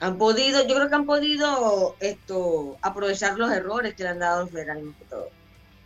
Han 0.00 0.16
podido, 0.16 0.66
yo 0.66 0.76
creo 0.76 0.88
que 0.88 0.94
han 0.94 1.06
podido 1.06 1.96
esto 1.98 2.76
aprovechar 2.82 3.36
los 3.36 3.50
errores 3.50 3.94
que 3.94 4.04
le 4.04 4.10
han 4.10 4.20
dado 4.20 4.42
los 4.42 4.50
federales 4.50 4.84
todo. 5.10 5.28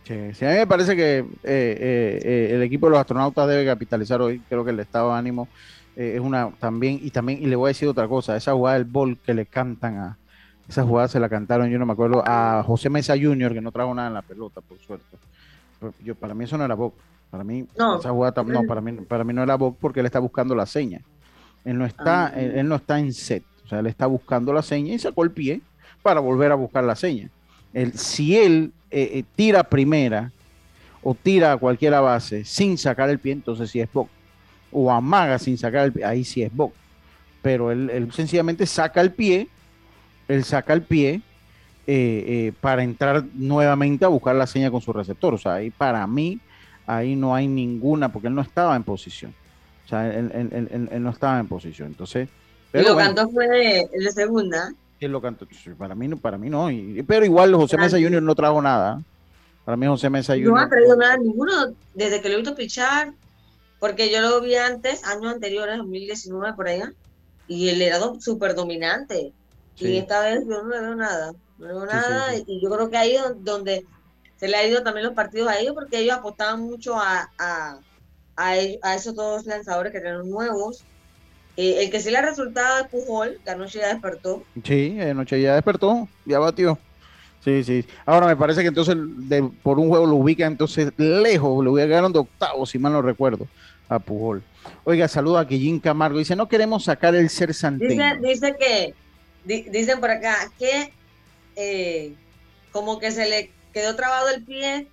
Sí, 0.03 0.13
a 0.13 0.49
mí 0.49 0.55
me 0.55 0.67
parece 0.67 0.95
que 0.95 1.19
eh, 1.19 1.25
eh, 1.43 2.19
eh, 2.23 2.49
el 2.51 2.61
equipo 2.61 2.87
de 2.87 2.91
los 2.91 2.99
astronautas 2.99 3.47
debe 3.47 3.65
capitalizar 3.65 4.21
hoy. 4.21 4.41
Creo 4.49 4.65
que 4.65 4.71
el 4.71 4.79
estado 4.81 5.11
de 5.11 5.17
ánimo 5.17 5.47
es 5.95 6.19
una 6.19 6.51
también, 6.59 6.99
y 7.01 7.11
también, 7.11 7.41
y 7.41 7.45
le 7.45 7.55
voy 7.55 7.67
a 7.67 7.69
decir 7.69 7.87
otra 7.87 8.07
cosa, 8.07 8.35
esa 8.35 8.53
jugada 8.53 8.77
del 8.77 8.85
bol 8.85 9.17
que 9.23 9.33
le 9.33 9.45
cantan 9.45 9.97
a, 9.97 10.17
esa 10.73 10.83
jugada 10.83 11.07
se 11.07 11.19
la 11.19 11.29
cantaron, 11.29 11.69
yo 11.69 11.77
no 11.77 11.85
me 11.85 11.93
acuerdo, 11.93 12.23
a 12.25 12.63
José 12.65 12.89
Mesa 12.89 13.13
Jr., 13.13 13.53
que 13.53 13.61
no 13.61 13.71
trajo 13.71 13.93
nada 13.93 14.07
en 14.07 14.15
la 14.15 14.21
pelota, 14.23 14.59
por 14.59 14.79
suerte. 14.79 15.05
yo, 16.03 16.15
para 16.15 16.33
mí 16.33 16.43
eso 16.45 16.57
no 16.57 16.65
era 16.65 16.73
Boc. 16.73 16.95
Para 17.29 17.43
mí, 17.43 17.65
esa 17.73 18.09
jugada 18.09 18.43
no, 18.43 18.63
para 18.63 18.81
mí, 18.81 18.91
para 19.07 19.23
mí 19.23 19.33
no 19.33 19.43
era 19.43 19.55
Boc 19.55 19.77
porque 19.79 19.99
él 20.01 20.05
está 20.05 20.19
buscando 20.19 20.55
la 20.55 20.65
seña. 20.65 21.01
Él 21.63 21.77
no 21.77 21.85
está, 21.85 22.27
ah. 22.27 22.33
él, 22.35 22.67
no 22.67 22.75
está 22.75 22.99
en 22.99 23.13
set. 23.13 23.43
O 23.65 23.67
sea, 23.67 23.79
él 23.79 23.87
está 23.87 24.05
buscando 24.07 24.51
la 24.51 24.61
seña 24.61 24.93
y 24.93 24.99
sacó 24.99 25.23
el 25.23 25.31
pie 25.31 25.61
para 26.01 26.19
volver 26.19 26.51
a 26.51 26.55
buscar 26.55 26.83
la 26.83 26.95
seña. 26.95 27.29
El, 27.73 27.93
si 27.93 28.37
él 28.37 28.71
eh, 28.91 29.09
eh, 29.13 29.23
tira 29.35 29.63
primera 29.63 30.31
o 31.01 31.15
tira 31.15 31.53
a 31.53 31.57
cualquiera 31.57 32.01
base 32.01 32.45
sin 32.45 32.77
sacar 32.77 33.09
el 33.09 33.19
pie, 33.19 33.33
entonces 33.33 33.69
sí 33.69 33.79
es 33.79 33.91
Boc. 33.91 34.09
O 34.71 34.91
amaga 34.91 35.39
sin 35.39 35.57
sacar 35.57 35.85
el 35.85 35.93
pie, 35.93 36.05
ahí 36.05 36.23
sí 36.23 36.43
es 36.43 36.53
Boc. 36.53 36.73
Pero 37.41 37.71
él, 37.71 37.89
él 37.89 38.11
sencillamente 38.11 38.65
saca 38.65 39.01
el 39.01 39.11
pie 39.11 39.49
él 40.27 40.43
saca 40.43 40.73
el 40.73 40.81
pie 40.81 41.21
eh, 41.85 42.23
eh, 42.27 42.53
para 42.61 42.81
entrar 42.83 43.25
nuevamente 43.33 44.05
a 44.05 44.07
buscar 44.07 44.35
la 44.35 44.47
seña 44.47 44.71
con 44.71 44.81
su 44.81 44.93
receptor. 44.93 45.33
O 45.33 45.37
sea, 45.37 45.55
ahí 45.55 45.69
para 45.69 46.05
mí, 46.07 46.39
ahí 46.87 47.15
no 47.15 47.35
hay 47.35 47.47
ninguna, 47.47 48.11
porque 48.11 48.27
él 48.27 48.35
no 48.35 48.41
estaba 48.41 48.75
en 48.75 48.83
posición. 48.83 49.33
O 49.85 49.89
sea, 49.89 50.07
él, 50.13 50.93
no 50.99 51.09
estaba 51.09 51.39
en 51.39 51.47
posición. 51.47 51.89
Entonces. 51.89 52.29
Pero 52.71 52.89
lo 52.89 52.97
cantó 52.97 53.29
fue 53.29 53.47
de, 53.47 53.89
de 53.91 54.11
segunda. 54.11 54.71
Él 54.99 55.11
lo 55.11 55.21
cantó. 55.21 55.45
Para 55.77 55.93
mí, 55.93 56.07
para 56.15 56.37
mí 56.37 56.49
no. 56.49 56.69
pero 57.05 57.25
igual 57.25 57.53
José 57.53 57.77
Mesa 57.77 57.97
Junior 57.97 58.23
no 58.23 58.33
trajo 58.33 58.61
nada. 58.61 59.01
Para 59.65 59.77
mí 59.77 59.85
José 59.85 60.09
Mesa 60.09 60.33
Junior. 60.33 60.53
No 60.53 60.59
ha 60.59 60.69
traído 60.69 60.95
nada, 60.95 61.17
ninguno, 61.17 61.73
desde 61.93 62.21
que 62.21 62.29
lo 62.29 62.35
he 62.35 62.37
visto 62.37 62.55
pichar, 62.55 63.13
porque 63.79 64.11
yo 64.11 64.21
lo 64.21 64.41
vi 64.41 64.55
antes, 64.55 65.03
años 65.03 65.33
anteriores, 65.33 65.77
2019 65.77 66.53
por 66.53 66.67
allá, 66.67 66.93
y 67.47 67.69
él 67.69 67.81
era 67.81 67.99
súper 68.19 68.55
dominante. 68.55 69.33
Y 69.77 69.97
esta 69.97 70.21
vez 70.21 70.41
yo 70.47 70.63
no 70.63 70.69
le 70.69 70.79
veo 70.79 70.95
nada. 70.95 71.33
No 71.57 71.67
le 71.67 71.73
veo 71.73 71.85
nada 71.85 72.35
y 72.35 72.61
yo 72.61 72.69
creo 72.69 72.89
que 72.89 72.97
ahí 72.97 73.15
donde 73.37 73.85
se 74.37 74.47
le 74.47 74.57
ha 74.57 74.67
ido 74.67 74.83
también 74.83 75.05
los 75.05 75.15
partidos 75.15 75.49
a 75.49 75.59
ellos 75.59 75.73
porque 75.73 75.99
ellos 75.99 76.17
apostaban 76.17 76.61
mucho 76.61 76.95
a, 76.97 77.29
a, 77.37 77.79
a, 78.35 78.95
esos 78.95 79.15
dos 79.15 79.45
lanzadores 79.45 79.91
que 79.91 79.99
eran 79.99 80.29
nuevos. 80.29 80.83
Eh, 81.55 81.83
el 81.83 81.91
que 81.91 81.99
sí 81.99 82.09
le 82.09 82.17
ha 82.17 82.23
resultado 82.23 82.81
es 82.81 82.87
Pujol, 82.87 83.39
que 83.43 83.51
anoche 83.51 83.79
ya 83.79 83.89
despertó. 83.89 84.43
Sí, 84.63 84.99
anoche 84.99 85.39
ya 85.39 85.53
despertó, 85.53 86.07
ya 86.25 86.39
batió. 86.39 86.79
Sí, 87.43 87.63
sí. 87.63 87.85
Ahora 88.05 88.27
me 88.27 88.35
parece 88.35 88.61
que 88.61 88.69
entonces 88.69 88.95
por 89.61 89.77
un 89.77 89.89
juego 89.89 90.05
lo 90.05 90.15
ubica 90.15 90.45
entonces 90.45 90.93
lejos, 90.97 91.63
lo 91.63 91.73
ubicaron 91.73 92.13
de 92.13 92.19
octavo, 92.19 92.65
si 92.65 92.79
mal 92.79 92.93
no 92.93 93.01
recuerdo, 93.01 93.47
a 93.89 93.99
Pujol. 93.99 94.41
Oiga, 94.85 95.07
saludo 95.07 95.37
a 95.37 95.43
Guillín 95.43 95.79
Camargo. 95.79 96.19
Dice, 96.19 96.35
no 96.35 96.47
queremos 96.47 96.85
sacar 96.85 97.15
el 97.15 97.29
ser 97.29 97.53
santeño. 97.53 98.17
Dice, 98.21 98.55
que, 98.57 98.93
dicen 99.45 99.99
por 99.99 100.11
acá, 100.11 100.51
que 100.57 100.93
eh, 101.55 102.13
como 102.71 102.99
que 102.99 103.11
se 103.11 103.29
le 103.29 103.51
quedó 103.73 103.95
trabado 103.95 104.29
el 104.29 104.43
pie 104.43 104.87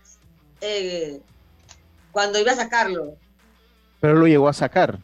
eh, 0.61 1.21
cuando 2.13 2.39
iba 2.39 2.53
a 2.53 2.57
sacarlo. 2.57 3.15
Pero 4.01 4.15
lo 4.15 4.27
llegó 4.27 4.49
a 4.49 4.53
sacar. 4.53 4.99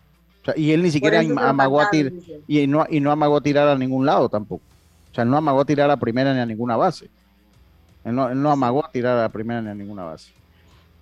y 0.57 0.73
él 0.73 0.83
ni 0.83 0.91
siquiera 0.91 1.21
amagó 1.21 1.81
a 1.81 1.91
tirar, 1.91 2.13
y 2.47 2.67
no, 2.67 2.87
y 2.89 3.01
no 3.01 3.11
amagó 3.11 3.37
a 3.37 3.43
tirar 3.43 3.69
a 3.69 3.79
ningún 3.79 4.07
lado 4.07 4.29
tampoco. 4.29 4.63
O 5.13 5.15
sea, 5.15 5.25
no 5.25 5.37
amagó 5.37 5.61
a 5.61 5.65
tirar 5.65 5.91
a 5.91 5.97
primera 5.97 6.35
ni 6.35 6.41
a 6.41 6.47
ninguna 6.47 6.77
base. 6.77 7.09
Él 8.05 8.15
no, 8.15 8.29
él 8.29 8.41
no 8.41 8.51
amagó 8.51 8.85
a 8.85 8.91
tirar 8.91 9.19
a 9.19 9.29
primera 9.29 9.61
ni 9.63 9.71
a 9.71 9.75
ninguna 9.75 10.05
base 10.05 10.37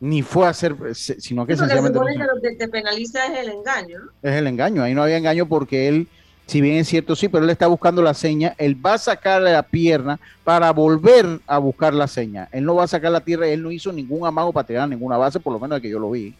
ni 0.04 0.20
fue 0.20 0.46
a 0.46 0.50
hacer, 0.50 0.76
sino 0.94 1.46
que 1.46 1.56
sencillamente. 1.56 1.98
que 1.98 2.18
lo 2.18 2.40
que 2.42 2.56
te 2.56 2.68
penaliza 2.68 3.26
es 3.26 3.38
el 3.38 3.52
engaño, 3.52 4.00
¿no? 4.00 4.10
Es 4.22 4.36
el 4.36 4.46
engaño, 4.46 4.82
ahí 4.82 4.94
no 4.94 5.02
había 5.02 5.16
engaño 5.16 5.48
porque 5.48 5.88
él, 5.88 6.08
si 6.46 6.60
bien 6.60 6.76
es 6.76 6.88
cierto, 6.88 7.16
sí, 7.16 7.28
pero 7.28 7.44
él 7.44 7.50
está 7.50 7.66
buscando 7.66 8.02
la 8.02 8.12
seña, 8.12 8.54
él 8.58 8.74
va 8.84 8.94
a 8.94 8.98
sacar 8.98 9.40
la 9.40 9.62
pierna 9.62 10.20
para 10.44 10.70
volver 10.72 11.40
a 11.46 11.58
buscar 11.58 11.94
la 11.94 12.06
seña. 12.06 12.48
Él 12.52 12.64
no 12.64 12.74
va 12.74 12.84
a 12.84 12.88
sacar 12.88 13.12
la 13.12 13.20
tierra, 13.20 13.46
él 13.48 13.62
no 13.62 13.70
hizo 13.70 13.92
ningún 13.92 14.26
amago 14.26 14.52
para 14.52 14.66
tirar 14.66 14.82
a 14.82 14.86
ninguna 14.86 15.16
base, 15.16 15.40
por 15.40 15.52
lo 15.52 15.58
menos 15.58 15.76
de 15.76 15.82
que 15.82 15.90
yo 15.90 15.98
lo 15.98 16.10
vi. 16.10 16.34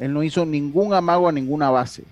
Él 0.00 0.12
no 0.12 0.22
hizo 0.22 0.44
ningún 0.44 0.92
amago 0.94 1.28
a 1.28 1.32
ninguna 1.32 1.70
base, 1.70 2.02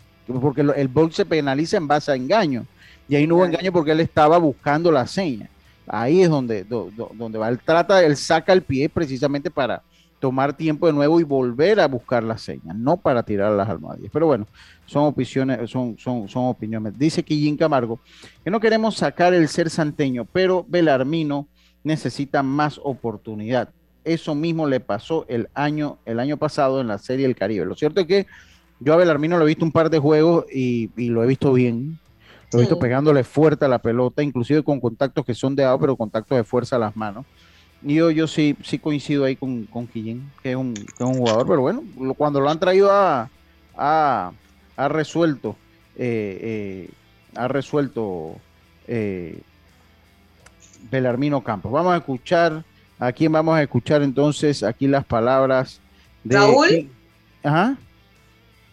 porque 0.41 0.61
el 0.61 0.89
box 0.89 1.17
se 1.17 1.27
penaliza 1.27 1.77
en 1.77 1.89
base 1.89 2.13
a 2.13 2.15
engaño. 2.15 2.67
Y 3.09 3.17
ahí 3.17 3.27
no 3.27 3.37
hubo 3.37 3.45
engaño 3.45 3.73
porque 3.73 3.91
él 3.91 4.01
estaba 4.01 4.39
buscando 4.39 4.91
la 4.91 5.07
seña. 5.07 5.51
Ahí 5.87 6.23
es 6.23 6.31
donde, 6.31 6.65
donde 6.65 7.39
va. 7.39 7.49
Él 7.49 7.59
trata, 7.63 8.03
él 8.03 8.17
saca 8.17 8.53
el 8.53 8.63
pie 8.63 8.89
precisamente 8.89 9.51
para, 9.51 9.83
tomar 10.25 10.57
tiempo 10.57 10.87
de 10.87 10.95
nuevo 10.95 11.21
y 11.21 11.23
volver 11.23 11.79
a 11.81 11.87
buscar 11.87 12.23
la 12.23 12.39
seña, 12.39 12.73
no 12.73 12.97
para 12.97 13.23
tirar 13.23 13.53
las 13.53 13.69
almohadillas. 13.69 14.11
Pero 14.11 14.25
bueno, 14.25 14.47
son 14.87 15.05
opiniones, 15.05 15.69
son, 15.69 15.99
son, 15.99 16.31
son 16.31 16.47
opiniones. 16.47 16.99
Dice 16.99 17.23
Quillín 17.23 17.59
Camargo 17.59 18.01
que 18.43 18.51
no 18.51 18.59
queremos 18.59 18.97
sacar 18.97 19.35
el 19.35 19.49
ser 19.49 19.69
santeño, 19.69 20.25
pero 20.25 20.65
Belarmino 20.67 21.47
necesita 21.83 22.43
más 22.43 22.81
oportunidad. 22.83 23.69
Eso 24.03 24.35
mismo 24.35 24.67
le 24.67 24.81
pasó 24.81 25.27
el 25.29 25.51
año, 25.53 25.99
el 26.07 26.19
año 26.19 26.39
pasado 26.39 26.81
en 26.81 26.89
la 26.89 26.97
Serie 26.97 27.27
del 27.27 27.37
Caribe. 27.37 27.67
Lo 27.67 27.75
cierto 27.75 28.01
es 28.01 28.07
que 28.07 28.27
yo 28.81 28.95
a 28.95 28.97
Belarmino 28.97 29.37
lo 29.37 29.45
he 29.45 29.49
visto 29.49 29.67
un 29.67 29.73
par 29.73 29.91
de 29.91 29.99
juegos 29.99 30.47
y, 30.51 30.89
lo 30.97 31.23
he 31.23 31.27
visto 31.27 31.53
bien. 31.53 31.99
Lo 32.51 32.61
he 32.61 32.63
visto 32.63 32.79
pegándole 32.79 33.25
fuerte 33.25 33.67
a 33.67 33.69
la 33.69 33.79
pelota, 33.79 34.23
inclusive 34.23 34.63
con 34.63 34.81
contactos 34.81 35.23
que 35.27 35.35
son 35.35 35.55
de 35.55 35.65
agua, 35.65 35.79
pero 35.81 35.97
contactos 35.97 36.39
de 36.39 36.45
fuerza 36.45 36.77
a 36.77 36.79
las 36.79 36.97
manos. 36.97 37.27
Yo, 37.85 38.11
yo 38.11 38.27
sí, 38.27 38.57
sí 38.63 38.79
coincido 38.79 39.25
ahí 39.25 39.37
con, 39.37 39.67
con 39.67 39.87
que 39.87 40.19
es, 40.43 40.57
un, 40.57 40.75
jugador, 40.99 41.47
pero 41.47 41.61
bueno, 41.61 41.85
cuando 42.17 42.41
lo 42.41 42.49
han 42.49 42.59
traído 42.59 42.91
a, 42.91 43.29
ha 43.77 44.89
resuelto, 44.89 45.57
eh, 45.97 46.39
eh, 46.41 46.91
ha 47.37 47.47
resuelto 47.47 48.37
eh, 48.87 49.39
Belarmino 50.91 51.43
Campos. 51.45 51.71
Vamos 51.73 51.93
a 51.93 51.99
escuchar, 51.99 52.65
¿a 52.99 53.13
quién 53.13 53.33
vamos 53.33 53.57
a 53.57 53.63
escuchar 53.63 54.03
entonces 54.03 54.63
aquí 54.63 54.87
las 54.87 55.05
palabras 55.05 55.81
de... 56.23 56.37
Raúl. 56.37 56.91
Ajá. 57.43 57.77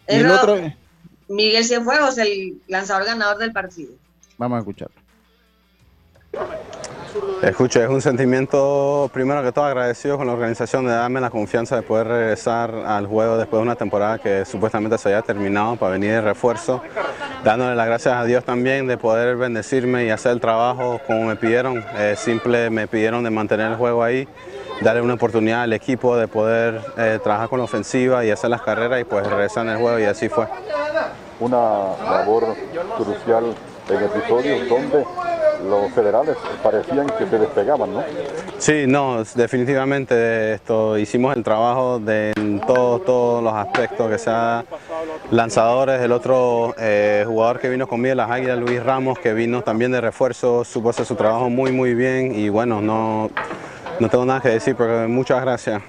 El, 0.06 0.30
otro... 0.30 0.56
Miguel 1.28 1.64
Cienfuegos, 1.64 2.16
el 2.18 2.60
lanzador 2.66 3.04
ganador 3.04 3.38
del 3.38 3.52
partido. 3.52 3.92
Vamos 4.38 4.56
a 4.56 4.58
escucharlo. 4.60 4.96
Escucho, 7.42 7.82
es 7.82 7.88
un 7.88 8.00
sentimiento 8.00 9.10
primero 9.12 9.42
que 9.42 9.52
todo 9.52 9.64
agradecido 9.64 10.16
con 10.16 10.26
la 10.26 10.32
organización 10.32 10.86
de 10.86 10.92
darme 10.92 11.20
la 11.20 11.28
confianza 11.28 11.76
de 11.76 11.82
poder 11.82 12.06
regresar 12.06 12.72
al 12.74 13.06
juego 13.06 13.36
después 13.36 13.58
de 13.58 13.62
una 13.62 13.74
temporada 13.74 14.18
que 14.18 14.44
supuestamente 14.44 14.96
se 14.96 15.08
había 15.08 15.22
terminado 15.22 15.76
para 15.76 15.92
venir 15.92 16.12
de 16.12 16.20
refuerzo, 16.20 16.80
dándole 17.44 17.74
las 17.74 17.86
gracias 17.86 18.14
a 18.14 18.24
Dios 18.24 18.44
también 18.44 18.86
de 18.86 18.96
poder 18.96 19.36
bendecirme 19.36 20.04
y 20.04 20.10
hacer 20.10 20.32
el 20.32 20.40
trabajo 20.40 21.00
como 21.06 21.24
me 21.24 21.36
pidieron, 21.36 21.84
eh, 21.96 22.14
simple 22.16 22.70
me 22.70 22.86
pidieron 22.86 23.24
de 23.24 23.30
mantener 23.30 23.72
el 23.72 23.76
juego 23.76 24.02
ahí, 24.02 24.28
darle 24.80 25.02
una 25.02 25.14
oportunidad 25.14 25.62
al 25.62 25.72
equipo 25.72 26.16
de 26.16 26.28
poder 26.28 26.80
eh, 26.96 27.18
trabajar 27.22 27.48
con 27.48 27.58
la 27.58 27.64
ofensiva 27.64 28.24
y 28.24 28.30
hacer 28.30 28.50
las 28.50 28.62
carreras 28.62 29.00
y 29.00 29.04
pues 29.04 29.26
regresar 29.26 29.66
en 29.66 29.72
el 29.72 29.78
juego 29.78 29.98
y 29.98 30.04
así 30.04 30.28
fue. 30.28 30.46
Una 31.40 31.96
labor 32.04 32.54
crucial 32.96 33.54
en 33.88 34.04
episodios 34.04 34.68
donde 34.68 35.04
los 35.62 35.90
federales 35.92 36.36
parecían 36.62 37.06
que 37.18 37.26
se 37.26 37.38
despegaban, 37.38 37.92
¿no? 37.92 38.02
Sí, 38.58 38.84
no, 38.86 39.22
definitivamente 39.34 40.54
esto 40.54 40.98
hicimos 40.98 41.36
el 41.36 41.42
trabajo 41.42 41.98
de 41.98 42.32
en 42.36 42.60
todos 42.60 43.42
los 43.42 43.52
aspectos, 43.52 44.10
que 44.10 44.18
sea 44.18 44.64
lanzadores, 45.30 46.00
el 46.00 46.12
otro 46.12 46.74
eh, 46.78 47.24
jugador 47.26 47.58
que 47.58 47.68
vino 47.68 47.86
conmigo, 47.86 48.14
las 48.14 48.30
Águilas, 48.30 48.58
Luis 48.58 48.82
Ramos, 48.82 49.18
que 49.18 49.32
vino 49.32 49.62
también 49.62 49.92
de 49.92 50.00
refuerzo, 50.00 50.64
supo 50.64 50.90
hacer 50.90 51.06
su 51.06 51.14
trabajo 51.14 51.50
muy 51.50 51.72
muy 51.72 51.94
bien 51.94 52.34
y 52.34 52.48
bueno, 52.48 52.80
no, 52.80 53.30
no 53.98 54.08
tengo 54.08 54.24
nada 54.24 54.40
que 54.40 54.50
decir, 54.50 54.74
pero 54.76 55.08
muchas 55.08 55.40
gracias 55.40 55.82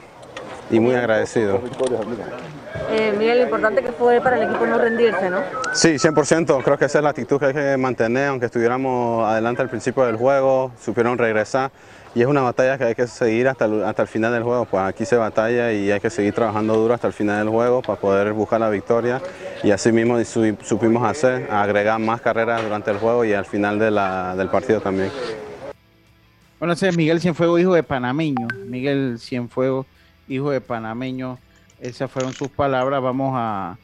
y 0.74 0.80
muy 0.80 0.96
agradecido. 0.96 1.62
Eh, 2.90 3.14
Miguel, 3.18 3.38
lo 3.38 3.44
importante 3.44 3.84
que 3.84 3.92
fue 3.92 4.20
para 4.22 4.38
el 4.38 4.50
equipo 4.50 4.66
no 4.66 4.80
rendirse, 4.80 5.30
¿no? 5.30 5.42
Sí, 5.74 6.00
100%. 6.00 6.64
Creo 6.64 6.78
que 6.78 6.86
esa 6.86 6.98
es 6.98 7.04
la 7.04 7.12
actitud 7.12 7.40
que 7.40 7.46
hay 7.46 7.54
que 7.54 7.78
mantener, 7.78 8.30
aunque 8.30 8.48
estuviéramos 8.48 9.24
adelante 9.26 9.62
al 9.62 9.70
principio 9.70 10.04
del 10.06 10.16
juego, 10.16 10.72
supieron 10.84 11.18
regresar. 11.18 11.72
Y 12.16 12.22
es 12.22 12.28
una 12.28 12.42
batalla 12.42 12.78
que 12.78 12.84
hay 12.86 12.96
que 12.96 13.08
seguir 13.08 13.48
hasta 13.48 13.66
el, 13.66 13.84
hasta 13.84 14.02
el 14.02 14.08
final 14.08 14.34
del 14.34 14.44
juego. 14.44 14.66
Pues 14.66 14.84
aquí 14.84 15.06
se 15.06 15.16
batalla 15.16 15.72
y 15.72 15.92
hay 15.92 16.00
que 16.00 16.10
seguir 16.10 16.34
trabajando 16.34 16.76
duro 16.76 16.96
hasta 16.96 17.08
el 17.08 17.14
final 17.14 17.40
del 17.40 17.50
juego 17.50 17.82
para 17.84 18.00
poder 18.00 18.34
buscar 18.34 18.60
la 18.60 18.70
victoria. 18.70 19.22
Y 19.64 19.72
así 19.72 19.92
mismo 19.92 20.18
supimos 20.24 21.04
hacer, 21.08 21.48
agregar 21.52 22.00
más 22.00 22.20
carreras 22.22 22.64
durante 22.64 22.90
el 22.92 22.98
juego 22.98 23.26
y 23.26 23.34
al 23.34 23.46
final 23.46 23.78
del 23.78 24.50
partido 24.50 24.82
también. 24.82 25.12
Bueno, 26.60 26.74
ese 26.76 26.88
es 26.88 26.96
Miguel 26.96 27.20
Cienfuegos, 27.20 27.60
hijo 27.60 27.74
de 27.74 27.84
panameño. 27.84 28.48
Miguel 28.68 29.18
Cienfuegos, 29.20 29.86
hijo 30.34 30.52
de 30.52 30.62
panameño. 30.62 31.40
Esas 31.80 32.10
fueron 32.10 32.34
sus 32.34 32.50
palabras. 32.50 33.02
Vamos 33.02 33.34
a. 33.36 33.78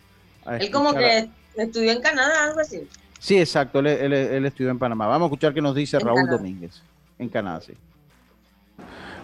él 0.59 0.71
como 0.71 0.93
que 0.93 1.29
estudió 1.55 1.91
en 1.91 2.01
Canadá, 2.01 2.45
algo 2.45 2.59
así. 2.59 2.87
Sí, 3.19 3.37
exacto. 3.37 3.79
Él, 3.79 4.45
estudió 4.45 4.71
en 4.71 4.79
Panamá. 4.79 5.07
Vamos 5.07 5.25
a 5.25 5.27
escuchar 5.27 5.53
qué 5.53 5.61
nos 5.61 5.75
dice 5.75 5.99
Raúl 5.99 6.27
Domínguez. 6.29 6.81
En 7.17 7.27
Canadá, 7.27 7.61
sí. 7.61 7.73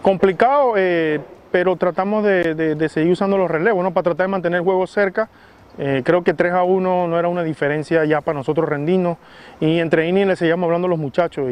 Complicado, 0.02 0.74
eh, 0.76 1.20
pero 1.50 1.76
tratamos 1.76 2.22
de, 2.22 2.88
seguir 2.90 3.12
usando 3.12 3.38
los 3.38 3.50
relevos, 3.50 3.82
¿no? 3.82 3.92
Para 3.92 4.04
tratar 4.04 4.26
de 4.26 4.30
mantener 4.30 4.58
el 4.58 4.64
juego 4.64 4.86
cerca. 4.86 5.30
Eh, 5.78 6.02
creo 6.04 6.22
que 6.22 6.32
3 6.32 6.52
a 6.52 6.62
1 6.62 7.08
no 7.08 7.18
era 7.18 7.28
una 7.28 7.42
diferencia 7.42 8.04
ya 8.06 8.22
para 8.22 8.38
nosotros 8.38 8.66
rendirnos 8.66 9.18
y 9.60 9.78
entre 9.78 10.08
innings 10.08 10.26
le 10.26 10.36
seguíamos 10.36 10.64
hablando 10.64 10.86
a 10.86 10.88
los 10.88 10.98
muchachos 10.98 11.50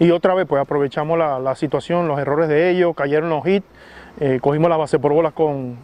y, 0.00 0.10
otra 0.10 0.32
vez 0.32 0.46
pues 0.46 0.62
aprovechamos 0.62 1.18
la, 1.18 1.38
la, 1.38 1.54
situación, 1.54 2.08
los 2.08 2.18
errores 2.18 2.48
de 2.48 2.70
ellos, 2.70 2.94
cayeron 2.96 3.28
los 3.28 3.46
hits 3.46 3.66
eh, 4.18 4.38
cogimos 4.40 4.70
la 4.70 4.76
base 4.76 4.98
por 4.98 5.12
bolas 5.12 5.32
con, 5.32 5.78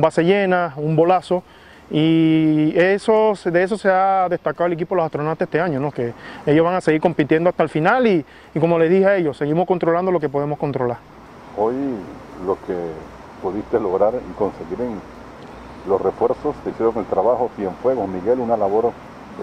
base 0.00 0.24
llena, 0.24 0.72
un 0.76 0.96
bolazo, 0.96 1.42
y 1.90 2.72
eso, 2.76 3.34
de 3.44 3.62
eso 3.62 3.76
se 3.76 3.90
ha 3.90 4.26
destacado 4.30 4.66
el 4.66 4.72
equipo 4.72 4.94
de 4.94 5.00
los 5.00 5.06
astronautas 5.06 5.46
este 5.46 5.60
año, 5.60 5.80
¿no? 5.80 5.92
que 5.92 6.14
ellos 6.46 6.64
van 6.64 6.74
a 6.74 6.80
seguir 6.80 7.00
compitiendo 7.00 7.50
hasta 7.50 7.62
el 7.62 7.68
final 7.68 8.06
y, 8.06 8.24
como 8.58 8.78
les 8.78 8.88
dije 8.88 9.06
a 9.06 9.16
ellos, 9.16 9.36
seguimos 9.36 9.66
controlando 9.66 10.10
lo 10.10 10.18
que 10.18 10.30
podemos 10.30 10.58
controlar. 10.58 10.96
Hoy 11.58 11.74
lo 12.46 12.54
que 12.66 12.74
pudiste 13.42 13.78
lograr 13.78 14.14
y 14.14 14.32
conseguir 14.32 14.80
en 14.80 14.98
los 15.86 16.00
refuerzos, 16.00 16.56
te 16.64 16.70
hicieron 16.70 16.96
el 16.96 17.04
trabajo 17.04 17.50
fuego 17.82 18.06
Miguel, 18.06 18.40
una 18.40 18.56
labor 18.56 18.92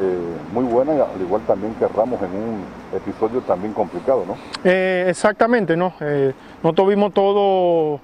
eh, 0.02 0.20
muy 0.52 0.64
buena, 0.64 0.94
al 0.94 1.22
igual 1.22 1.44
también 1.46 1.76
que 1.76 1.88
Ramos 1.88 2.20
en 2.24 2.32
un 2.32 2.64
episodio 2.96 3.42
también 3.42 3.74
complicado, 3.74 4.26
¿no? 4.28 4.36
Eh, 4.64 5.06
exactamente, 5.08 5.78
¿no? 5.78 5.94
no 6.64 6.74
tuvimos 6.74 7.14
todo 7.14 8.00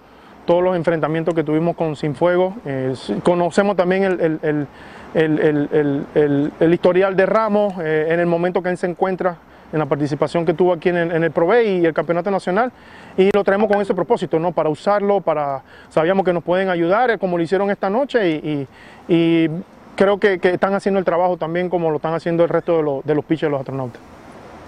todos 0.47 0.63
los 0.63 0.75
enfrentamientos 0.75 1.35
que 1.35 1.43
tuvimos 1.43 1.75
con 1.75 1.95
Sinfuego. 1.95 2.55
Eh, 2.65 2.95
conocemos 3.21 3.75
también 3.75 4.03
el, 4.03 4.67
el, 5.13 6.73
historial 6.73 7.15
de 7.15 7.25
Ramos 7.27 7.75
eh, 7.79 8.07
en 8.09 8.19
el 8.19 8.25
momento 8.25 8.63
que 8.63 8.69
él 8.69 8.77
se 8.77 8.87
encuentra, 8.87 9.37
en 9.71 9.79
la 9.79 9.85
participación 9.85 10.45
que 10.45 10.53
tuvo 10.53 10.71
aquí 10.71 10.87
en 10.89 10.95
el, 10.95 11.11
en 11.11 11.33
y 11.81 11.85
el 11.85 11.93
Campeonato 11.93 12.31
Nacional, 12.31 12.71
y 13.17 13.29
lo 13.33 13.43
traemos 13.43 13.69
con 13.69 13.81
ese 13.81 13.93
propósito, 13.93 14.39
¿no? 14.39 14.53
para 14.53 14.69
usarlo, 14.69 15.19
para 15.19 15.61
sabíamos 15.89 16.25
que 16.25 16.31
nos 16.31 16.43
pueden 16.43 16.69
ayudar, 16.69 17.11
eh, 17.11 17.17
como 17.17 17.37
lo 17.37 17.43
hicieron 17.43 17.69
esta 17.69 17.89
noche, 17.89 18.67
y, 19.07 19.49
creo 19.97 20.17
que, 20.17 20.39
están 20.41 20.73
haciendo 20.73 20.99
el 20.99 21.05
trabajo 21.05 21.37
también 21.37 21.69
como 21.69 21.89
lo 21.89 21.97
están 21.97 22.13
haciendo 22.13 22.43
el 22.43 22.49
resto 22.49 22.77
de, 22.77 22.83
los, 22.83 23.03
de 23.03 23.15
los 23.15 23.25
pitchers 23.25 23.47
de 23.47 23.49
los 23.49 23.59
astronautas. 23.59 24.01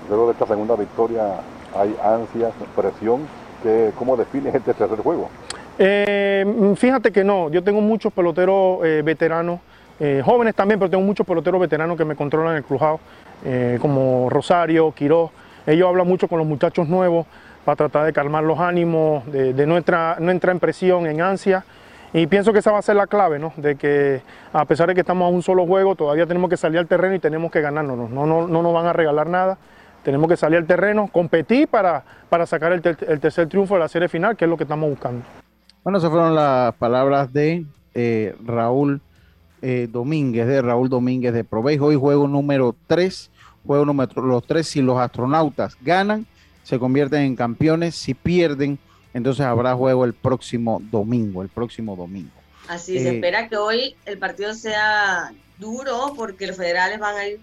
Luego 0.10 0.26
de 0.26 0.34
esta 0.34 0.46
segunda 0.46 0.76
victoria, 0.76 1.36
¿hay 1.74 1.96
ansias, 2.04 2.52
presión? 2.76 3.22
¿Cómo 3.98 4.18
defines 4.18 4.56
este 4.56 4.74
tercer 4.74 5.00
juego? 5.00 5.30
Eh, 5.82 6.74
fíjate 6.76 7.10
que 7.14 7.24
no, 7.24 7.50
yo 7.50 7.64
tengo 7.64 7.80
muchos 7.80 8.12
peloteros 8.12 8.86
eh, 8.86 9.02
veteranos, 9.02 9.62
eh, 10.02 10.22
jóvenes 10.24 10.54
también, 10.54 10.78
pero 10.78 10.92
tengo 10.92 11.04
muchos 11.04 11.26
peloteros 11.26 11.62
veteranos 11.62 11.98
que 11.98 12.04
me 12.04 12.18
controlan 12.18 12.58
el 12.58 12.64
crujado, 12.64 13.00
como 13.82 14.30
Rosario, 14.30 14.92
Quiroz. 14.92 15.32
Ellos 15.66 15.88
hablan 15.88 16.06
mucho 16.06 16.28
con 16.28 16.38
los 16.38 16.48
muchachos 16.48 16.90
nuevos 16.90 17.26
para 17.64 17.78
tratar 17.78 18.06
de 18.06 18.12
calmar 18.12 18.44
los 18.44 18.60
ánimos, 18.60 19.26
de, 19.32 19.66
no, 19.66 19.78
entrar, 19.78 20.20
no 20.20 20.32
entrar 20.32 20.54
en 20.54 20.60
presión, 20.60 21.08
en 21.08 21.22
ansia. 21.22 21.64
Y 22.12 22.28
pienso 22.28 22.52
que 22.52 22.60
esa 22.60 22.72
va 22.72 22.80
a 22.80 22.82
ser 22.82 22.98
la 22.98 23.08
clave, 23.08 23.40
¿no? 23.40 23.54
De 23.56 23.76
que 23.76 24.22
a 24.52 24.66
pesar 24.66 24.88
de 24.88 24.96
que 24.96 25.02
estamos 25.02 25.26
a 25.26 25.30
un 25.30 25.44
solo 25.44 25.66
juego, 25.66 25.96
todavía 25.96 26.26
tenemos 26.26 26.50
que 26.50 26.58
salir 26.58 26.80
al 26.80 26.88
terreno 26.88 27.16
y 27.16 27.20
tenemos 27.20 27.52
que 27.52 27.62
ganarnos. 27.62 28.10
No, 28.10 28.26
no, 28.26 28.48
no 28.48 28.62
nos 28.62 28.74
van 28.74 28.88
a 28.88 28.94
regalar 28.94 29.28
nada. 29.28 29.58
Tenemos 30.04 30.28
que 30.28 30.36
salir 30.36 30.58
al 30.58 30.66
terreno, 30.66 31.08
competir 31.10 31.70
para, 31.70 32.04
para 32.30 32.46
sacar 32.46 32.74
el, 32.74 32.82
tercer 32.82 33.48
triunfo 33.48 33.76
de 33.76 33.82
la 33.82 33.88
serie 33.88 34.10
final, 34.10 34.36
que 34.36 34.46
es 34.46 34.50
lo 34.50 34.58
que 34.58 34.64
estamos 34.64 34.90
buscando. 34.90 35.24
Bueno, 35.84 35.98
esas 36.00 36.12
fueron 36.12 36.36
las 36.36 36.76
palabras 36.76 37.32
de 37.32 37.66
eh, 37.94 38.36
Raúl 38.44 39.02
eh, 39.62 39.88
Domínguez, 39.90 40.46
de 40.46 40.62
Raúl 40.62 40.90
Domínguez 40.90 41.34
de 41.34 41.46
Provejo. 41.46 41.86
Hoy 41.86 41.96
juego 41.96 42.28
número 42.28 42.76
3, 42.88 43.32
juego 43.66 43.86
número 43.86 44.22
los 44.22 44.46
3, 44.46 44.68
si 44.68 44.82
los 44.82 44.98
astronautas 45.00 45.78
ganan, 45.82 46.28
se 46.64 46.78
convierten 46.78 47.22
en 47.22 47.36
campeones, 47.36 47.96
si 47.96 48.14
pierden, 48.14 48.78
entonces 49.14 49.46
habrá 49.46 49.74
juego 49.74 50.04
el 50.04 50.14
próximo 50.14 50.82
domingo, 50.92 51.42
el 51.42 51.50
próximo 51.50 51.96
domingo. 51.96 52.32
Así 52.68 53.00
se 53.00 53.10
eh, 53.10 53.16
espera 53.16 53.48
que 53.48 53.56
hoy 53.56 53.96
el 54.06 54.18
partido 54.18 54.54
sea 54.54 55.34
duro 55.58 56.14
porque 56.16 56.46
los 56.46 56.58
federales 56.58 57.00
van 57.00 57.16
a 57.16 57.28
ir 57.28 57.40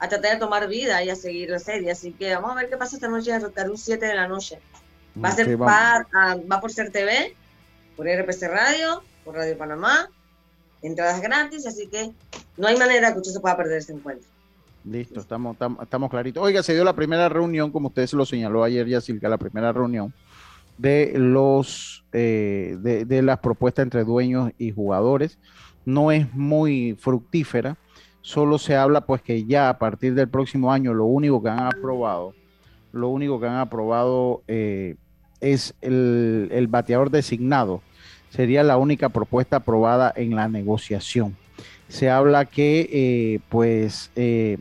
a 0.00 0.08
tratar 0.08 0.32
de 0.32 0.38
tomar 0.38 0.68
vida 0.68 1.02
y 1.04 1.10
a 1.10 1.16
seguir 1.16 1.50
la 1.50 1.60
serie. 1.60 1.92
Así 1.92 2.12
que 2.12 2.34
vamos 2.34 2.50
a 2.50 2.54
ver 2.54 2.68
qué 2.68 2.76
pasa 2.76 2.96
esta 2.96 3.08
noche 3.08 3.32
a 3.32 3.38
un 3.38 3.78
7 3.78 4.04
de 4.04 4.14
la 4.14 4.26
noche. 4.26 4.58
Va 5.22 5.30
a 5.30 5.32
ser 5.32 5.60
va, 5.60 6.06
va 6.12 6.60
por 6.60 6.70
ser 6.70 6.90
TV, 6.90 7.34
por 7.98 8.06
RPC 8.06 8.46
Radio, 8.48 9.02
por 9.24 9.34
Radio 9.34 9.58
Panamá, 9.58 10.08
entradas 10.82 11.20
gratis, 11.20 11.66
así 11.66 11.88
que 11.88 12.12
no 12.56 12.68
hay 12.68 12.76
manera 12.78 13.12
que 13.12 13.18
usted 13.18 13.32
se 13.32 13.40
pueda 13.40 13.56
perder 13.56 13.78
este 13.78 13.92
encuentro. 13.92 14.30
Listo, 14.84 15.18
estamos, 15.18 15.56
estamos, 15.82 16.08
claritos. 16.08 16.40
Oiga, 16.40 16.62
se 16.62 16.74
dio 16.74 16.84
la 16.84 16.94
primera 16.94 17.28
reunión, 17.28 17.72
como 17.72 17.88
usted 17.88 18.06
se 18.06 18.14
lo 18.14 18.24
señaló 18.24 18.62
ayer, 18.62 18.86
Yacirca, 18.86 19.28
la 19.28 19.36
primera 19.36 19.72
reunión 19.72 20.14
de 20.78 21.12
los 21.16 22.04
eh, 22.12 22.76
de, 22.80 23.22
las 23.22 23.40
propuestas 23.40 23.82
entre 23.82 24.04
dueños 24.04 24.52
y 24.58 24.70
jugadores. 24.70 25.36
No 25.84 26.12
es 26.12 26.32
muy 26.32 26.96
fructífera, 27.00 27.78
solo 28.22 28.58
se 28.58 28.76
habla 28.76 29.00
pues 29.00 29.22
que 29.22 29.44
ya 29.44 29.70
a 29.70 29.78
partir 29.78 30.14
del 30.14 30.28
próximo 30.28 30.72
año 30.72 30.94
lo 30.94 31.06
único 31.06 31.42
que 31.42 31.48
han 31.48 31.66
aprobado, 31.66 32.32
lo 32.92 33.08
único 33.08 33.40
que 33.40 33.48
han 33.48 33.56
aprobado 33.56 34.44
eh, 34.46 34.94
es 35.40 35.74
el, 35.80 36.66
bateador 36.68 37.10
designado. 37.10 37.82
Sería 38.30 38.62
la 38.62 38.76
única 38.76 39.08
propuesta 39.08 39.56
aprobada 39.56 40.12
en 40.14 40.34
la 40.34 40.48
negociación. 40.48 41.36
Se 41.88 42.10
habla 42.10 42.44
que 42.44 42.88
eh, 42.92 43.40
pues 43.48 44.10
eh, 44.16 44.58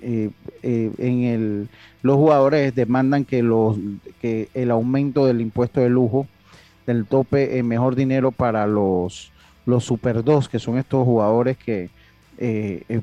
eh, 0.00 0.30
en 0.62 1.24
el, 1.24 1.68
los 2.02 2.16
jugadores 2.16 2.74
demandan 2.74 3.24
que, 3.24 3.42
los, 3.42 3.76
que 4.20 4.48
el 4.54 4.70
aumento 4.70 5.26
del 5.26 5.40
impuesto 5.40 5.80
de 5.80 5.88
lujo, 5.88 6.28
del 6.86 7.06
tope, 7.06 7.62
mejor 7.64 7.96
dinero 7.96 8.30
para 8.30 8.66
los, 8.66 9.32
los 9.66 9.84
Super 9.84 10.22
2, 10.22 10.48
que 10.48 10.58
son 10.58 10.78
estos 10.78 11.04
jugadores 11.04 11.56
que 11.58 11.90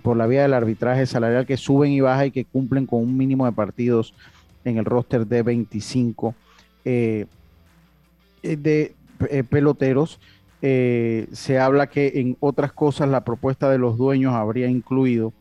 por 0.02 0.16
la 0.16 0.28
vía 0.28 0.44
del 0.44 0.54
arbitraje 0.54 1.06
salarial 1.06 1.46
que 1.46 1.58
suben 1.58 1.92
y 1.92 2.00
bajan 2.00 2.28
y 2.28 2.32
que 2.32 2.46
cumplen 2.46 2.86
con 2.86 3.02
un 3.02 3.18
mínimo 3.18 3.46
de 3.46 3.52
partidos 3.52 4.14
en 4.64 4.78
el 4.78 4.86
roster 4.86 5.28
de 5.28 5.44
25 5.44 6.34
de 6.86 7.28
peloteros. 9.50 10.20
se 10.62 11.60
habla 11.60 11.88
que 11.88 12.14
en 12.16 12.38
otras 12.40 12.72
cosas 12.72 13.10
la 13.10 13.24
propuesta 13.24 13.70
de 13.70 13.78
los 13.78 13.98
dueños 13.98 14.34
habría 14.34 14.68
incluido 14.68 15.34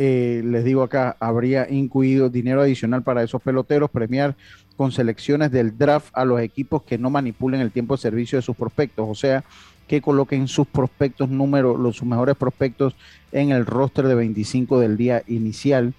eh, 0.00 0.42
les 0.44 0.64
digo 0.64 0.84
acá, 0.84 1.16
habría 1.18 1.68
incluido 1.68 2.30
dinero 2.30 2.62
adicional 2.62 3.02
para 3.02 3.24
esos 3.24 3.42
peloteros, 3.42 3.90
premiar 3.90 4.36
con 4.76 4.92
selecciones 4.92 5.50
del 5.50 5.76
draft 5.76 6.10
a 6.12 6.24
los 6.24 6.40
equipos 6.40 6.84
que 6.84 6.96
no 6.96 7.10
manipulen 7.10 7.60
el 7.60 7.72
tiempo 7.72 7.96
de 7.96 8.02
servicio 8.02 8.38
de 8.38 8.42
sus 8.42 8.54
prospectos, 8.54 9.08
o 9.08 9.14
sea, 9.16 9.42
que 9.88 10.00
coloquen 10.00 10.46
sus 10.46 10.68
prospectos 10.68 11.28
números, 11.28 11.80
los, 11.80 11.96
sus 11.96 12.06
mejores 12.06 12.36
prospectos 12.36 12.94
en 13.32 13.50
el 13.50 13.66
roster 13.66 14.06
de 14.06 14.14
25 14.14 14.78
del 14.78 14.96
día 14.96 15.24
inicial, 15.26 15.94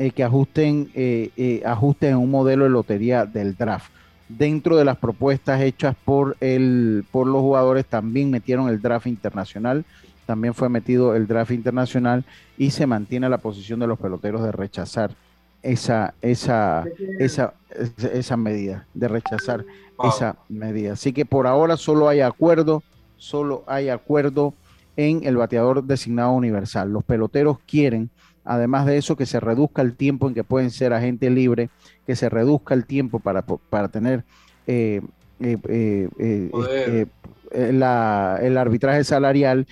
eh, 0.00 0.12
que 0.12 0.24
ajusten, 0.24 0.90
eh, 0.94 1.62
ajusten 1.66 2.16
un 2.16 2.30
modelo 2.30 2.64
de 2.64 2.70
lotería 2.70 3.26
del 3.26 3.54
draft. 3.54 3.92
Dentro 4.30 4.78
de 4.78 4.86
las 4.86 4.96
propuestas 4.96 5.60
hechas 5.60 5.94
por, 6.06 6.38
el, 6.40 7.04
por 7.10 7.26
los 7.26 7.42
jugadores 7.42 7.84
también 7.84 8.30
metieron 8.30 8.70
el 8.70 8.80
draft 8.80 9.06
internacional, 9.06 9.84
también 10.24 10.54
fue 10.54 10.70
metido 10.70 11.14
el 11.14 11.26
draft 11.26 11.50
internacional 11.50 12.24
y 12.56 12.70
se 12.70 12.86
mantiene 12.86 13.28
la 13.28 13.36
posición 13.36 13.78
de 13.78 13.88
los 13.88 13.98
peloteros 13.98 14.42
de 14.42 14.52
rechazar 14.52 15.10
esa, 15.60 16.14
esa, 16.22 16.84
esa, 17.18 17.52
esa 18.10 18.36
medida, 18.38 18.86
de 18.94 19.06
rechazar 19.06 19.66
esa 20.02 20.36
medida. 20.48 20.94
Así 20.94 21.12
que 21.12 21.26
por 21.26 21.46
ahora 21.46 21.76
solo 21.76 22.08
hay 22.08 22.20
acuerdo, 22.20 22.82
solo 23.18 23.64
hay 23.66 23.90
acuerdo 23.90 24.54
en 24.96 25.24
el 25.24 25.36
bateador 25.36 25.84
designado 25.84 26.32
universal. 26.32 26.90
Los 26.90 27.04
peloteros 27.04 27.58
quieren, 27.66 28.08
además 28.44 28.86
de 28.86 28.96
eso, 28.96 29.16
que 29.16 29.26
se 29.26 29.40
reduzca 29.40 29.82
el 29.82 29.94
tiempo 29.94 30.28
en 30.28 30.34
que 30.34 30.44
pueden 30.44 30.70
ser 30.70 30.92
agente 30.92 31.30
libre, 31.30 31.70
que 32.06 32.16
se 32.16 32.28
reduzca 32.28 32.74
el 32.74 32.86
tiempo 32.86 33.20
para, 33.20 33.42
para 33.42 33.88
tener 33.88 34.24
eh, 34.66 35.00
eh, 35.40 36.08
eh, 36.18 37.06
el 37.52 38.58
arbitraje 38.58 39.04
salarial 39.04 39.66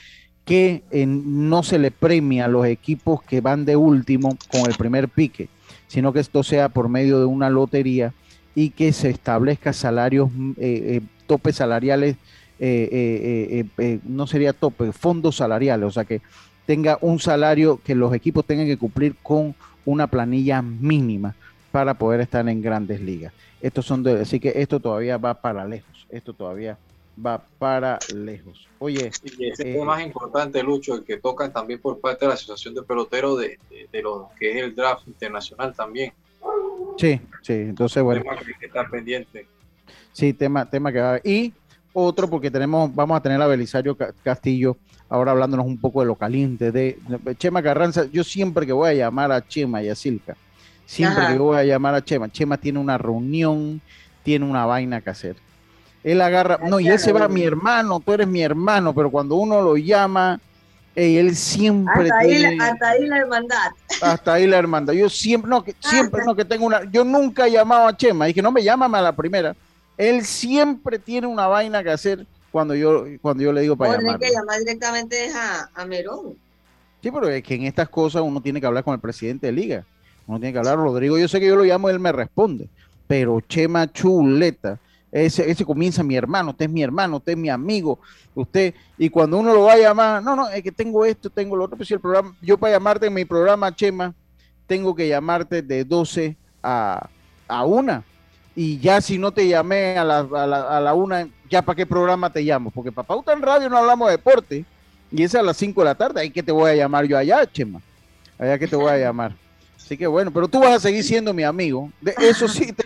que 0.44 0.82
no 0.92 1.62
se 1.62 1.78
le 1.78 1.90
premia 1.90 2.46
a 2.46 2.48
los 2.48 2.64
equipos 2.64 3.22
que 3.22 3.42
van 3.42 3.66
de 3.66 3.76
último 3.76 4.36
con 4.50 4.62
el 4.66 4.74
primer 4.76 5.08
pique, 5.08 5.48
sino 5.88 6.12
que 6.12 6.20
esto 6.20 6.42
sea 6.42 6.70
por 6.70 6.88
medio 6.88 7.18
de 7.18 7.26
una 7.26 7.50
lotería 7.50 8.14
y 8.54 8.70
que 8.70 8.92
se 8.92 9.10
establezca 9.10 9.72
salarios, 9.72 10.30
eh, 10.56 10.96
eh, 10.96 11.00
topes 11.26 11.54
salariales, 11.54 12.16
eh, 12.58 13.64
no 14.02 14.26
sería 14.26 14.52
tope, 14.52 14.90
fondos 14.90 15.36
salariales, 15.36 15.86
o 15.86 15.90
sea 15.92 16.04
que 16.04 16.22
tenga 16.68 16.98
un 17.00 17.18
salario 17.18 17.80
que 17.82 17.94
los 17.94 18.12
equipos 18.12 18.44
tengan 18.44 18.66
que 18.66 18.76
cumplir 18.76 19.16
con 19.22 19.54
una 19.86 20.06
planilla 20.06 20.60
mínima 20.60 21.34
para 21.72 21.94
poder 21.94 22.20
estar 22.20 22.46
en 22.46 22.60
grandes 22.60 23.00
ligas. 23.00 23.32
Estos 23.62 23.86
son 23.86 24.02
de, 24.02 24.20
así 24.20 24.38
que 24.38 24.52
esto 24.54 24.78
todavía 24.78 25.16
va 25.16 25.32
para 25.32 25.64
lejos, 25.64 26.06
esto 26.10 26.34
todavía 26.34 26.76
va 27.24 27.42
para 27.58 27.98
lejos. 28.14 28.68
Oye, 28.80 29.10
y 29.38 29.46
ese 29.46 29.70
es 29.70 29.76
eh, 29.76 29.82
más 29.82 30.04
importante, 30.04 30.62
Lucho, 30.62 30.96
el 30.96 31.04
que 31.04 31.16
toca 31.16 31.50
también 31.50 31.80
por 31.80 32.00
parte 32.00 32.26
de 32.26 32.28
la 32.28 32.34
Asociación 32.34 32.74
de 32.74 32.82
Peloteros 32.82 33.40
de, 33.40 33.58
de, 33.90 34.02
lo 34.02 34.28
que 34.38 34.50
es 34.50 34.62
el 34.62 34.74
draft 34.74 35.08
internacional 35.08 35.74
también. 35.74 36.12
Sí, 36.98 37.18
sí, 37.40 37.54
entonces 37.54 38.02
bueno. 38.02 38.20
Tema 38.20 38.36
que 38.36 38.66
está 38.66 38.86
pendiente. 38.86 39.46
Sí, 40.12 40.34
tema, 40.34 40.68
tema 40.68 40.92
que 40.92 41.00
va 41.00 41.06
a 41.06 41.10
haber. 41.12 41.26
Y 41.26 41.54
otro, 41.94 42.28
porque 42.28 42.50
tenemos, 42.50 42.94
vamos 42.94 43.16
a 43.16 43.22
tener 43.22 43.40
a 43.40 43.46
Belisario 43.46 43.96
Castillo 44.22 44.76
ahora 45.08 45.32
hablándonos 45.32 45.66
un 45.66 45.78
poco 45.78 46.00
de 46.00 46.06
lo 46.06 46.14
caliente 46.14 46.72
de, 46.72 46.98
Chema 47.38 47.62
Carranza. 47.62 48.06
Yo 48.12 48.24
siempre 48.24 48.66
que 48.66 48.72
voy 48.72 48.90
a 48.90 48.94
llamar 48.94 49.32
a 49.32 49.46
Chema 49.46 49.82
y 49.82 49.88
a 49.88 49.94
Silca, 49.94 50.36
siempre 50.86 51.26
que 51.26 51.38
voy 51.38 51.56
a 51.56 51.64
llamar 51.64 51.94
a 51.94 52.04
Chema, 52.04 52.30
Chema 52.30 52.56
tiene 52.58 52.78
una 52.78 52.98
reunión, 52.98 53.80
tiene 54.22 54.44
una 54.44 54.66
vaina 54.66 55.00
que 55.00 55.10
hacer 55.10 55.36
él 56.04 56.20
agarra, 56.20 56.58
no, 56.68 56.80
y 56.80 56.88
él 56.88 56.98
se 56.98 57.12
va, 57.12 57.28
mi 57.28 57.42
hermano, 57.42 58.00
tú 58.00 58.12
eres 58.12 58.26
mi 58.26 58.42
hermano, 58.42 58.94
pero 58.94 59.10
cuando 59.10 59.34
uno 59.34 59.60
lo 59.60 59.76
llama, 59.76 60.40
él 60.94 61.36
siempre 61.36 62.04
hasta 62.04 62.18
ahí, 62.18 62.44
hasta 62.58 62.88
ahí 62.88 63.06
la 63.06 63.18
hermandad. 63.18 63.70
Hasta 64.00 64.32
ahí 64.34 64.46
la 64.46 64.58
hermandad. 64.58 64.92
Yo 64.94 65.08
siempre, 65.08 65.50
no, 65.50 65.62
que, 65.62 65.74
siempre, 65.80 66.22
no, 66.24 66.34
que 66.34 66.44
tengo 66.44 66.66
una, 66.66 66.84
yo 66.90 67.04
nunca 67.04 67.46
he 67.46 67.52
llamado 67.52 67.88
a 67.88 67.96
Chema, 67.96 68.26
dije, 68.26 68.42
no 68.42 68.52
me 68.52 68.62
llámame 68.62 68.98
a 68.98 69.02
la 69.02 69.12
primera. 69.14 69.54
Él 69.96 70.24
siempre 70.24 70.98
tiene 70.98 71.26
una 71.26 71.46
vaina 71.46 71.82
que 71.82 71.90
hacer 71.90 72.26
cuando 72.50 72.74
yo, 72.74 73.04
cuando 73.20 73.42
yo 73.42 73.52
le 73.52 73.60
digo 73.62 73.76
para 73.76 73.98
llamar. 73.98 74.18
que 74.18 74.30
llamar 74.30 74.58
directamente 74.58 75.30
a, 75.32 75.68
a 75.74 75.84
Merón. 75.86 76.36
Sí, 77.02 77.10
pero 77.10 77.28
es 77.28 77.42
que 77.42 77.54
en 77.54 77.64
estas 77.64 77.88
cosas 77.88 78.22
uno 78.22 78.40
tiene 78.40 78.60
que 78.60 78.66
hablar 78.66 78.84
con 78.84 78.94
el 78.94 79.00
presidente 79.00 79.46
de 79.46 79.52
liga. 79.52 79.84
Uno 80.26 80.38
tiene 80.38 80.52
que 80.52 80.58
hablar, 80.58 80.76
Rodrigo, 80.76 81.18
yo 81.18 81.26
sé 81.28 81.40
que 81.40 81.46
yo 81.46 81.56
lo 81.56 81.64
llamo 81.64 81.88
y 81.88 81.92
él 81.92 82.00
me 82.00 82.12
responde, 82.12 82.68
pero 83.06 83.40
Chema 83.40 83.90
Chuleta, 83.90 84.78
ese, 85.10 85.50
ese 85.50 85.64
comienza 85.64 86.02
mi 86.02 86.16
hermano, 86.16 86.50
usted 86.50 86.66
es 86.66 86.70
mi 86.70 86.82
hermano, 86.82 87.16
usted 87.16 87.32
es 87.32 87.38
mi 87.38 87.48
amigo, 87.48 87.98
usted, 88.34 88.74
y 88.98 89.08
cuando 89.08 89.38
uno 89.38 89.54
lo 89.54 89.62
va 89.62 89.72
a 89.72 89.78
llamar, 89.78 90.22
no, 90.22 90.36
no, 90.36 90.50
es 90.50 90.62
que 90.62 90.70
tengo 90.70 91.06
esto, 91.06 91.30
tengo 91.30 91.56
lo 91.56 91.64
otro, 91.64 91.78
pues 91.78 91.88
si 91.88 91.94
el 91.94 92.00
programa, 92.00 92.36
yo 92.42 92.58
para 92.58 92.74
llamarte 92.74 93.06
en 93.06 93.14
mi 93.14 93.24
programa, 93.24 93.74
Chema, 93.74 94.14
tengo 94.66 94.94
que 94.94 95.08
llamarte 95.08 95.62
de 95.62 95.84
12 95.84 96.36
a, 96.62 97.08
a 97.48 97.64
1, 97.64 98.04
y 98.60 98.80
ya 98.80 99.00
si 99.00 99.18
no 99.18 99.30
te 99.30 99.46
llamé 99.46 99.96
a 99.96 100.02
la, 100.02 100.18
a 100.18 100.44
la, 100.44 100.62
a 100.62 100.80
la 100.80 100.92
1, 100.92 101.28
ya 101.48 101.62
para 101.62 101.76
qué 101.76 101.86
programa 101.86 102.32
te 102.32 102.42
llamo, 102.42 102.72
porque 102.72 102.90
para 102.90 103.06
Pauta 103.06 103.32
en 103.32 103.40
Radio 103.40 103.68
no 103.68 103.76
hablamos 103.76 104.08
de 104.08 104.16
deporte, 104.16 104.64
y 105.12 105.22
es 105.22 105.32
a 105.36 105.44
las 105.44 105.56
5 105.58 105.80
de 105.80 105.84
la 105.84 105.94
tarde, 105.94 106.20
ahí 106.20 106.30
que 106.30 106.42
te 106.42 106.50
voy 106.50 106.68
a 106.72 106.74
llamar 106.74 107.04
yo 107.04 107.16
allá, 107.16 107.46
Chema, 107.46 107.80
allá 108.36 108.58
que 108.58 108.66
te 108.66 108.74
voy 108.74 108.90
a 108.90 108.98
llamar. 109.04 109.36
Así 109.76 109.96
que 109.96 110.08
bueno, 110.08 110.32
pero 110.32 110.48
tú 110.48 110.58
vas 110.58 110.72
a 110.72 110.80
seguir 110.80 111.04
siendo 111.04 111.32
mi 111.32 111.44
amigo, 111.44 111.92
de 112.00 112.16
eso 112.18 112.48
sí 112.48 112.72
te 112.72 112.84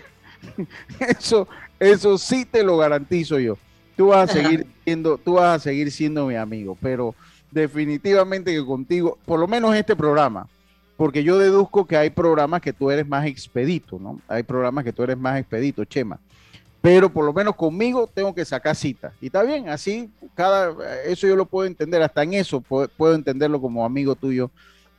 Eso, 0.99 1.47
eso 1.79 2.19
sí 2.19 2.45
te 2.45 2.61
lo 2.61 2.77
garantizo 2.77 3.39
yo. 3.39 3.57
Tú 3.97 4.09
vas 4.09 4.29
a 4.29 4.33
seguir 4.33 4.67
siendo, 4.83 5.17
tú 5.17 5.33
vas 5.33 5.55
a 5.55 5.59
seguir 5.59 5.91
siendo 5.91 6.27
mi 6.27 6.35
amigo, 6.35 6.77
pero 6.83 7.15
definitivamente 7.49 8.53
que 8.53 8.63
contigo, 8.63 9.17
por 9.25 9.39
lo 9.39 9.47
menos 9.47 9.75
este 9.75 9.95
programa, 9.95 10.47
porque 10.97 11.23
yo 11.23 11.37
deduzco 11.39 11.85
que 11.85 11.97
hay 11.97 12.09
programas 12.09 12.61
que 12.61 12.73
tú 12.73 12.91
eres 12.91 13.07
más 13.07 13.25
expedito, 13.25 13.97
¿no? 13.99 14.19
Hay 14.27 14.43
programas 14.43 14.83
que 14.83 14.93
tú 14.93 15.03
eres 15.03 15.17
más 15.17 15.39
expedito, 15.39 15.83
Chema. 15.85 16.19
Pero 16.81 17.09
por 17.09 17.25
lo 17.25 17.33
menos 17.33 17.55
conmigo 17.55 18.09
tengo 18.13 18.35
que 18.35 18.43
sacar 18.43 18.75
cita. 18.75 19.13
Y 19.21 19.27
está 19.27 19.43
bien, 19.43 19.69
así, 19.69 20.11
cada, 20.35 20.75
eso 21.05 21.27
yo 21.27 21.35
lo 21.35 21.45
puedo 21.45 21.65
entender, 21.65 22.01
hasta 22.01 22.23
en 22.23 22.33
eso 22.33 22.61
puedo, 22.61 23.15
entenderlo 23.15 23.61
como 23.61 23.85
amigo 23.85 24.15
tuyo 24.15 24.51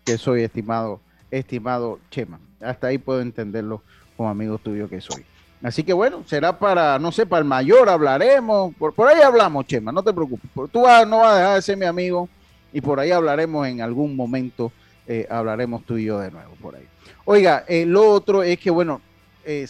que 0.04 0.16
soy, 0.16 0.42
estimado, 0.42 1.00
estimado 1.30 1.98
Chema. 2.10 2.40
Hasta 2.60 2.86
ahí 2.86 2.98
puedo 2.98 3.20
entenderlo 3.20 3.82
como 4.16 4.30
amigo 4.30 4.58
tuyo 4.58 4.88
que 4.88 5.00
soy. 5.00 5.24
Así 5.62 5.82
que 5.82 5.92
bueno, 5.92 6.24
será 6.26 6.58
para, 6.58 6.98
no 6.98 7.12
sé, 7.12 7.24
para 7.26 7.40
el 7.40 7.48
mayor 7.48 7.88
hablaremos, 7.88 8.74
por 8.76 9.08
ahí 9.08 9.22
hablamos, 9.22 9.66
Chema, 9.66 9.92
no 9.92 10.02
te 10.02 10.12
preocupes. 10.12 10.50
Tú 10.72 10.82
no 11.06 11.18
vas 11.18 11.32
a 11.32 11.36
dejar 11.36 11.54
de 11.56 11.62
ser 11.62 11.76
mi 11.76 11.86
amigo 11.86 12.28
y 12.72 12.80
por 12.80 12.98
ahí 12.98 13.10
hablaremos 13.10 13.66
en 13.66 13.80
algún 13.80 14.16
momento, 14.16 14.72
eh, 15.06 15.26
hablaremos 15.30 15.84
tú 15.84 15.96
y 15.98 16.04
yo 16.04 16.18
de 16.18 16.30
nuevo 16.30 16.54
por 16.60 16.76
ahí. 16.76 16.86
Oiga, 17.24 17.64
eh, 17.68 17.86
lo 17.86 18.10
otro 18.10 18.42
es 18.42 18.58
que, 18.58 18.70
bueno, 18.70 19.00
eh, 19.44 19.66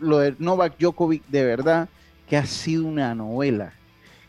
lo 0.00 0.18
de 0.18 0.34
Novak 0.38 0.78
Djokovic, 0.78 1.26
de 1.26 1.44
verdad 1.44 1.88
que 2.28 2.36
ha 2.36 2.46
sido 2.46 2.86
una 2.86 3.14
novela. 3.14 3.72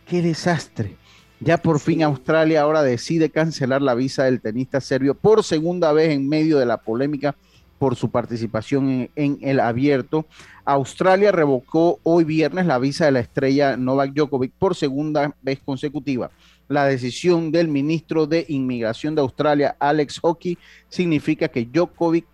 Qué 0.08 0.22
desastre. 0.22 0.98
Ya 1.40 1.58
por 1.58 1.80
fin 1.80 2.04
Australia 2.04 2.62
ahora 2.62 2.84
decide 2.84 3.30
cancelar 3.30 3.82
la 3.82 3.96
visa 3.96 4.24
del 4.24 4.42
tenista 4.42 4.80
serbio 4.80 5.14
por 5.14 5.44
segunda 5.44 5.92
vez 5.92 6.12
en 6.12 6.30
medio 6.30 6.58
de 6.58 6.66
la 6.66 6.78
polémica 6.78 7.36
por 7.78 7.98
su 7.98 8.10
participación 8.10 9.10
en, 9.16 9.40
el 9.42 9.60
abierto. 9.60 10.26
Australia 10.64 11.34
revocó 11.34 12.00
hoy 12.04 12.24
viernes 12.24 12.66
la 12.66 12.80
visa 12.80 13.06
de 13.06 13.12
la 13.12 13.20
estrella 13.20 13.76
Novak 13.76 14.14
Djokovic 14.14 14.54
por 14.58 14.74
segunda 14.74 15.36
vez 15.42 15.60
consecutiva. 15.66 16.32
La 16.68 16.86
decisión 16.86 17.52
del 17.52 17.68
ministro 17.68 18.26
de 18.26 18.46
Inmigración 18.48 19.16
de 19.16 19.22
Australia, 19.22 19.76
Alex 19.80 20.20
Hockey, 20.20 20.58
significa 20.90 21.48
que 21.48 21.66
Djokovic 21.66 22.26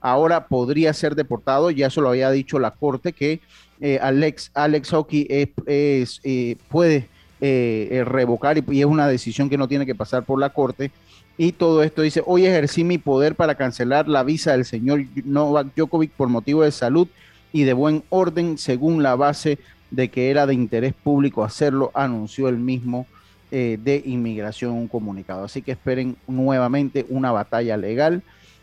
ahora 0.00 0.48
podría 0.48 0.92
ser 0.92 1.14
deportado. 1.14 1.70
Ya 1.70 1.86
eso 1.86 2.00
lo 2.00 2.10
había 2.10 2.30
dicho 2.30 2.58
la 2.58 2.72
corte 2.72 3.12
que 3.12 3.40
eh, 3.80 3.98
Alex, 4.00 4.50
Alex 4.54 4.90
Hockey 4.90 5.26
es, 5.28 6.20
eh, 6.24 6.56
puede 6.68 7.08
eh, 7.40 8.04
revocar 8.06 8.58
y, 8.58 8.64
y 8.70 8.80
es 8.80 8.86
una 8.86 9.08
decisión 9.08 9.50
que 9.50 9.58
no 9.58 9.68
tiene 9.68 9.86
que 9.86 9.94
pasar 9.94 10.24
por 10.24 10.38
la 10.38 10.50
corte 10.50 10.90
y 11.38 11.52
todo 11.52 11.82
esto 11.82 12.02
dice, 12.02 12.22
hoy 12.26 12.46
ejercí 12.46 12.84
mi 12.84 12.98
poder 12.98 13.34
para 13.34 13.54
cancelar 13.54 14.06
la 14.06 14.22
visa 14.22 14.52
del 14.52 14.64
señor 14.64 15.04
Novak 15.24 15.74
Djokovic 15.74 16.10
por 16.12 16.28
motivo 16.28 16.62
de 16.62 16.70
salud 16.70 17.08
y 17.52 17.64
de 17.64 17.72
buen 17.72 18.04
orden, 18.10 18.58
según 18.58 19.02
la 19.02 19.16
base 19.16 19.58
de 19.90 20.08
que 20.08 20.30
era 20.30 20.46
de 20.46 20.54
interés 20.54 20.94
público 20.94 21.42
hacerlo, 21.42 21.90
anunció 21.94 22.48
el 22.48 22.58
mismo 22.58 23.06
eh, 23.54 23.78
de 23.78 24.02
inmigración 24.06 24.72
un 24.72 24.88
comunicado. 24.88 25.44
Así 25.44 25.60
que 25.60 25.72
esperen 25.72 26.16
nuevamente 26.26 27.04
una 27.10 27.32
batalla 27.32 27.76
legal 27.76 28.22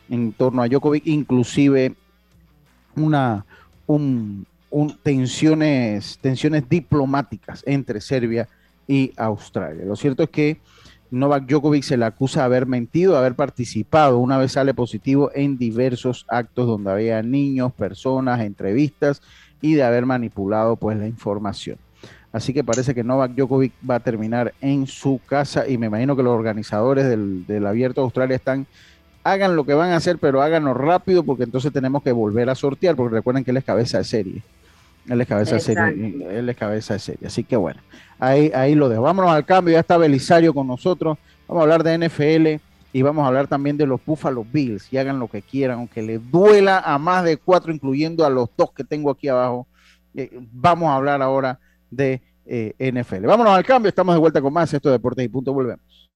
en 0.09 0.33
torno 0.33 0.63
a 0.63 0.67
Djokovic, 0.67 1.05
inclusive 1.05 1.93
una 2.95 3.45
un, 3.85 4.47
tensiones, 5.03 6.17
tensiones 6.19 6.67
diplomáticas 6.67 7.63
entre 7.67 8.01
Serbia 8.01 8.47
y 8.87 9.11
Australia. 9.15 9.85
Lo 9.85 9.95
cierto 9.95 10.23
es 10.23 10.29
que 10.31 10.57
Novak 11.11 11.45
Djokovic 11.45 11.83
se 11.83 11.95
le 11.95 12.05
acusa 12.05 12.39
de 12.39 12.45
haber 12.47 12.65
mentido, 12.65 13.11
de 13.11 13.19
haber 13.19 13.35
participado 13.35 14.17
una 14.17 14.39
vez 14.39 14.53
sale 14.53 14.73
positivo 14.73 15.29
en 15.35 15.59
diversos 15.59 16.25
actos 16.29 16.65
donde 16.65 16.91
había 16.91 17.21
niños, 17.21 17.73
personas, 17.73 18.41
entrevistas 18.41 19.21
y 19.61 19.75
de 19.75 19.83
haber 19.83 20.07
manipulado 20.07 20.77
pues 20.77 20.97
la 20.97 21.05
información. 21.05 21.77
Así 22.31 22.53
que 22.53 22.63
parece 22.63 22.93
que 22.93 23.03
Novak 23.03 23.31
Djokovic 23.31 23.73
va 23.89 23.95
a 23.95 23.99
terminar 23.99 24.53
en 24.61 24.85
su 24.85 25.19
casa 25.25 25.67
y 25.67 25.77
me 25.77 25.87
imagino 25.87 26.15
que 26.15 26.23
los 26.23 26.33
organizadores 26.33 27.05
del, 27.07 27.45
del 27.47 27.65
Abierto 27.65 28.01
de 28.01 28.05
Australia 28.05 28.35
están, 28.35 28.67
hagan 29.23 29.55
lo 29.55 29.65
que 29.65 29.73
van 29.73 29.91
a 29.91 29.95
hacer, 29.95 30.19
pero 30.19 30.41
háganlo 30.41 30.73
rápido 30.73 31.23
porque 31.23 31.43
entonces 31.43 31.73
tenemos 31.73 32.03
que 32.03 32.11
volver 32.11 32.49
a 32.49 32.55
sortear 32.55 32.95
porque 32.95 33.15
recuerden 33.15 33.43
que 33.43 33.51
él 33.51 33.57
es 33.57 33.63
cabeza 33.63 33.97
de 33.97 34.03
serie. 34.03 34.43
Él 35.07 35.21
es 35.21 35.27
cabeza 35.27 35.55
de 35.55 35.61
serie. 35.61 36.27
Él 36.29 36.49
es 36.49 36.55
cabeza 36.55 36.93
de 36.93 36.99
serie. 36.99 37.27
Así 37.27 37.43
que 37.43 37.55
bueno, 37.55 37.81
ahí, 38.19 38.51
ahí 38.53 38.75
lo 38.75 38.89
dejo. 38.89 39.01
Vámonos 39.01 39.31
al 39.31 39.45
cambio. 39.45 39.73
Ya 39.73 39.79
está 39.79 39.97
Belisario 39.97 40.53
con 40.53 40.67
nosotros. 40.67 41.17
Vamos 41.47 41.61
a 41.61 41.63
hablar 41.63 41.83
de 41.83 42.07
NFL 42.07 42.61
y 42.93 43.01
vamos 43.01 43.23
a 43.23 43.27
hablar 43.27 43.47
también 43.47 43.75
de 43.75 43.87
los 43.87 43.99
Buffalo 44.05 44.45
Bills. 44.51 44.91
Y 44.93 44.97
hagan 44.97 45.19
lo 45.19 45.27
que 45.27 45.41
quieran, 45.41 45.79
aunque 45.79 46.03
les 46.03 46.29
duela 46.29 46.79
a 46.79 46.99
más 46.99 47.23
de 47.23 47.37
cuatro, 47.37 47.73
incluyendo 47.73 48.23
a 48.23 48.29
los 48.29 48.49
dos 48.55 48.71
que 48.71 48.83
tengo 48.83 49.09
aquí 49.09 49.27
abajo. 49.27 49.65
Eh, 50.13 50.29
vamos 50.51 50.89
a 50.89 50.95
hablar 50.95 51.23
ahora 51.23 51.59
de 51.89 52.21
eh, 52.45 52.73
NFL. 52.79 53.25
Vámonos 53.25 53.53
al 53.53 53.65
cambio. 53.65 53.89
Estamos 53.89 54.15
de 54.15 54.19
vuelta 54.19 54.41
con 54.41 54.53
más. 54.53 54.73
Esto 54.73 54.89
de 54.89 54.93
Deportes 54.93 55.25
y 55.25 55.29
Punto. 55.29 55.53
Volvemos. 55.53 56.09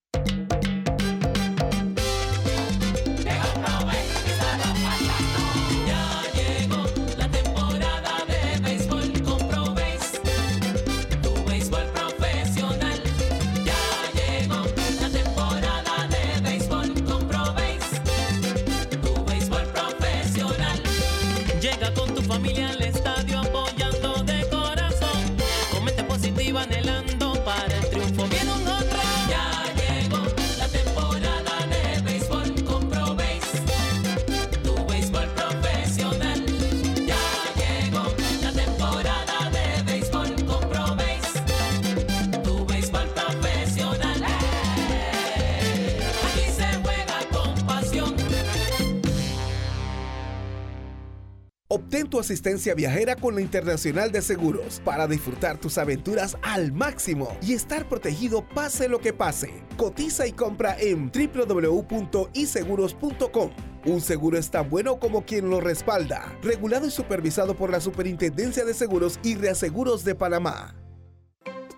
Tu 52.13 52.19
asistencia 52.19 52.75
viajera 52.75 53.15
con 53.15 53.33
la 53.33 53.41
Internacional 53.41 54.11
de 54.11 54.21
Seguros 54.21 54.79
para 54.85 55.07
disfrutar 55.07 55.57
tus 55.57 55.79
aventuras 55.79 56.37
al 56.43 56.71
máximo 56.71 57.35
y 57.41 57.53
estar 57.53 57.89
protegido 57.89 58.47
pase 58.47 58.87
lo 58.87 58.99
que 58.99 59.13
pase. 59.13 59.63
Cotiza 59.77 60.27
y 60.27 60.31
compra 60.31 60.77
en 60.79 61.11
www.iseguros.com. 61.11 63.51
Un 63.85 63.99
seguro 63.99 64.37
es 64.37 64.51
tan 64.51 64.69
bueno 64.69 64.99
como 64.99 65.25
quien 65.25 65.49
lo 65.49 65.59
respalda. 65.59 66.37
Regulado 66.43 66.85
y 66.85 66.91
supervisado 66.91 67.55
por 67.55 67.71
la 67.71 67.81
Superintendencia 67.81 68.63
de 68.63 68.75
Seguros 68.75 69.19
y 69.23 69.33
Reaseguros 69.33 70.05
de 70.05 70.13
Panamá. 70.13 70.75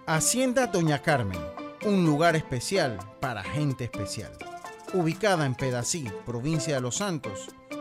Hacienda 0.06 0.68
Doña 0.68 1.02
Carmen, 1.02 1.40
un 1.86 2.06
lugar 2.06 2.36
especial 2.36 2.98
para 3.22 3.42
gente 3.42 3.86
especial. 3.86 4.34
Ubicada 4.94 5.46
en 5.46 5.56
Pedací, 5.56 6.12
provincia 6.26 6.76
de 6.76 6.82
Los 6.82 6.96
Santos 6.96 7.55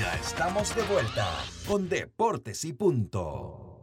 Ya 0.00 0.14
estamos 0.14 0.74
de 0.74 0.82
vuelta 0.84 1.28
con 1.66 1.90
Deportes 1.90 2.64
y 2.64 2.72
Punto. 2.72 3.76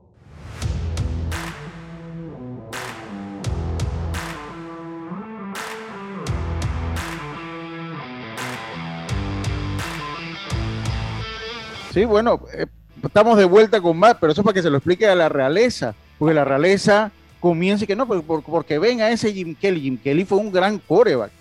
Sí, 11.93 12.05
bueno, 12.05 12.41
eh, 12.51 12.65
estamos 13.03 13.37
de 13.37 13.45
vuelta 13.45 13.79
con 13.79 13.99
más, 13.99 14.15
pero 14.19 14.31
eso 14.31 14.41
es 14.41 14.43
para 14.43 14.55
que 14.55 14.63
se 14.63 14.71
lo 14.71 14.77
explique 14.77 15.05
a 15.05 15.13
la 15.13 15.29
realeza, 15.29 15.93
porque 16.17 16.33
la 16.33 16.45
realeza 16.45 17.11
comienza 17.39 17.85
que 17.85 17.95
no, 17.95 18.07
porque, 18.07 18.25
porque 18.25 18.79
ven 18.79 19.01
a 19.01 19.11
ese 19.11 19.31
Jim 19.31 19.53
Kelly. 19.53 19.81
Jim 19.81 19.97
Kelly 19.99 20.25
fue 20.25 20.39
un 20.39 20.51
gran 20.51 20.79
coreback 20.79 21.36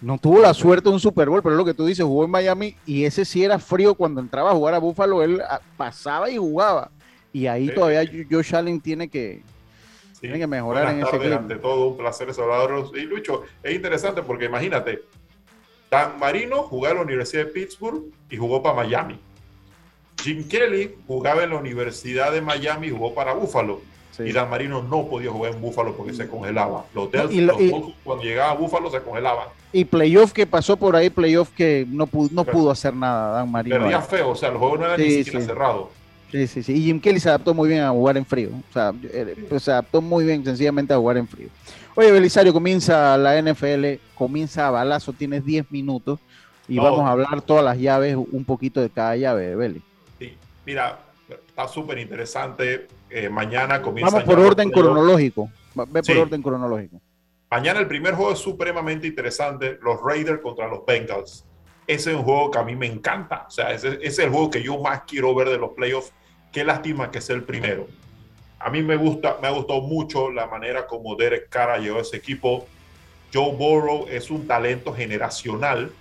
No 0.00 0.18
tuvo 0.18 0.40
la 0.40 0.52
suerte 0.52 0.88
de 0.88 0.94
un 0.94 1.00
Super 1.00 1.28
Bowl, 1.28 1.42
pero 1.42 1.54
es 1.54 1.58
lo 1.58 1.64
que 1.64 1.74
tú 1.74 1.86
dices, 1.86 2.04
jugó 2.04 2.24
en 2.24 2.30
Miami 2.30 2.76
y 2.84 3.04
ese 3.04 3.24
sí 3.24 3.42
era 3.42 3.58
frío 3.58 3.94
cuando 3.94 4.20
entraba 4.20 4.50
a 4.50 4.54
jugar 4.54 4.74
a 4.74 4.78
Buffalo, 4.78 5.22
él 5.22 5.40
ah, 5.48 5.60
pasaba 5.76 6.30
y 6.30 6.36
jugaba. 6.36 6.90
Y 7.32 7.46
ahí 7.46 7.68
todavía 7.74 8.08
Josh 8.30 8.54
Allen 8.54 8.80
tiene 8.80 9.08
que, 9.08 9.42
tiene 10.20 10.38
que 10.38 10.46
mejorar 10.46 10.94
en 10.94 11.02
ese 11.02 11.18
clima. 11.18 11.36
Ante 11.36 11.56
todo, 11.56 11.88
un 11.88 11.96
placer 11.96 12.32
saludar 12.32 12.70
Y 12.94 13.00
Lucho, 13.00 13.42
es 13.62 13.74
interesante 13.74 14.22
porque 14.22 14.44
imagínate, 14.44 15.02
Dan 15.90 16.18
Marino 16.18 16.62
jugaba 16.62 16.92
en 16.92 16.98
la 16.98 17.04
Universidad 17.04 17.46
de 17.46 17.50
Pittsburgh 17.50 18.04
y 18.30 18.36
jugó 18.36 18.62
para 18.62 18.76
Miami. 18.76 19.18
Jim 20.22 20.46
Kelly 20.48 20.94
jugaba 21.06 21.44
en 21.44 21.50
la 21.50 21.56
Universidad 21.56 22.32
de 22.32 22.40
Miami 22.40 22.86
y 22.86 22.90
jugó 22.90 23.14
para 23.14 23.32
Buffalo. 23.32 23.80
Y 24.18 24.32
Dan 24.32 24.50
Marino 24.50 24.82
no 24.82 25.06
podía 25.06 25.30
jugar 25.30 25.54
en 25.54 25.60
Búfalo 25.60 25.96
porque 25.96 26.12
se 26.12 26.28
congelaba. 26.28 26.84
Los, 26.94 27.08
cuando 28.04 28.22
llegaba 28.22 28.52
a 28.52 28.54
Búfalo 28.54 28.90
se 28.90 29.00
congelaban. 29.00 29.48
Y 29.72 29.84
playoff 29.84 30.32
que 30.32 30.46
pasó 30.46 30.76
por 30.76 30.94
ahí, 30.94 31.10
playoff 31.10 31.50
que 31.50 31.86
no 31.88 32.06
pudo, 32.06 32.28
no 32.32 32.44
pudo 32.44 32.70
hacer 32.70 32.94
nada, 32.94 33.38
Dan 33.38 33.50
Marino. 33.50 33.78
Perdía 33.78 34.00
feo, 34.00 34.30
o 34.30 34.36
sea, 34.36 34.50
los 34.50 34.58
juegos 34.58 34.80
no 34.80 34.86
eran 34.86 35.00
ni 35.00 35.10
siquiera 35.10 35.40
cerrados. 35.44 35.88
Sí, 36.30 36.46
sí, 36.46 36.62
sí. 36.62 36.72
Y 36.72 36.82
Jim 36.82 37.00
Kelly 37.00 37.20
se 37.20 37.28
adaptó 37.28 37.54
muy 37.54 37.68
bien 37.68 37.82
a 37.82 37.90
jugar 37.90 38.16
en 38.16 38.26
frío. 38.26 38.50
O 38.68 38.72
sea, 38.72 38.92
eh, 39.04 39.36
pues, 39.48 39.62
se 39.62 39.70
adaptó 39.70 40.00
muy 40.00 40.24
bien 40.24 40.44
sencillamente 40.44 40.92
a 40.92 40.96
jugar 40.96 41.16
en 41.16 41.28
frío. 41.28 41.48
Oye, 41.94 42.10
Belisario, 42.10 42.52
comienza 42.52 43.16
la 43.16 43.40
NFL, 43.40 44.00
comienza 44.16 44.66
a 44.66 44.70
balazo, 44.70 45.12
tienes 45.12 45.44
10 45.44 45.70
minutos 45.70 46.18
y 46.66 46.78
vamos 46.78 47.00
a 47.00 47.10
hablar 47.10 47.42
todas 47.42 47.64
las 47.64 47.78
llaves, 47.78 48.16
un 48.16 48.44
poquito 48.44 48.80
de 48.80 48.90
cada 48.90 49.16
llave, 49.16 49.54
Beli. 49.54 49.82
Sí, 50.18 50.36
mira, 50.66 50.98
está 51.28 51.68
súper 51.68 51.98
interesante. 51.98 52.88
Eh, 53.16 53.28
mañana 53.28 53.80
comienza. 53.80 54.10
Vamos 54.10 54.24
por 54.24 54.40
orden 54.40 54.72
cronológico. 54.72 55.48
Ve 55.86 56.02
por 56.02 56.16
orden 56.16 56.42
cronológico. 56.42 57.00
Mañana 57.48 57.78
el 57.78 57.86
primer 57.86 58.14
juego 58.14 58.32
es 58.32 58.40
supremamente 58.40 59.06
interesante. 59.06 59.78
Los 59.82 60.02
Raiders 60.02 60.40
contra 60.40 60.66
los 60.66 60.84
Bengals. 60.84 61.44
Ese 61.86 62.10
es 62.10 62.16
un 62.16 62.24
juego 62.24 62.50
que 62.50 62.58
a 62.58 62.64
mí 62.64 62.74
me 62.74 62.86
encanta. 62.86 63.44
O 63.46 63.50
sea, 63.52 63.70
ese, 63.70 64.00
es 64.02 64.18
el 64.18 64.30
juego 64.30 64.50
que 64.50 64.64
yo 64.64 64.80
más 64.80 65.02
quiero 65.06 65.32
ver 65.32 65.48
de 65.48 65.58
los 65.58 65.70
playoffs. 65.74 66.12
Qué 66.50 66.64
lástima 66.64 67.12
que 67.12 67.20
sea 67.20 67.36
el 67.36 67.44
primero. 67.44 67.86
A 68.58 68.68
mí 68.68 68.82
me 68.82 68.96
gusta, 68.96 69.36
me 69.40 69.46
ha 69.46 69.52
gustado 69.52 69.82
mucho 69.82 70.32
la 70.32 70.48
manera 70.48 70.84
como 70.88 71.14
Derek 71.14 71.48
Carr 71.48 71.80
llevó 71.80 72.00
ese 72.00 72.16
equipo. 72.16 72.66
Joe 73.32 73.52
Burrow 73.52 74.06
es 74.10 74.28
un 74.28 74.48
talento 74.48 74.92
generacional. 74.92 75.92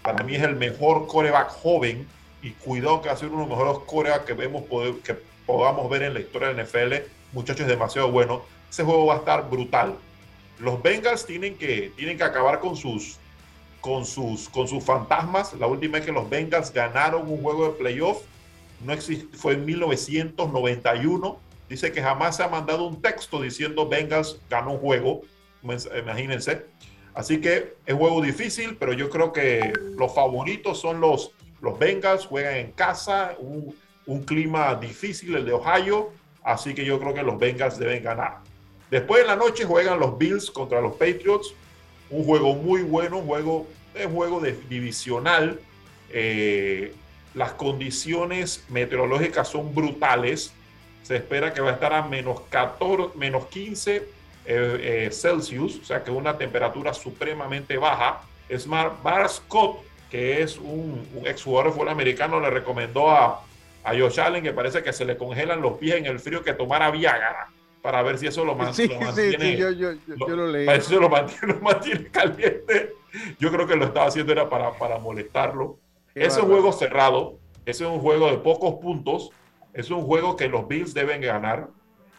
Para 0.00 0.24
mí 0.24 0.34
es 0.34 0.42
el 0.42 0.56
mejor 0.56 1.06
coreback 1.08 1.50
joven 1.50 2.06
y 2.40 2.52
cuidado 2.52 3.02
que 3.02 3.08
va 3.08 3.14
a 3.14 3.18
ser 3.18 3.28
uno 3.28 3.42
de 3.42 3.48
los 3.50 3.58
mejores 3.58 3.84
corebacks 3.84 4.24
que 4.24 4.32
vemos 4.32 4.62
poder, 4.62 4.94
que 5.04 5.33
podamos 5.46 5.88
ver 5.90 6.02
en 6.02 6.14
la 6.14 6.20
historia 6.20 6.52
del 6.52 6.64
NFL. 6.64 7.06
Muchachos, 7.32 7.62
es 7.62 7.68
demasiado 7.68 8.10
bueno. 8.10 8.42
Ese 8.70 8.84
juego 8.84 9.06
va 9.06 9.14
a 9.14 9.18
estar 9.18 9.48
brutal. 9.48 9.94
Los 10.58 10.82
Bengals 10.82 11.26
tienen 11.26 11.56
que, 11.56 11.92
tienen 11.96 12.16
que 12.16 12.24
acabar 12.24 12.60
con 12.60 12.76
sus, 12.76 13.18
con, 13.80 14.04
sus, 14.04 14.48
con 14.48 14.68
sus 14.68 14.82
fantasmas. 14.84 15.52
La 15.54 15.66
última 15.66 15.98
vez 15.98 16.06
que 16.06 16.12
los 16.12 16.28
Bengals 16.28 16.72
ganaron 16.72 17.28
un 17.28 17.42
juego 17.42 17.68
de 17.68 17.70
playoff 17.72 18.22
no 18.84 18.92
existe, 18.92 19.36
fue 19.36 19.54
en 19.54 19.64
1991. 19.64 21.38
Dice 21.68 21.92
que 21.92 22.02
jamás 22.02 22.36
se 22.36 22.42
ha 22.42 22.48
mandado 22.48 22.86
un 22.86 23.00
texto 23.00 23.40
diciendo 23.40 23.88
Bengals 23.88 24.38
ganó 24.50 24.72
un 24.72 24.78
juego. 24.78 25.22
Imagínense. 25.62 26.66
Así 27.14 27.40
que 27.40 27.76
es 27.86 27.94
juego 27.94 28.20
difícil, 28.20 28.76
pero 28.76 28.92
yo 28.92 29.08
creo 29.08 29.32
que 29.32 29.72
los 29.96 30.14
favoritos 30.14 30.80
son 30.80 31.00
los, 31.00 31.30
los 31.60 31.78
Bengals. 31.78 32.26
Juegan 32.26 32.56
en 32.56 32.72
casa, 32.72 33.36
un, 33.38 33.74
un 34.06 34.24
clima 34.24 34.74
difícil, 34.74 35.34
el 35.34 35.44
de 35.44 35.52
Ohio, 35.52 36.12
así 36.42 36.74
que 36.74 36.84
yo 36.84 36.98
creo 36.98 37.14
que 37.14 37.22
los 37.22 37.38
Bengals 37.38 37.78
deben 37.78 38.02
ganar. 38.02 38.38
Después 38.90 39.22
en 39.22 39.28
la 39.28 39.36
noche 39.36 39.64
juegan 39.64 39.98
los 39.98 40.18
Bills 40.18 40.50
contra 40.50 40.80
los 40.80 40.92
Patriots, 40.92 41.54
un 42.10 42.24
juego 42.24 42.54
muy 42.54 42.82
bueno, 42.82 43.18
un 43.18 43.26
juego, 43.26 43.66
un 44.04 44.14
juego 44.14 44.40
de, 44.40 44.52
divisional. 44.68 45.58
Eh, 46.10 46.94
las 47.34 47.52
condiciones 47.52 48.64
meteorológicas 48.68 49.48
son 49.48 49.74
brutales. 49.74 50.52
Se 51.02 51.16
espera 51.16 51.52
que 51.52 51.60
va 51.60 51.70
a 51.70 51.74
estar 51.74 51.92
a 51.92 52.02
menos, 52.02 52.42
14, 52.50 53.16
menos 53.18 53.46
15 53.46 53.96
eh, 53.96 54.04
eh, 54.46 55.10
Celsius, 55.10 55.80
o 55.80 55.84
sea 55.84 56.04
que 56.04 56.10
una 56.10 56.36
temperatura 56.36 56.94
supremamente 56.94 57.76
baja. 57.78 58.22
Es 58.48 58.68
Bar 58.68 59.28
Scott, 59.28 59.78
que 60.10 60.42
es 60.42 60.58
un, 60.58 61.08
un 61.14 61.26
ex 61.26 61.42
jugador 61.42 61.88
americano, 61.88 62.38
le 62.38 62.50
recomendó 62.50 63.10
a, 63.10 63.42
a 63.84 63.90
Josh 63.96 64.18
Allen 64.18 64.42
que 64.42 64.52
parece 64.52 64.82
que 64.82 64.92
se 64.92 65.04
le 65.04 65.16
congelan 65.16 65.60
los 65.60 65.78
pies 65.78 65.96
en 65.96 66.06
el 66.06 66.18
frío 66.18 66.42
que 66.42 66.54
tomara 66.54 66.90
Viagra 66.90 67.50
para 67.82 68.02
ver 68.02 68.18
si 68.18 68.26
eso 68.26 68.46
lo, 68.46 68.54
mantiene. 68.54 68.98
Sí, 69.12 69.36
sí, 69.38 69.56
yo, 69.56 69.70
yo, 69.70 69.92
yo, 70.06 70.28
lo 70.28 70.46
leí. 70.46 70.64
Para 70.64 70.78
eso 70.78 70.98
lo 71.00 71.10
mantiene, 71.10 72.06
caliente. 72.10 72.94
Yo 73.38 73.52
creo 73.52 73.66
que 73.66 73.76
lo 73.76 73.84
estaba 73.84 74.06
haciendo 74.06 74.32
era 74.32 74.48
para, 74.48 74.72
para 74.72 74.98
molestarlo. 74.98 75.76
ese 76.14 76.28
es 76.28 76.38
un 76.38 76.48
juego 76.48 76.72
cerrado, 76.72 77.38
ese 77.66 77.84
es 77.84 77.90
un 77.90 78.00
juego 78.00 78.30
de 78.30 78.38
pocos 78.38 78.76
puntos, 78.76 79.30
es 79.74 79.90
un 79.90 80.02
juego 80.02 80.34
que 80.34 80.48
los 80.48 80.66
Bills 80.66 80.94
deben 80.94 81.20
ganar. 81.20 81.68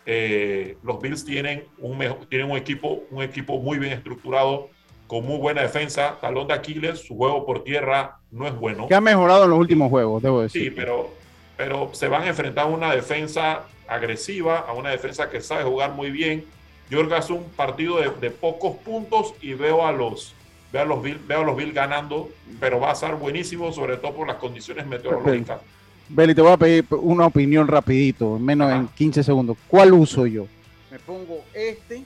Eh, 0.06 0.78
los 0.84 1.02
Bills 1.02 1.26
tienen 1.26 1.64
un, 1.80 1.98
tienen 2.30 2.52
un 2.52 2.58
equipo, 2.58 3.02
un 3.10 3.24
equipo 3.24 3.58
muy 3.58 3.80
bien 3.80 3.94
estructurado, 3.94 4.70
con 5.08 5.26
muy 5.26 5.40
buena 5.40 5.64
defensa, 5.64 6.20
talón 6.22 6.48
de 6.48 6.54
Aquiles, 6.54 7.00
su 7.00 7.16
juego 7.18 7.44
por 7.44 7.64
tierra 7.64 8.20
no 8.30 8.46
es 8.46 8.56
bueno. 8.56 8.88
Que 8.88 8.94
ha 8.94 9.02
mejorado 9.02 9.46
en 9.46 9.50
los 9.50 9.60
últimos 9.60 9.90
juegos, 9.90 10.22
debo 10.22 10.44
decir. 10.44 10.62
Sí, 10.62 10.70
pero 10.70 11.10
pero 11.58 11.90
se 11.94 12.08
van 12.08 12.24
a 12.24 12.28
enfrentar 12.28 12.66
a 12.66 12.68
una 12.68 12.94
defensa 12.94 13.64
agresiva, 13.88 14.60
a 14.60 14.74
una 14.74 14.90
defensa 14.90 15.30
que 15.30 15.42
sabe 15.42 15.64
jugar 15.64 15.92
muy 15.92 16.12
bien. 16.12 16.46
Yo 16.90 17.00
creo 17.00 17.10
que 17.10 17.18
es 17.18 17.30
un 17.30 17.44
partido 17.44 17.98
de, 17.98 18.30
pocos 18.30 18.78
puntos 18.78 19.34
y 19.42 19.54
veo 19.54 19.86
a 19.86 19.92
los 19.92 20.34
veo 20.72 20.82
a 20.82 20.86
los 20.86 21.02
Bills 21.02 21.26
veo 21.28 21.42
a 21.42 21.44
los 21.44 21.56
Bill 21.56 21.72
ganando, 21.72 22.30
pero 22.60 22.80
va 22.80 22.92
a 22.92 22.96
ser 22.96 23.16
buenísimo, 23.16 23.72
sobre 23.72 23.98
todo 23.98 24.14
por 24.14 24.28
las 24.28 24.38
condiciones 24.38 24.86
meteorológicas. 24.86 25.62
Beli, 26.10 26.36
te 26.36 26.42
voy 26.42 26.52
a 26.52 26.58
pedir 26.58 26.86
una 26.92 27.26
opinión 27.26 27.68
rapidito, 27.68 28.38
menos 28.38 28.72
en 28.72 28.88
15 28.90 29.24
segundos. 29.24 29.58
¿Cuál 29.68 29.94
uso 29.94 30.28
yo? 30.28 30.46
Me 30.92 31.00
pongo 31.00 31.44
este, 31.54 32.04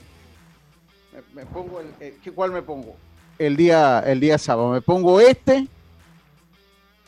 me, 1.34 1.44
pongo 1.46 1.80
el, 1.80 2.14
¿cuál 2.34 2.52
me 2.52 2.62
pongo? 2.62 2.96
El 3.38 3.56
día, 3.56 4.02
el 4.06 4.20
día 4.20 4.38
sábado. 4.38 4.70
Me 4.70 4.80
pongo 4.80 5.20
este 5.20 5.66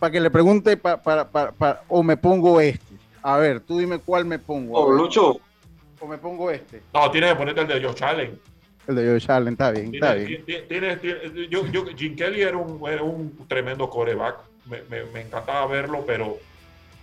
para 0.03 0.11
que 0.11 0.21
le 0.21 0.33
pregunte 0.33 0.77
para, 0.77 1.31
o 1.87 2.03
me 2.03 2.17
pongo 2.17 2.61
este. 2.61 2.97
A 3.23 3.37
ver, 3.37 3.61
tú 3.61 3.79
dime 3.79 4.01
cuál 4.01 4.25
me 4.25 4.37
pongo. 4.37 4.77
O 4.77 4.91
Lucho. 4.91 5.39
O 6.01 6.09
me 6.09 6.19
pongo 6.19 6.51
este. 6.51 6.83
No, 6.93 7.09
tienes 7.13 7.31
que 7.31 7.37
ponerte 7.37 7.61
el 7.61 7.69
de 7.69 7.87
Josh 7.87 8.03
Allen. 8.03 8.37
El 8.89 8.97
de 8.97 9.13
Josh 9.13 9.31
Allen, 9.31 9.53
está 9.53 9.71
bien, 9.71 9.95
está 9.95 10.15
bien. 10.15 10.45
yo, 11.49 11.67
yo, 11.69 11.85
Jim 11.97 12.17
Kelly 12.17 12.43
era 12.43 12.57
un, 12.57 12.81
era 12.91 13.05
un 13.05 13.47
tremendo 13.47 13.89
coreback. 13.89 14.39
Me, 14.67 14.83
me, 14.91 15.05
me, 15.05 15.21
encantaba 15.21 15.65
verlo, 15.69 16.03
pero, 16.05 16.37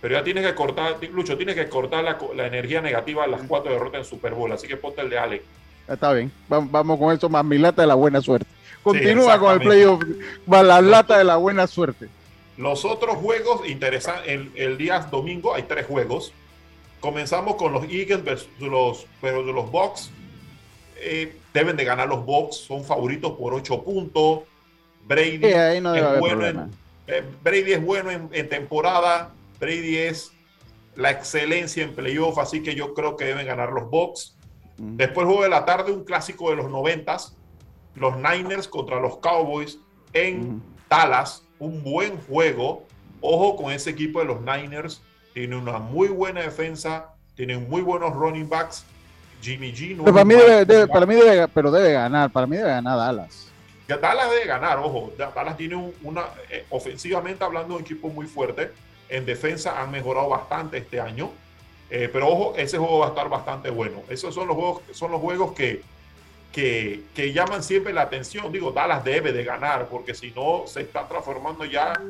pero 0.02 0.16
ya 0.16 0.22
tienes 0.22 0.46
que 0.46 0.54
cortar, 0.54 0.96
Lucho, 1.10 1.38
tienes 1.38 1.54
que 1.54 1.70
cortar 1.70 2.04
la, 2.04 2.18
la 2.36 2.48
energía 2.48 2.82
negativa 2.82 3.24
a 3.24 3.28
las 3.28 3.40
cuatro 3.44 3.72
derrotas 3.72 4.00
en 4.00 4.04
Super 4.04 4.34
Bowl. 4.34 4.52
Así 4.52 4.68
que 4.68 4.76
ponte 4.76 5.00
el 5.00 5.08
de 5.08 5.18
Allen. 5.18 5.42
Está 5.88 6.12
bien, 6.12 6.30
vamos, 6.50 6.98
con 6.98 7.16
eso, 7.16 7.30
más 7.30 7.46
mi 7.46 7.56
lata 7.56 7.80
de 7.80 7.88
la 7.88 7.94
buena 7.94 8.20
suerte. 8.20 8.46
Continúa 8.82 9.38
con 9.38 9.54
el 9.54 9.60
playoff, 9.60 10.02
la 10.46 10.82
lata 10.82 11.16
de 11.16 11.24
la 11.24 11.36
buena 11.36 11.66
suerte. 11.66 12.10
Los 12.60 12.84
otros 12.84 13.16
juegos 13.16 13.66
interesantes, 13.66 14.28
el, 14.28 14.52
el, 14.54 14.76
día 14.76 15.00
domingo 15.10 15.54
hay 15.54 15.62
tres 15.62 15.86
juegos. 15.86 16.34
Comenzamos 17.00 17.56
con 17.56 17.72
los 17.72 17.84
Eagles 17.84 18.22
versus 18.22 18.50
los, 18.58 19.06
pero 19.22 19.42
los 19.42 19.70
Bucks. 19.70 20.10
Eh, 20.96 21.38
deben 21.54 21.74
de 21.78 21.86
ganar 21.86 22.08
los 22.08 22.22
Bucks, 22.22 22.56
son 22.56 22.84
favoritos 22.84 23.32
por 23.32 23.54
ocho 23.54 23.82
puntos. 23.82 24.40
Brady, 25.06 25.40
es, 25.42 25.82
bueno 26.18 26.46
en, 26.46 26.70
eh, 27.06 27.24
Brady 27.42 27.72
es 27.72 27.82
bueno 27.82 28.10
en, 28.10 28.48
temporada. 28.50 29.32
Brady 29.58 29.96
es 29.96 30.30
la 30.96 31.12
excelencia 31.12 31.82
en 31.82 31.94
playoff, 31.94 32.36
así 32.36 32.62
que 32.62 32.74
yo 32.74 32.92
creo 32.92 33.16
que 33.16 33.24
deben 33.24 33.46
ganar 33.46 33.72
los 33.72 33.88
Bucks. 33.88 34.36
Después 34.76 35.26
juego 35.26 35.44
de 35.44 35.48
la 35.48 35.64
tarde, 35.64 35.92
un 35.92 36.04
clásico 36.04 36.50
de 36.50 36.56
los 36.56 36.70
noventas, 36.70 37.34
los 37.94 38.16
Niners 38.18 38.68
contra 38.68 39.00
los 39.00 39.16
Cowboys 39.16 39.78
en 40.12 40.62
Dallas 40.90 41.44
un 41.60 41.84
buen 41.84 42.18
juego. 42.22 42.82
Ojo 43.20 43.54
con 43.56 43.70
ese 43.72 43.90
equipo 43.90 44.18
de 44.18 44.24
los 44.24 44.40
Niners. 44.40 45.00
Tiene 45.32 45.56
una 45.56 45.78
muy 45.78 46.08
buena 46.08 46.40
defensa. 46.40 47.14
Tienen 47.36 47.68
muy 47.70 47.82
buenos 47.82 48.12
running 48.14 48.48
backs. 48.48 48.84
Jimmy 49.40 49.72
G. 49.72 49.96
pero 49.96 50.12
para, 50.12 50.24
mí 50.24 50.34
debe, 50.34 50.86
para 50.86 51.06
mí 51.06 51.14
debe, 51.14 51.48
pero 51.48 51.70
debe 51.70 51.92
ganar. 51.92 52.30
Para 52.30 52.46
mí 52.46 52.56
debe 52.56 52.68
ganar 52.68 52.96
Dallas. 52.98 53.46
Dallas 53.86 54.30
debe 54.30 54.46
ganar, 54.46 54.78
ojo. 54.78 55.12
Dallas 55.16 55.56
tiene 55.56 55.92
una, 56.02 56.24
eh, 56.50 56.64
ofensivamente 56.70 57.44
hablando, 57.44 57.76
un 57.76 57.82
equipo 57.82 58.08
muy 58.08 58.26
fuerte. 58.26 58.70
En 59.08 59.24
defensa 59.24 59.80
han 59.80 59.90
mejorado 59.90 60.28
bastante 60.28 60.78
este 60.78 61.00
año. 61.00 61.30
Eh, 61.90 62.08
pero 62.12 62.28
ojo, 62.28 62.54
ese 62.56 62.78
juego 62.78 63.00
va 63.00 63.06
a 63.06 63.08
estar 63.08 63.28
bastante 63.28 63.70
bueno. 63.70 64.02
Esos 64.08 64.34
son 64.34 64.46
los 64.46 64.56
juegos, 64.56 64.82
son 64.92 65.10
los 65.10 65.20
juegos 65.20 65.52
que, 65.52 65.82
que, 66.52 67.32
llaman 67.32 67.62
siempre 67.62 67.92
la 67.92 68.02
atención. 68.02 68.52
Digo, 68.52 68.72
Dallas 68.72 69.04
debe 69.04 69.32
de 69.32 69.44
ganar, 69.44 69.88
porque 69.88 70.14
si 70.14 70.30
no, 70.32 70.64
se 70.66 70.82
está 70.82 71.06
transformando 71.06 71.64
ya 71.64 72.00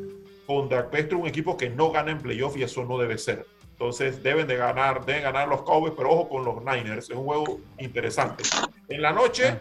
contra 0.46 0.88
Pestro 0.90 1.18
un 1.18 1.26
equipo 1.26 1.56
que 1.56 1.70
no 1.70 1.90
gana 1.90 2.10
en 2.10 2.18
playoff 2.18 2.56
y 2.56 2.62
eso 2.62 2.84
no 2.84 2.98
debe 2.98 3.18
ser. 3.18 3.46
Entonces 3.72 4.22
deben 4.22 4.46
de 4.46 4.56
ganar, 4.56 5.06
deben 5.06 5.22
ganar 5.22 5.48
los 5.48 5.62
Cowboys, 5.62 5.94
pero 5.96 6.10
ojo 6.10 6.28
con 6.28 6.44
los 6.44 6.62
Niners, 6.62 7.08
es 7.08 7.16
un 7.16 7.24
juego 7.24 7.60
interesante. 7.78 8.44
En 8.88 9.02
la 9.02 9.12
noche, 9.12 9.58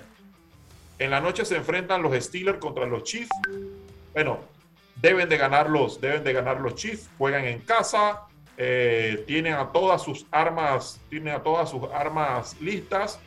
En 0.97 1.11
la 1.11 1.21
noche 1.21 1.45
se 1.45 1.55
enfrentan 1.55 2.01
los 2.01 2.13
Steelers 2.21 2.57
contra 2.59 2.86
los 2.86 3.03
Chiefs. 3.03 3.30
Bueno, 4.13 4.39
deben 4.97 5.30
de 5.30 5.38
ganar 5.38 5.69
los, 5.69 6.01
deben 6.01 6.25
de 6.25 6.34
ganar 6.34 6.59
los 6.59 6.75
Chiefs. 6.75 7.09
Juegan 7.17 7.45
en 7.45 7.59
casa. 7.59 8.27
Eh, 8.57 9.23
tienen 9.25 9.53
a 9.53 9.71
todas 9.71 10.01
sus 10.01 10.25
armas, 10.30 10.99
tienen 11.09 11.34
a 11.34 11.41
todas 11.41 11.69
sus 11.69 11.84
armas 11.93 12.59
listas. 12.59 13.17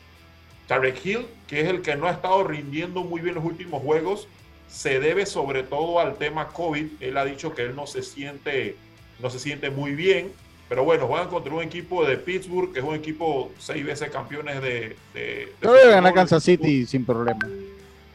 Tarek 0.67 1.05
Hill, 1.05 1.25
que 1.47 1.61
es 1.61 1.67
el 1.67 1.81
que 1.81 1.95
no 1.95 2.07
ha 2.07 2.11
estado 2.11 2.43
rindiendo 2.43 3.03
muy 3.03 3.21
bien 3.21 3.35
los 3.35 3.43
últimos 3.43 3.81
juegos, 3.81 4.27
se 4.67 4.99
debe 4.99 5.25
sobre 5.25 5.63
todo 5.63 5.99
al 5.99 6.15
tema 6.15 6.47
COVID. 6.47 6.87
Él 6.99 7.17
ha 7.17 7.25
dicho 7.25 7.53
que 7.53 7.63
él 7.63 7.75
no 7.75 7.85
se 7.85 8.01
siente, 8.01 8.75
no 9.19 9.29
se 9.29 9.39
siente 9.39 9.69
muy 9.69 9.93
bien. 9.93 10.31
Pero 10.69 10.83
bueno, 10.83 11.05
juegan 11.05 11.27
contra 11.27 11.53
un 11.53 11.61
equipo 11.61 12.05
de 12.05 12.17
Pittsburgh, 12.17 12.73
que 12.73 12.79
es 12.79 12.85
un 12.85 12.95
equipo 12.95 13.51
seis 13.59 13.85
veces 13.85 14.09
campeones 14.09 14.61
de. 14.61 14.95
de, 15.13 15.53
debe 15.61 15.89
ganar 15.89 16.13
Kansas 16.13 16.43
City 16.43 16.85
sin 16.85 17.05
problema. 17.05 17.47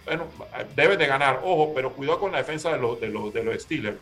Bueno, 0.04 0.26
debe 0.74 0.96
de 0.96 1.06
ganar, 1.06 1.40
ojo, 1.44 1.72
pero 1.74 1.92
cuidado 1.92 2.18
con 2.18 2.32
la 2.32 2.38
defensa 2.38 2.72
de 2.72 2.78
los, 2.78 2.98
de 2.98 3.08
los, 3.08 3.32
de 3.32 3.44
los 3.44 3.62
Steelers. 3.62 3.98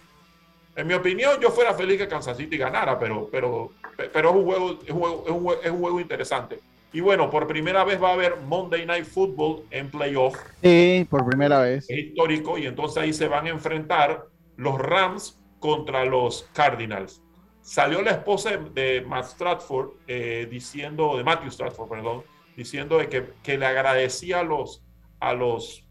En 0.76 0.86
mi 0.86 0.94
opinión, 0.94 1.40
yo 1.40 1.51
fuera 1.51 1.74
feliz 1.74 1.99
que 1.99 2.07
Kansas 2.07 2.36
City 2.36 2.57
ganara, 2.57 2.99
pero, 2.99 3.28
pero, 3.30 3.72
pero 4.12 4.30
es, 4.30 4.36
un 4.36 4.44
juego, 4.44 4.78
es, 4.82 4.90
un 4.90 4.99
juego, 5.01 5.24
es, 5.26 5.32
un 5.32 5.42
juego, 5.42 5.62
es 5.62 5.70
un 5.70 5.80
juego 5.80 6.01
interesante. 6.01 6.61
Y 6.97 7.01
bueno, 7.03 7.28
por 7.28 7.47
primera 7.47 7.84
vez 7.84 8.03
va 8.03 8.09
a 8.09 8.12
haber 8.14 8.38
Monday 8.38 8.86
Night 8.86 9.05
Football 9.05 9.64
en 9.70 9.90
playoff. 9.90 10.34
Sí, 10.62 11.07
por 11.11 11.26
primera 11.26 11.59
vez. 11.59 11.84
Es 11.90 11.99
histórico 11.99 12.57
y 12.57 12.64
entonces 12.64 13.03
ahí 13.03 13.12
se 13.12 13.28
van 13.28 13.44
a 13.44 13.51
enfrentar 13.51 14.24
los 14.57 14.78
Rams 14.78 15.38
contra 15.61 16.07
los 16.07 16.49
Cardinals. 16.55 17.20
Salió 17.61 18.01
la 18.01 18.12
esposa 18.12 18.57
de 18.57 19.05
Matt 19.07 19.26
Stratford 19.26 19.90
eh, 20.09 20.49
diciendo, 20.51 21.18
de 21.18 21.24
Matthew 21.24 21.51
Stratford, 21.51 21.90
perdón, 21.90 22.22
diciendo 22.57 22.97
de 22.97 23.11
que, 23.11 23.26
que 23.42 23.59
le 23.59 23.66
agradecía 23.66 24.40
a 24.40 24.44
los, 24.44 24.82
a 25.20 25.34
los, 25.34 25.84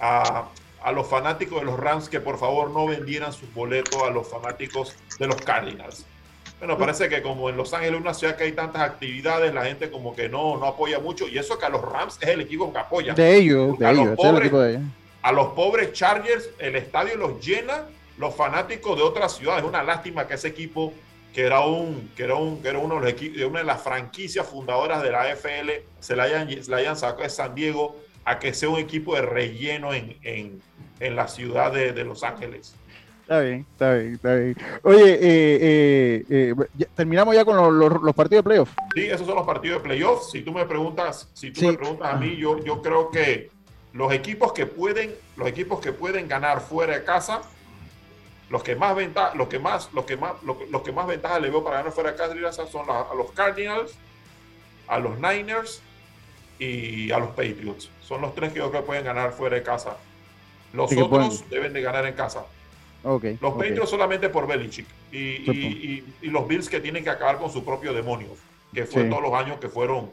a, 0.00 0.50
a 0.82 0.92
los 0.92 1.08
fanáticos 1.08 1.60
de 1.60 1.64
los 1.64 1.80
Rams 1.80 2.10
que 2.10 2.20
por 2.20 2.36
favor 2.36 2.72
no 2.72 2.86
vendieran 2.86 3.32
sus 3.32 3.54
boletos 3.54 4.02
a 4.02 4.10
los 4.10 4.28
fanáticos 4.28 4.94
de 5.18 5.28
los 5.28 5.36
Cardinals. 5.36 6.04
Bueno, 6.58 6.76
parece 6.76 7.08
que 7.08 7.22
como 7.22 7.48
en 7.48 7.56
Los 7.56 7.72
Ángeles, 7.72 8.00
una 8.00 8.14
ciudad 8.14 8.36
que 8.36 8.44
hay 8.44 8.52
tantas 8.52 8.82
actividades, 8.82 9.54
la 9.54 9.64
gente 9.64 9.90
como 9.90 10.14
que 10.14 10.28
no, 10.28 10.56
no 10.56 10.66
apoya 10.66 10.98
mucho. 10.98 11.28
Y 11.28 11.38
eso 11.38 11.58
que 11.58 11.66
a 11.66 11.68
los 11.68 11.82
Rams 11.82 12.18
es 12.20 12.28
el 12.28 12.40
equipo 12.40 12.72
que 12.72 12.78
apoya. 12.78 13.14
De 13.14 13.36
ellos, 13.36 13.78
de 13.78 13.86
a 13.86 13.92
ellos. 13.92 14.06
Los 14.06 14.16
pobres, 14.16 14.52
de 14.52 14.70
ellos. 14.70 14.82
A 15.22 15.32
los 15.32 15.48
pobres 15.48 15.92
Chargers, 15.92 16.50
el 16.58 16.76
estadio 16.76 17.16
los 17.16 17.44
llena 17.44 17.84
los 18.18 18.34
fanáticos 18.34 18.96
de 18.96 19.02
otras 19.02 19.36
ciudades. 19.36 19.62
Es 19.62 19.68
una 19.68 19.82
lástima 19.82 20.26
que 20.26 20.34
ese 20.34 20.48
equipo, 20.48 20.92
que 21.32 21.42
era 21.42 21.60
un, 21.60 22.10
que 22.16 22.24
era 22.24 22.34
un, 22.34 22.60
que 22.60 22.68
era 22.68 22.78
uno 22.78 22.96
de, 22.96 23.00
los 23.00 23.10
equipos, 23.10 23.38
de 23.38 23.46
una 23.46 23.60
de 23.60 23.64
las 23.64 23.80
franquicias 23.80 24.46
fundadoras 24.46 25.02
de 25.02 25.10
la 25.10 25.22
AFL, 25.22 25.70
se 26.00 26.16
la 26.16 26.24
hayan, 26.24 26.62
se 26.62 26.70
la 26.70 26.78
hayan 26.78 26.96
sacado 26.96 27.22
de 27.22 27.30
San 27.30 27.54
Diego 27.54 27.96
a 28.24 28.38
que 28.38 28.52
sea 28.52 28.68
un 28.68 28.78
equipo 28.78 29.14
de 29.14 29.22
relleno 29.22 29.94
en, 29.94 30.16
en, 30.22 30.60
en 31.00 31.16
la 31.16 31.28
ciudad 31.28 31.72
de, 31.72 31.92
de 31.92 32.04
Los 32.04 32.24
Ángeles. 32.24 32.74
Está 33.28 33.40
bien, 33.40 33.66
está 33.72 33.92
bien, 33.92 34.14
está 34.14 34.34
bien. 34.36 34.56
Oye, 34.84 35.12
eh, 35.12 36.24
eh, 36.30 36.54
eh, 36.58 36.86
terminamos 36.94 37.34
ya 37.34 37.44
con 37.44 37.58
los, 37.58 37.70
los, 37.74 38.02
los, 38.02 38.14
partidos 38.14 38.42
de 38.42 38.48
playoff. 38.48 38.70
Sí, 38.94 39.04
esos 39.04 39.26
son 39.26 39.36
los 39.36 39.44
partidos 39.44 39.82
de 39.82 39.86
playoff. 39.86 40.30
Si 40.30 40.40
tú 40.40 40.50
me 40.50 40.64
preguntas, 40.64 41.28
si 41.34 41.50
tú 41.50 41.60
sí. 41.60 41.66
me 41.66 41.74
preguntas 41.74 42.10
a 42.10 42.16
mí, 42.16 42.36
yo, 42.36 42.58
yo 42.64 42.80
creo 42.80 43.10
que 43.10 43.50
los 43.92 44.14
equipos 44.14 44.54
que 44.54 44.64
pueden, 44.64 45.14
los 45.36 45.46
equipos 45.46 45.78
que 45.78 45.92
pueden 45.92 46.26
ganar 46.26 46.62
fuera 46.62 46.94
de 46.94 47.04
casa, 47.04 47.42
los 48.48 48.62
que 48.62 48.76
más 48.76 48.96
ventaja, 48.96 49.34
los 49.34 49.48
que 49.48 49.58
más, 49.58 49.92
los 49.92 50.06
que 50.06 50.16
más, 50.16 50.42
los, 50.42 50.56
los 50.70 50.80
que 50.80 50.92
más 50.92 51.06
ventaja 51.06 51.38
le 51.38 51.50
veo 51.50 51.62
para 51.62 51.76
ganar 51.76 51.92
fuera 51.92 52.12
de 52.12 52.16
casa 52.16 52.66
son 52.66 52.86
los, 52.86 52.96
a 52.96 53.14
los 53.14 53.30
Cardinals, 53.32 53.94
a 54.86 54.98
los 54.98 55.18
Niners 55.18 55.82
y 56.58 57.10
a 57.10 57.18
los 57.18 57.28
Patriots. 57.32 57.90
Son 58.02 58.22
los 58.22 58.34
tres 58.34 58.54
que 58.54 58.60
yo 58.60 58.70
creo 58.70 58.80
que 58.80 58.86
pueden 58.86 59.04
ganar 59.04 59.32
fuera 59.32 59.56
de 59.56 59.62
casa. 59.62 59.98
Los 60.72 60.88
sí, 60.88 60.98
otros 60.98 61.44
deben 61.50 61.74
de 61.74 61.82
ganar 61.82 62.06
en 62.06 62.14
casa. 62.14 62.46
Okay, 63.02 63.38
los 63.40 63.54
okay. 63.54 63.68
Patriots 63.68 63.90
solamente 63.90 64.28
por 64.28 64.46
Belichick 64.46 64.86
y, 65.12 65.16
y, 65.16 65.50
y, 65.50 66.04
y, 66.22 66.30
los 66.30 66.48
Bills 66.48 66.68
que 66.68 66.80
tienen 66.80 67.04
que 67.04 67.10
acabar 67.10 67.38
con 67.38 67.50
su 67.50 67.64
propio 67.64 67.92
demonio, 67.92 68.28
que 68.74 68.86
fue 68.86 69.04
sí. 69.04 69.08
todos 69.08 69.22
los 69.22 69.32
años 69.34 69.58
que 69.60 69.68
fueron 69.68 70.10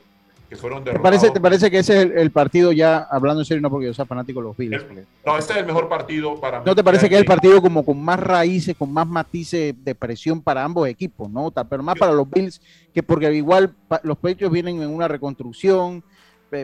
que 0.47 0.55
fueron 0.55 0.83
¿Te 0.83 0.99
parece, 0.99 1.31
¿Te 1.31 1.41
parece 1.41 1.71
que 1.71 1.79
ese 1.79 1.97
es 1.97 2.05
el, 2.05 2.11
el, 2.11 2.31
partido 2.31 2.71
ya, 2.71 3.07
hablando 3.09 3.41
en 3.41 3.45
serio, 3.45 3.61
no 3.61 3.71
porque 3.71 3.87
yo 3.87 3.93
sea 3.95 4.05
fanático 4.05 4.39
de 4.39 4.45
los 4.45 4.55
Bills? 4.55 4.83
El, 4.83 5.07
no, 5.25 5.37
este 5.37 5.53
es 5.53 5.59
el 5.59 5.65
mejor 5.65 5.89
partido 5.89 6.39
para 6.39 6.59
mí. 6.59 6.65
¿No 6.67 6.75
te 6.75 6.83
parece 6.83 7.09
que 7.09 7.15
es 7.15 7.21
el 7.21 7.25
partido 7.25 7.59
como 7.61 7.83
con 7.83 7.99
más 7.99 8.19
raíces, 8.19 8.75
con 8.77 8.93
más 8.93 9.07
matices 9.07 9.73
de 9.83 9.95
presión 9.95 10.41
para 10.41 10.63
ambos 10.63 10.87
equipos, 10.87 11.29
no? 11.31 11.51
Pero 11.51 11.81
más 11.81 11.97
para 11.97 12.11
los 12.11 12.29
Bills, 12.29 12.61
que 12.93 13.01
porque 13.01 13.33
igual 13.33 13.73
los 14.03 14.17
Patriots 14.17 14.53
vienen 14.53 14.83
en 14.83 14.89
una 14.89 15.07
reconstrucción, 15.07 16.03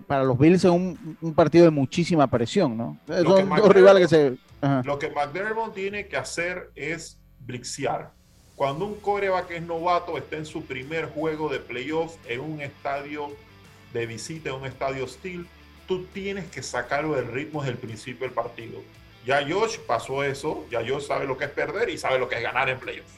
para 0.08 0.24
los 0.24 0.38
Bills 0.38 0.64
es 0.64 0.72
un, 0.72 1.18
un 1.20 1.34
partido 1.34 1.66
de 1.66 1.72
muchísima 1.72 2.28
presión, 2.28 2.78
¿no? 2.78 2.98
Son 3.08 3.50
dos 3.50 3.74
rivales 3.74 4.08
que 4.08 4.08
se... 4.08 4.51
Lo 4.84 5.00
que 5.00 5.10
McDermott 5.10 5.74
tiene 5.74 6.08
que 6.08 6.18
hacer 6.18 6.72
es 6.76 7.20
blixear. 7.40 8.12
Cuando 8.56 8.86
un 8.86 9.00
coreback 9.00 9.48
que 9.48 9.56
es 9.58 9.64
novato 9.64 10.18
está 10.18 10.38
en 10.38 10.46
su 10.46 10.64
primer 10.66 11.08
juego 11.08 11.50
de 11.50 11.60
playoff 11.60 12.16
en 12.28 12.42
un 12.42 12.62
estadio 12.62 13.30
de 13.92 14.06
visita, 14.06 14.50
en 14.50 14.56
un 14.56 14.66
estadio 14.66 15.06
hostil, 15.06 15.48
tú 15.88 16.06
tienes 16.14 16.46
que 16.52 16.62
sacarlo 16.62 17.16
del 17.16 17.28
ritmo 17.28 17.62
desde 17.62 17.74
el 17.74 17.80
principio 17.80 18.28
del 18.28 18.36
partido. 18.36 18.80
Ya 19.26 19.42
Josh 19.48 19.80
pasó 19.80 20.24
eso, 20.24 20.66
ya 20.70 20.80
Josh 20.88 21.08
sabe 21.08 21.26
lo 21.26 21.38
que 21.38 21.46
es 21.46 21.52
perder 21.52 21.90
y 21.90 21.98
sabe 21.98 22.20
lo 22.20 22.30
que 22.30 22.36
es 22.36 22.44
ganar 22.44 22.70
en 22.70 22.80
playoff. 22.80 23.12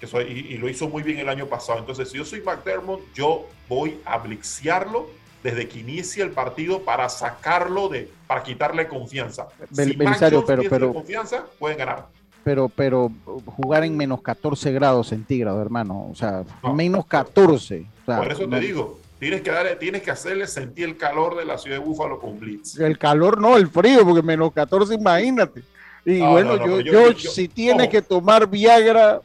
Eso, 0.00 0.22
y, 0.22 0.26
y, 0.26 0.56
lo 0.56 0.68
hizo 0.68 0.88
muy 0.88 1.02
bien 1.02 1.18
el 1.18 1.28
año 1.28 1.46
pasado. 1.46 1.78
Entonces, 1.78 2.08
si 2.10 2.16
yo 2.16 2.24
soy 2.24 2.40
McDermott, 2.40 3.00
yo 3.12 3.46
voy 3.68 4.00
a 4.04 4.16
blixearlo 4.16 5.10
desde 5.42 5.68
que 5.68 5.80
inicie 5.80 6.22
el 6.22 6.30
partido 6.30 6.82
para 6.82 7.08
sacarlo 7.08 7.88
de, 7.88 8.10
para 8.26 8.42
quitarle 8.42 8.86
confianza. 8.86 9.48
Bel, 9.70 9.90
si 9.90 9.96
Belisario, 9.96 10.44
pero, 10.44 10.62
pero, 10.68 10.92
confianza, 10.92 11.44
pueden 11.58 11.78
ganar. 11.78 12.06
Pero, 12.44 12.68
pero 12.68 13.10
jugar 13.46 13.84
en 13.84 13.96
menos 13.96 14.22
14 14.22 14.72
grados 14.72 15.08
centígrados, 15.08 15.60
hermano, 15.60 16.08
o 16.10 16.14
sea, 16.14 16.44
no. 16.62 16.74
menos 16.74 17.06
14. 17.06 17.86
O 18.02 18.04
sea, 18.06 18.18
Por 18.18 18.32
eso 18.32 18.46
no, 18.46 18.58
te 18.58 18.64
digo, 18.64 18.98
tienes 19.18 19.42
que 19.42 19.50
darle, 19.50 19.76
tienes 19.76 20.02
que 20.02 20.10
hacerle 20.10 20.46
sentir 20.46 20.86
el 20.86 20.96
calor 20.96 21.36
de 21.36 21.44
la 21.44 21.58
ciudad 21.58 21.78
de 21.78 21.84
Búfalo 21.84 22.18
con 22.18 22.38
Blitz. 22.38 22.78
El 22.78 22.98
calor 22.98 23.40
no, 23.40 23.56
el 23.56 23.68
frío, 23.68 24.04
porque 24.04 24.22
menos 24.22 24.52
14, 24.52 24.94
imagínate. 24.94 25.62
Y 26.04 26.18
no, 26.18 26.32
bueno, 26.32 26.56
no, 26.56 26.66
yo, 26.66 26.80
yo, 26.80 26.92
yo, 26.92 27.12
yo, 27.12 27.30
si 27.30 27.46
tiene 27.46 27.88
que 27.88 28.00
tomar 28.00 28.48
Viagra, 28.48 29.20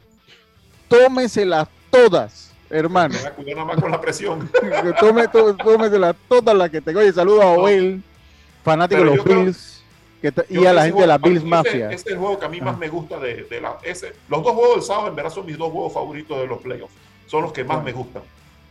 tómeselas 0.88 1.68
todas 1.90 2.46
hermano. 2.70 3.14
Cuidado 3.36 3.56
nada 3.56 3.64
más 3.64 3.80
con 3.80 3.90
la 3.90 4.00
presión. 4.00 4.50
tome, 5.00 5.28
tome, 5.28 5.54
tómesela 5.62 6.14
todas 6.28 6.56
las 6.56 6.70
que 6.70 6.80
tengo. 6.80 7.00
Oye, 7.00 7.12
saludo 7.12 7.42
a 7.42 7.52
Oel, 7.52 8.02
fanático 8.62 9.00
de 9.00 9.16
los 9.16 9.24
Bills. 9.24 9.82
Que 10.20 10.32
y 10.48 10.64
a 10.64 10.72
la 10.72 10.84
gente 10.84 11.02
de 11.02 11.06
la 11.06 11.18
Bills 11.18 11.38
ese, 11.38 11.46
Mafia. 11.46 11.86
Ese 11.90 11.94
es 11.94 12.06
el 12.06 12.18
juego 12.18 12.38
que 12.38 12.46
a 12.46 12.48
mí 12.48 12.60
más 12.60 12.74
ah. 12.74 12.78
me 12.78 12.88
gusta 12.88 13.18
de, 13.18 13.44
de, 13.44 13.60
la. 13.60 13.76
Ese, 13.82 14.12
los 14.28 14.42
dos 14.42 14.52
juegos 14.52 14.76
del 14.76 14.82
sábado, 14.82 15.08
en 15.08 15.16
verdad, 15.16 15.30
son 15.30 15.46
mis 15.46 15.58
dos 15.58 15.70
juegos 15.70 15.92
favoritos 15.92 16.38
de 16.38 16.46
los 16.46 16.58
playoffs. 16.58 16.94
Son 17.26 17.42
los 17.42 17.52
que 17.52 17.64
más 17.64 17.82
bueno. 17.82 17.84
me 17.84 17.92
gustan. 17.92 18.22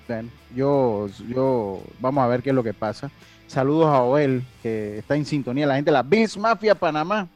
Bien. 0.07 0.31
Yo, 0.55 1.07
yo, 1.27 1.81
vamos 1.99 2.23
a 2.23 2.27
ver 2.27 2.41
qué 2.41 2.49
es 2.49 2.55
lo 2.55 2.63
que 2.63 2.73
pasa. 2.73 3.11
Saludos 3.47 3.87
a 3.87 4.01
Oel, 4.01 4.43
que 4.63 4.97
está 4.97 5.15
en 5.15 5.25
sintonía. 5.25 5.67
La 5.67 5.75
gente 5.75 5.91
de 5.91 5.93
la 5.93 6.03
Bills 6.03 6.37
Mafia 6.37 6.73
Panamá. 6.75 7.27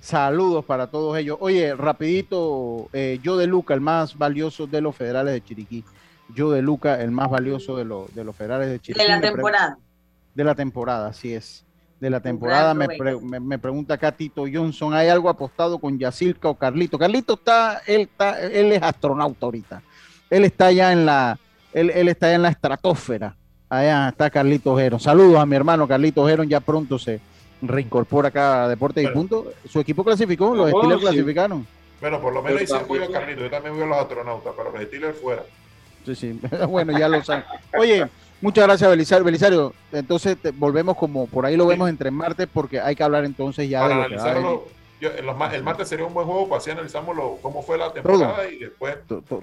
Saludos 0.00 0.64
para 0.64 0.88
todos 0.88 1.16
ellos. 1.16 1.36
Oye, 1.40 1.76
rapidito, 1.76 2.88
eh, 2.92 3.20
yo 3.22 3.36
de 3.36 3.46
Luca, 3.46 3.72
el 3.72 3.80
más 3.80 4.18
valioso 4.18 4.66
de 4.66 4.80
los 4.80 4.96
federales 4.96 5.32
de 5.32 5.44
Chiriquí. 5.44 5.84
Yo 6.34 6.50
de 6.50 6.62
Luca, 6.62 7.00
el 7.00 7.10
más 7.10 7.30
valioso 7.30 7.76
de, 7.76 7.84
lo, 7.84 8.08
de 8.14 8.24
los 8.24 8.34
federales 8.34 8.68
de 8.68 8.80
Chiriquí. 8.80 9.02
De 9.02 9.08
la 9.08 9.20
temporada. 9.20 9.78
De 10.34 10.44
la 10.44 10.54
temporada, 10.54 11.08
así 11.08 11.34
es. 11.34 11.64
De 12.00 12.10
la 12.10 12.20
temporada 12.20 12.74
me, 12.74 12.88
pre, 12.88 13.16
me, 13.20 13.38
me, 13.38 13.58
pregunta 13.58 13.94
acá 13.94 14.10
Tito 14.10 14.44
Johnson, 14.52 14.92
¿hay 14.92 15.08
algo 15.08 15.28
apostado 15.28 15.78
con 15.78 15.98
Yacirca 15.98 16.48
o 16.48 16.54
Carlito? 16.56 16.98
Carlito 16.98 17.34
está, 17.34 17.80
él 17.86 18.02
está, 18.02 18.40
él 18.40 18.72
es 18.72 18.82
astronauta 18.82 19.46
ahorita. 19.46 19.82
Él 20.28 20.44
está 20.44 20.72
ya 20.72 20.92
en 20.92 21.06
la, 21.06 21.38
él, 21.72 21.90
él 21.90 22.08
está 22.08 22.28
ya 22.28 22.34
en 22.34 22.42
la 22.42 22.48
estratosfera. 22.48 23.36
Allá 23.68 24.08
está 24.08 24.30
Carlito 24.30 24.72
Ojero. 24.72 24.98
Saludos 24.98 25.38
a 25.38 25.46
mi 25.46 25.54
hermano 25.54 25.86
Carlito 25.86 26.22
Ojero, 26.22 26.42
ya 26.42 26.60
pronto 26.60 26.98
se 26.98 27.20
reincorpora 27.62 28.28
acá 28.28 28.64
a 28.64 28.68
Deportes 28.68 29.04
y 29.04 29.08
Punto. 29.08 29.52
Su 29.68 29.80
equipo 29.80 30.04
clasificó, 30.04 30.54
los 30.54 30.70
Steelers 30.70 31.00
sí. 31.00 31.06
clasificaron. 31.06 31.66
Bueno, 32.00 32.20
por 32.20 32.34
lo 32.34 32.42
menos 32.42 32.60
ahí 32.60 32.66
se 32.66 32.74
a 32.76 32.84
Carlito. 32.84 33.42
Yo 33.42 33.50
también 33.50 33.74
voy 33.74 33.84
a 33.84 33.86
los 33.86 33.98
astronautas, 33.98 34.52
pero 34.56 34.72
los 34.72 34.82
Steelers 34.82 35.18
fuera. 35.18 35.44
Sí, 36.04 36.14
sí. 36.14 36.40
bueno, 36.68 36.98
ya 36.98 37.08
lo 37.08 37.22
saben. 37.22 37.44
Oye, 37.78 38.06
muchas 38.40 38.64
gracias, 38.64 38.90
Belisario. 38.90 39.24
Belisario, 39.24 39.74
entonces 39.92 40.36
te, 40.40 40.50
volvemos 40.50 40.96
como 40.96 41.26
por 41.26 41.46
ahí 41.46 41.56
lo 41.56 41.66
vemos 41.66 41.88
entre 41.88 42.10
martes, 42.10 42.48
porque 42.52 42.80
hay 42.80 42.94
que 42.94 43.02
hablar 43.02 43.24
entonces 43.24 43.68
ya 43.68 43.80
Para 43.80 43.94
de 43.94 44.00
lo 44.00 44.04
analizarlo, 44.06 44.64
yo, 45.00 45.10
los, 45.22 45.52
el 45.52 45.62
martes 45.62 45.88
sería 45.88 46.06
un 46.06 46.14
buen 46.14 46.26
juego, 46.26 46.48
para 46.48 46.60
así 46.60 46.70
analizamos 46.70 47.16
lo, 47.16 47.36
cómo 47.42 47.62
fue 47.62 47.76
la 47.76 47.92
temporada 47.92 48.36
todo. 48.36 48.50
y 48.50 48.58
después 48.58 48.96
todo, 49.06 49.22
todo, 49.22 49.40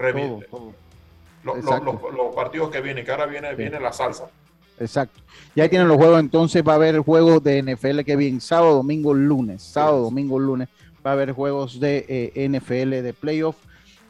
los, 1.42 1.64
los, 1.64 1.84
los, 1.84 2.34
partidos 2.34 2.70
que 2.70 2.80
vienen, 2.80 3.04
que 3.04 3.10
ahora 3.10 3.26
viene, 3.26 3.50
sí. 3.50 3.56
viene 3.56 3.80
la 3.80 3.92
salsa. 3.92 4.26
Exacto. 4.78 5.20
Ya 5.54 5.68
tienen 5.68 5.88
los 5.88 5.98
juegos, 5.98 6.20
entonces 6.20 6.62
va 6.66 6.72
a 6.72 6.76
haber 6.76 6.98
juegos 7.00 7.42
de 7.42 7.62
NFL 7.62 8.00
que 8.00 8.16
vienen 8.16 8.40
sábado, 8.40 8.76
domingo, 8.76 9.12
lunes. 9.12 9.62
Sábado, 9.62 10.00
domingo, 10.02 10.38
lunes 10.38 10.68
va 11.04 11.10
a 11.10 11.12
haber 11.14 11.32
juegos 11.32 11.80
de 11.80 12.32
eh, 12.34 12.48
NFL 12.48 13.02
de 13.02 13.14
playoff. 13.18 13.56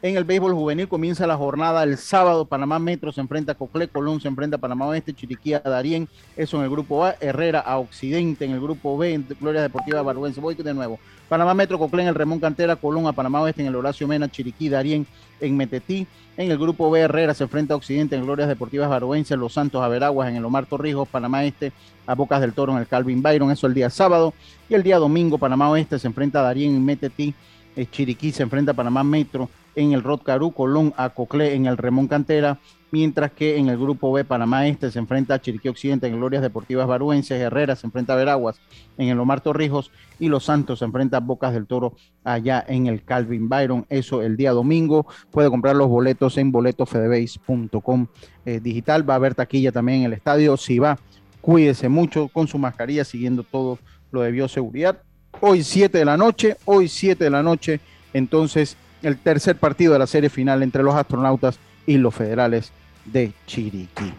En 0.03 0.17
el 0.17 0.23
béisbol 0.23 0.55
juvenil 0.55 0.87
comienza 0.87 1.27
la 1.27 1.37
jornada 1.37 1.83
el 1.83 1.95
sábado. 1.95 2.45
Panamá 2.45 2.79
Metro 2.79 3.11
se 3.11 3.21
enfrenta 3.21 3.51
a 3.51 3.55
Coclé, 3.55 3.87
Colón 3.87 4.19
se 4.19 4.27
enfrenta 4.27 4.57
a 4.57 4.59
Panamá 4.59 4.87
Oeste, 4.87 5.13
Chiriquí 5.13 5.53
a 5.53 5.59
Darién, 5.59 6.09
eso 6.35 6.57
en 6.57 6.63
el 6.63 6.71
grupo 6.71 7.05
A, 7.05 7.15
Herrera 7.19 7.59
a 7.59 7.77
Occidente 7.77 8.45
en 8.45 8.51
el 8.51 8.59
grupo 8.59 8.97
B, 8.97 9.21
Gloria 9.39 9.61
Deportiva 9.61 10.01
Barbuense. 10.01 10.41
Voy 10.41 10.55
de 10.55 10.73
nuevo. 10.73 10.97
Panamá 11.29 11.53
Metro, 11.53 11.77
Coclé 11.77 12.01
en 12.01 12.07
el 12.07 12.15
Remón 12.15 12.39
Cantera, 12.39 12.77
Colón 12.77 13.05
a 13.05 13.13
Panamá 13.13 13.43
Oeste 13.43 13.61
en 13.61 13.67
el 13.67 13.75
Horacio 13.75 14.07
Mena, 14.07 14.27
Chiriquí, 14.27 14.69
Darién 14.69 15.05
en 15.39 15.55
Metetí. 15.55 16.07
En 16.35 16.49
el 16.49 16.57
grupo 16.57 16.89
B, 16.89 17.01
Herrera 17.01 17.35
se 17.35 17.43
enfrenta 17.43 17.75
a 17.75 17.77
Occidente 17.77 18.15
en 18.15 18.23
Glorias 18.23 18.49
Deportivas 18.49 18.89
Barbuense, 18.89 19.37
Los 19.37 19.53
Santos 19.53 19.83
a 19.83 19.87
Veraguas 19.87 20.29
en 20.29 20.35
el 20.35 20.43
Omar 20.43 20.65
Torrijos, 20.65 21.07
Panamá 21.07 21.45
Este 21.45 21.73
a 22.07 22.15
Bocas 22.15 22.41
del 22.41 22.53
Toro 22.53 22.71
en 22.71 22.79
el 22.79 22.87
Calvin 22.87 23.21
Byron, 23.21 23.51
eso 23.51 23.67
el 23.67 23.75
día 23.75 23.91
sábado. 23.91 24.33
Y 24.67 24.73
el 24.73 24.81
día 24.81 24.97
domingo, 24.97 25.37
Panamá 25.37 25.69
Oeste 25.69 25.99
se 25.99 26.07
enfrenta 26.07 26.39
a 26.39 26.43
Darién 26.43 26.75
en 26.75 26.83
Metetí, 26.83 27.35
eh, 27.75 27.85
Chiriquí 27.85 28.31
se 28.31 28.41
enfrenta 28.41 28.71
a 28.71 28.75
Panamá 28.75 29.03
Metro 29.03 29.47
en 29.75 29.93
el 29.93 30.03
Rod 30.03 30.21
Caru, 30.21 30.51
Colón 30.51 30.93
a 30.97 31.09
Coclé 31.09 31.53
en 31.55 31.65
el 31.65 31.77
Remón 31.77 32.07
Cantera, 32.07 32.59
mientras 32.91 33.31
que 33.31 33.57
en 33.57 33.69
el 33.69 33.77
grupo 33.77 34.11
B 34.11 34.25
Panamá 34.25 34.67
Este 34.67 34.91
se 34.91 34.99
enfrenta 34.99 35.35
a 35.35 35.41
Chiriquí 35.41 35.69
Occidente 35.69 36.07
en 36.07 36.17
Glorias 36.17 36.41
Deportivas 36.41 36.87
Baruenses, 36.87 37.39
Herrera 37.39 37.75
se 37.75 37.87
enfrenta 37.87 38.13
a 38.13 38.17
Veraguas 38.17 38.59
en 38.97 39.09
el 39.09 39.19
Omar 39.19 39.41
Torrijos 39.41 39.91
y 40.19 40.27
Los 40.27 40.45
Santos 40.45 40.79
se 40.79 40.85
enfrenta 40.85 41.17
a 41.17 41.19
Bocas 41.21 41.53
del 41.53 41.67
Toro 41.67 41.95
allá 42.23 42.63
en 42.67 42.87
el 42.87 43.03
Calvin 43.03 43.49
Byron, 43.49 43.85
eso 43.89 44.21
el 44.21 44.37
día 44.37 44.51
domingo, 44.51 45.07
puede 45.31 45.49
comprar 45.49 45.75
los 45.75 45.87
boletos 45.87 46.37
en 46.37 46.51
boletofedebase.com 46.51 48.07
eh, 48.45 48.59
digital, 48.59 49.09
va 49.09 49.13
a 49.13 49.17
haber 49.17 49.35
taquilla 49.35 49.71
también 49.71 49.99
en 49.99 50.05
el 50.05 50.13
estadio, 50.13 50.57
si 50.57 50.79
va, 50.79 50.99
cuídese 51.41 51.89
mucho 51.89 52.27
con 52.27 52.47
su 52.47 52.57
mascarilla 52.57 53.03
siguiendo 53.03 53.43
todo 53.43 53.79
lo 54.11 54.21
de 54.21 54.31
bioseguridad. 54.31 55.01
Hoy 55.39 55.63
7 55.63 55.97
de 55.97 56.05
la 56.05 56.17
noche, 56.17 56.57
hoy 56.65 56.87
7 56.87 57.23
de 57.23 57.29
la 57.29 57.41
noche, 57.41 57.79
entonces 58.13 58.77
el 59.01 59.17
tercer 59.17 59.57
partido 59.57 59.93
de 59.93 59.99
la 59.99 60.07
serie 60.07 60.29
final 60.29 60.63
entre 60.63 60.83
los 60.83 60.95
astronautas 60.95 61.59
y 61.85 61.97
los 61.97 62.13
federales 62.13 62.71
de 63.05 63.33
Chiriquí. 63.45 64.13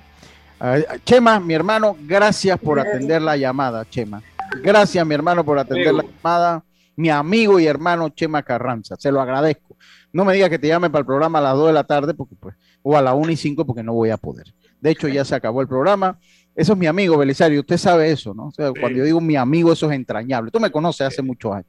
Chema, 1.04 1.40
mi 1.40 1.54
hermano, 1.54 1.96
gracias 2.02 2.58
por 2.58 2.78
atender 2.78 3.20
la 3.22 3.36
llamada, 3.36 3.84
Chema. 3.88 4.22
Gracias, 4.62 5.04
mi 5.06 5.14
hermano, 5.14 5.44
por 5.44 5.58
atender 5.58 5.94
la 5.94 6.04
llamada. 6.04 6.64
Mi 6.94 7.08
amigo 7.08 7.58
y 7.58 7.66
hermano 7.66 8.10
Chema 8.10 8.42
Carranza, 8.42 8.96
se 8.98 9.10
lo 9.10 9.20
agradezco. 9.20 9.76
No 10.12 10.24
me 10.24 10.34
diga 10.34 10.50
que 10.50 10.58
te 10.58 10.68
llame 10.68 10.90
para 10.90 11.00
el 11.00 11.06
programa 11.06 11.38
a 11.38 11.42
las 11.42 11.54
2 11.54 11.68
de 11.68 11.72
la 11.72 11.84
tarde, 11.84 12.12
porque 12.12 12.34
pues, 12.38 12.54
o 12.82 12.96
a 12.96 13.02
las 13.02 13.14
1 13.14 13.32
y 13.32 13.36
5, 13.36 13.64
porque 13.64 13.82
no 13.82 13.94
voy 13.94 14.10
a 14.10 14.18
poder. 14.18 14.52
De 14.80 14.90
hecho, 14.90 15.08
ya 15.08 15.24
se 15.24 15.34
acabó 15.34 15.62
el 15.62 15.68
programa. 15.68 16.18
Eso 16.54 16.74
es 16.74 16.78
mi 16.78 16.86
amigo, 16.86 17.16
Belisario. 17.16 17.60
Usted 17.60 17.78
sabe 17.78 18.10
eso, 18.10 18.34
¿no? 18.34 18.52
Cuando 18.78 18.98
yo 18.98 19.04
digo 19.04 19.20
mi 19.22 19.36
amigo, 19.36 19.72
eso 19.72 19.90
es 19.90 19.96
entrañable. 19.96 20.50
Tú 20.50 20.60
me 20.60 20.70
conoces 20.70 21.06
hace 21.06 21.22
muchos 21.22 21.52
años. 21.52 21.66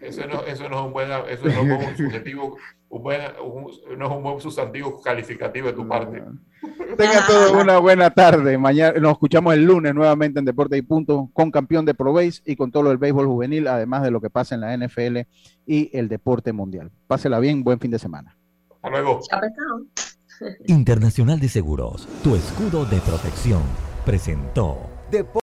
Eso 0.00 0.26
no, 0.26 0.42
eso 0.44 0.68
no 0.68 0.78
es 0.78 0.86
un 0.86 0.92
buen, 0.92 1.10
eso 1.28 1.44
no 1.44 1.50
es 1.50 1.88
un 1.88 1.96
subjetivo, 1.96 2.56
un 2.88 3.02
buen, 3.02 3.20
no 3.96 4.06
es 4.06 4.12
un 4.12 4.22
buen 4.22 4.40
sustantivo 4.40 5.00
calificativo 5.02 5.66
de 5.66 5.72
tu 5.72 5.88
parte. 5.88 6.22
Tenga 6.96 7.26
todos 7.26 7.52
una 7.52 7.78
buena 7.78 8.10
tarde. 8.10 8.56
Mañana 8.58 8.98
nos 9.00 9.12
escuchamos 9.12 9.54
el 9.54 9.64
lunes 9.64 9.94
nuevamente 9.94 10.38
en 10.38 10.44
Deporte 10.44 10.76
y 10.76 10.82
Punto 10.82 11.28
con 11.32 11.50
campeón 11.50 11.84
de 11.84 11.94
Pro 11.94 12.12
Base 12.12 12.42
y 12.44 12.54
con 12.54 12.70
todo 12.70 12.84
lo 12.84 12.88
del 12.90 12.98
béisbol 12.98 13.26
juvenil, 13.26 13.66
además 13.66 14.02
de 14.02 14.12
lo 14.12 14.20
que 14.20 14.30
pasa 14.30 14.54
en 14.54 14.60
la 14.60 14.76
NFL 14.76 15.18
y 15.66 15.90
el 15.96 16.08
deporte 16.08 16.52
mundial. 16.52 16.92
Pásela 17.08 17.40
bien, 17.40 17.64
buen 17.64 17.80
fin 17.80 17.90
de 17.90 17.98
semana. 17.98 18.36
Hasta 18.76 18.90
luego. 18.90 19.20
Internacional 20.66 21.40
de 21.40 21.48
Seguros, 21.48 22.06
tu 22.22 22.36
escudo 22.36 22.84
de 22.84 23.00
protección, 23.00 23.62
presentó 24.06 24.78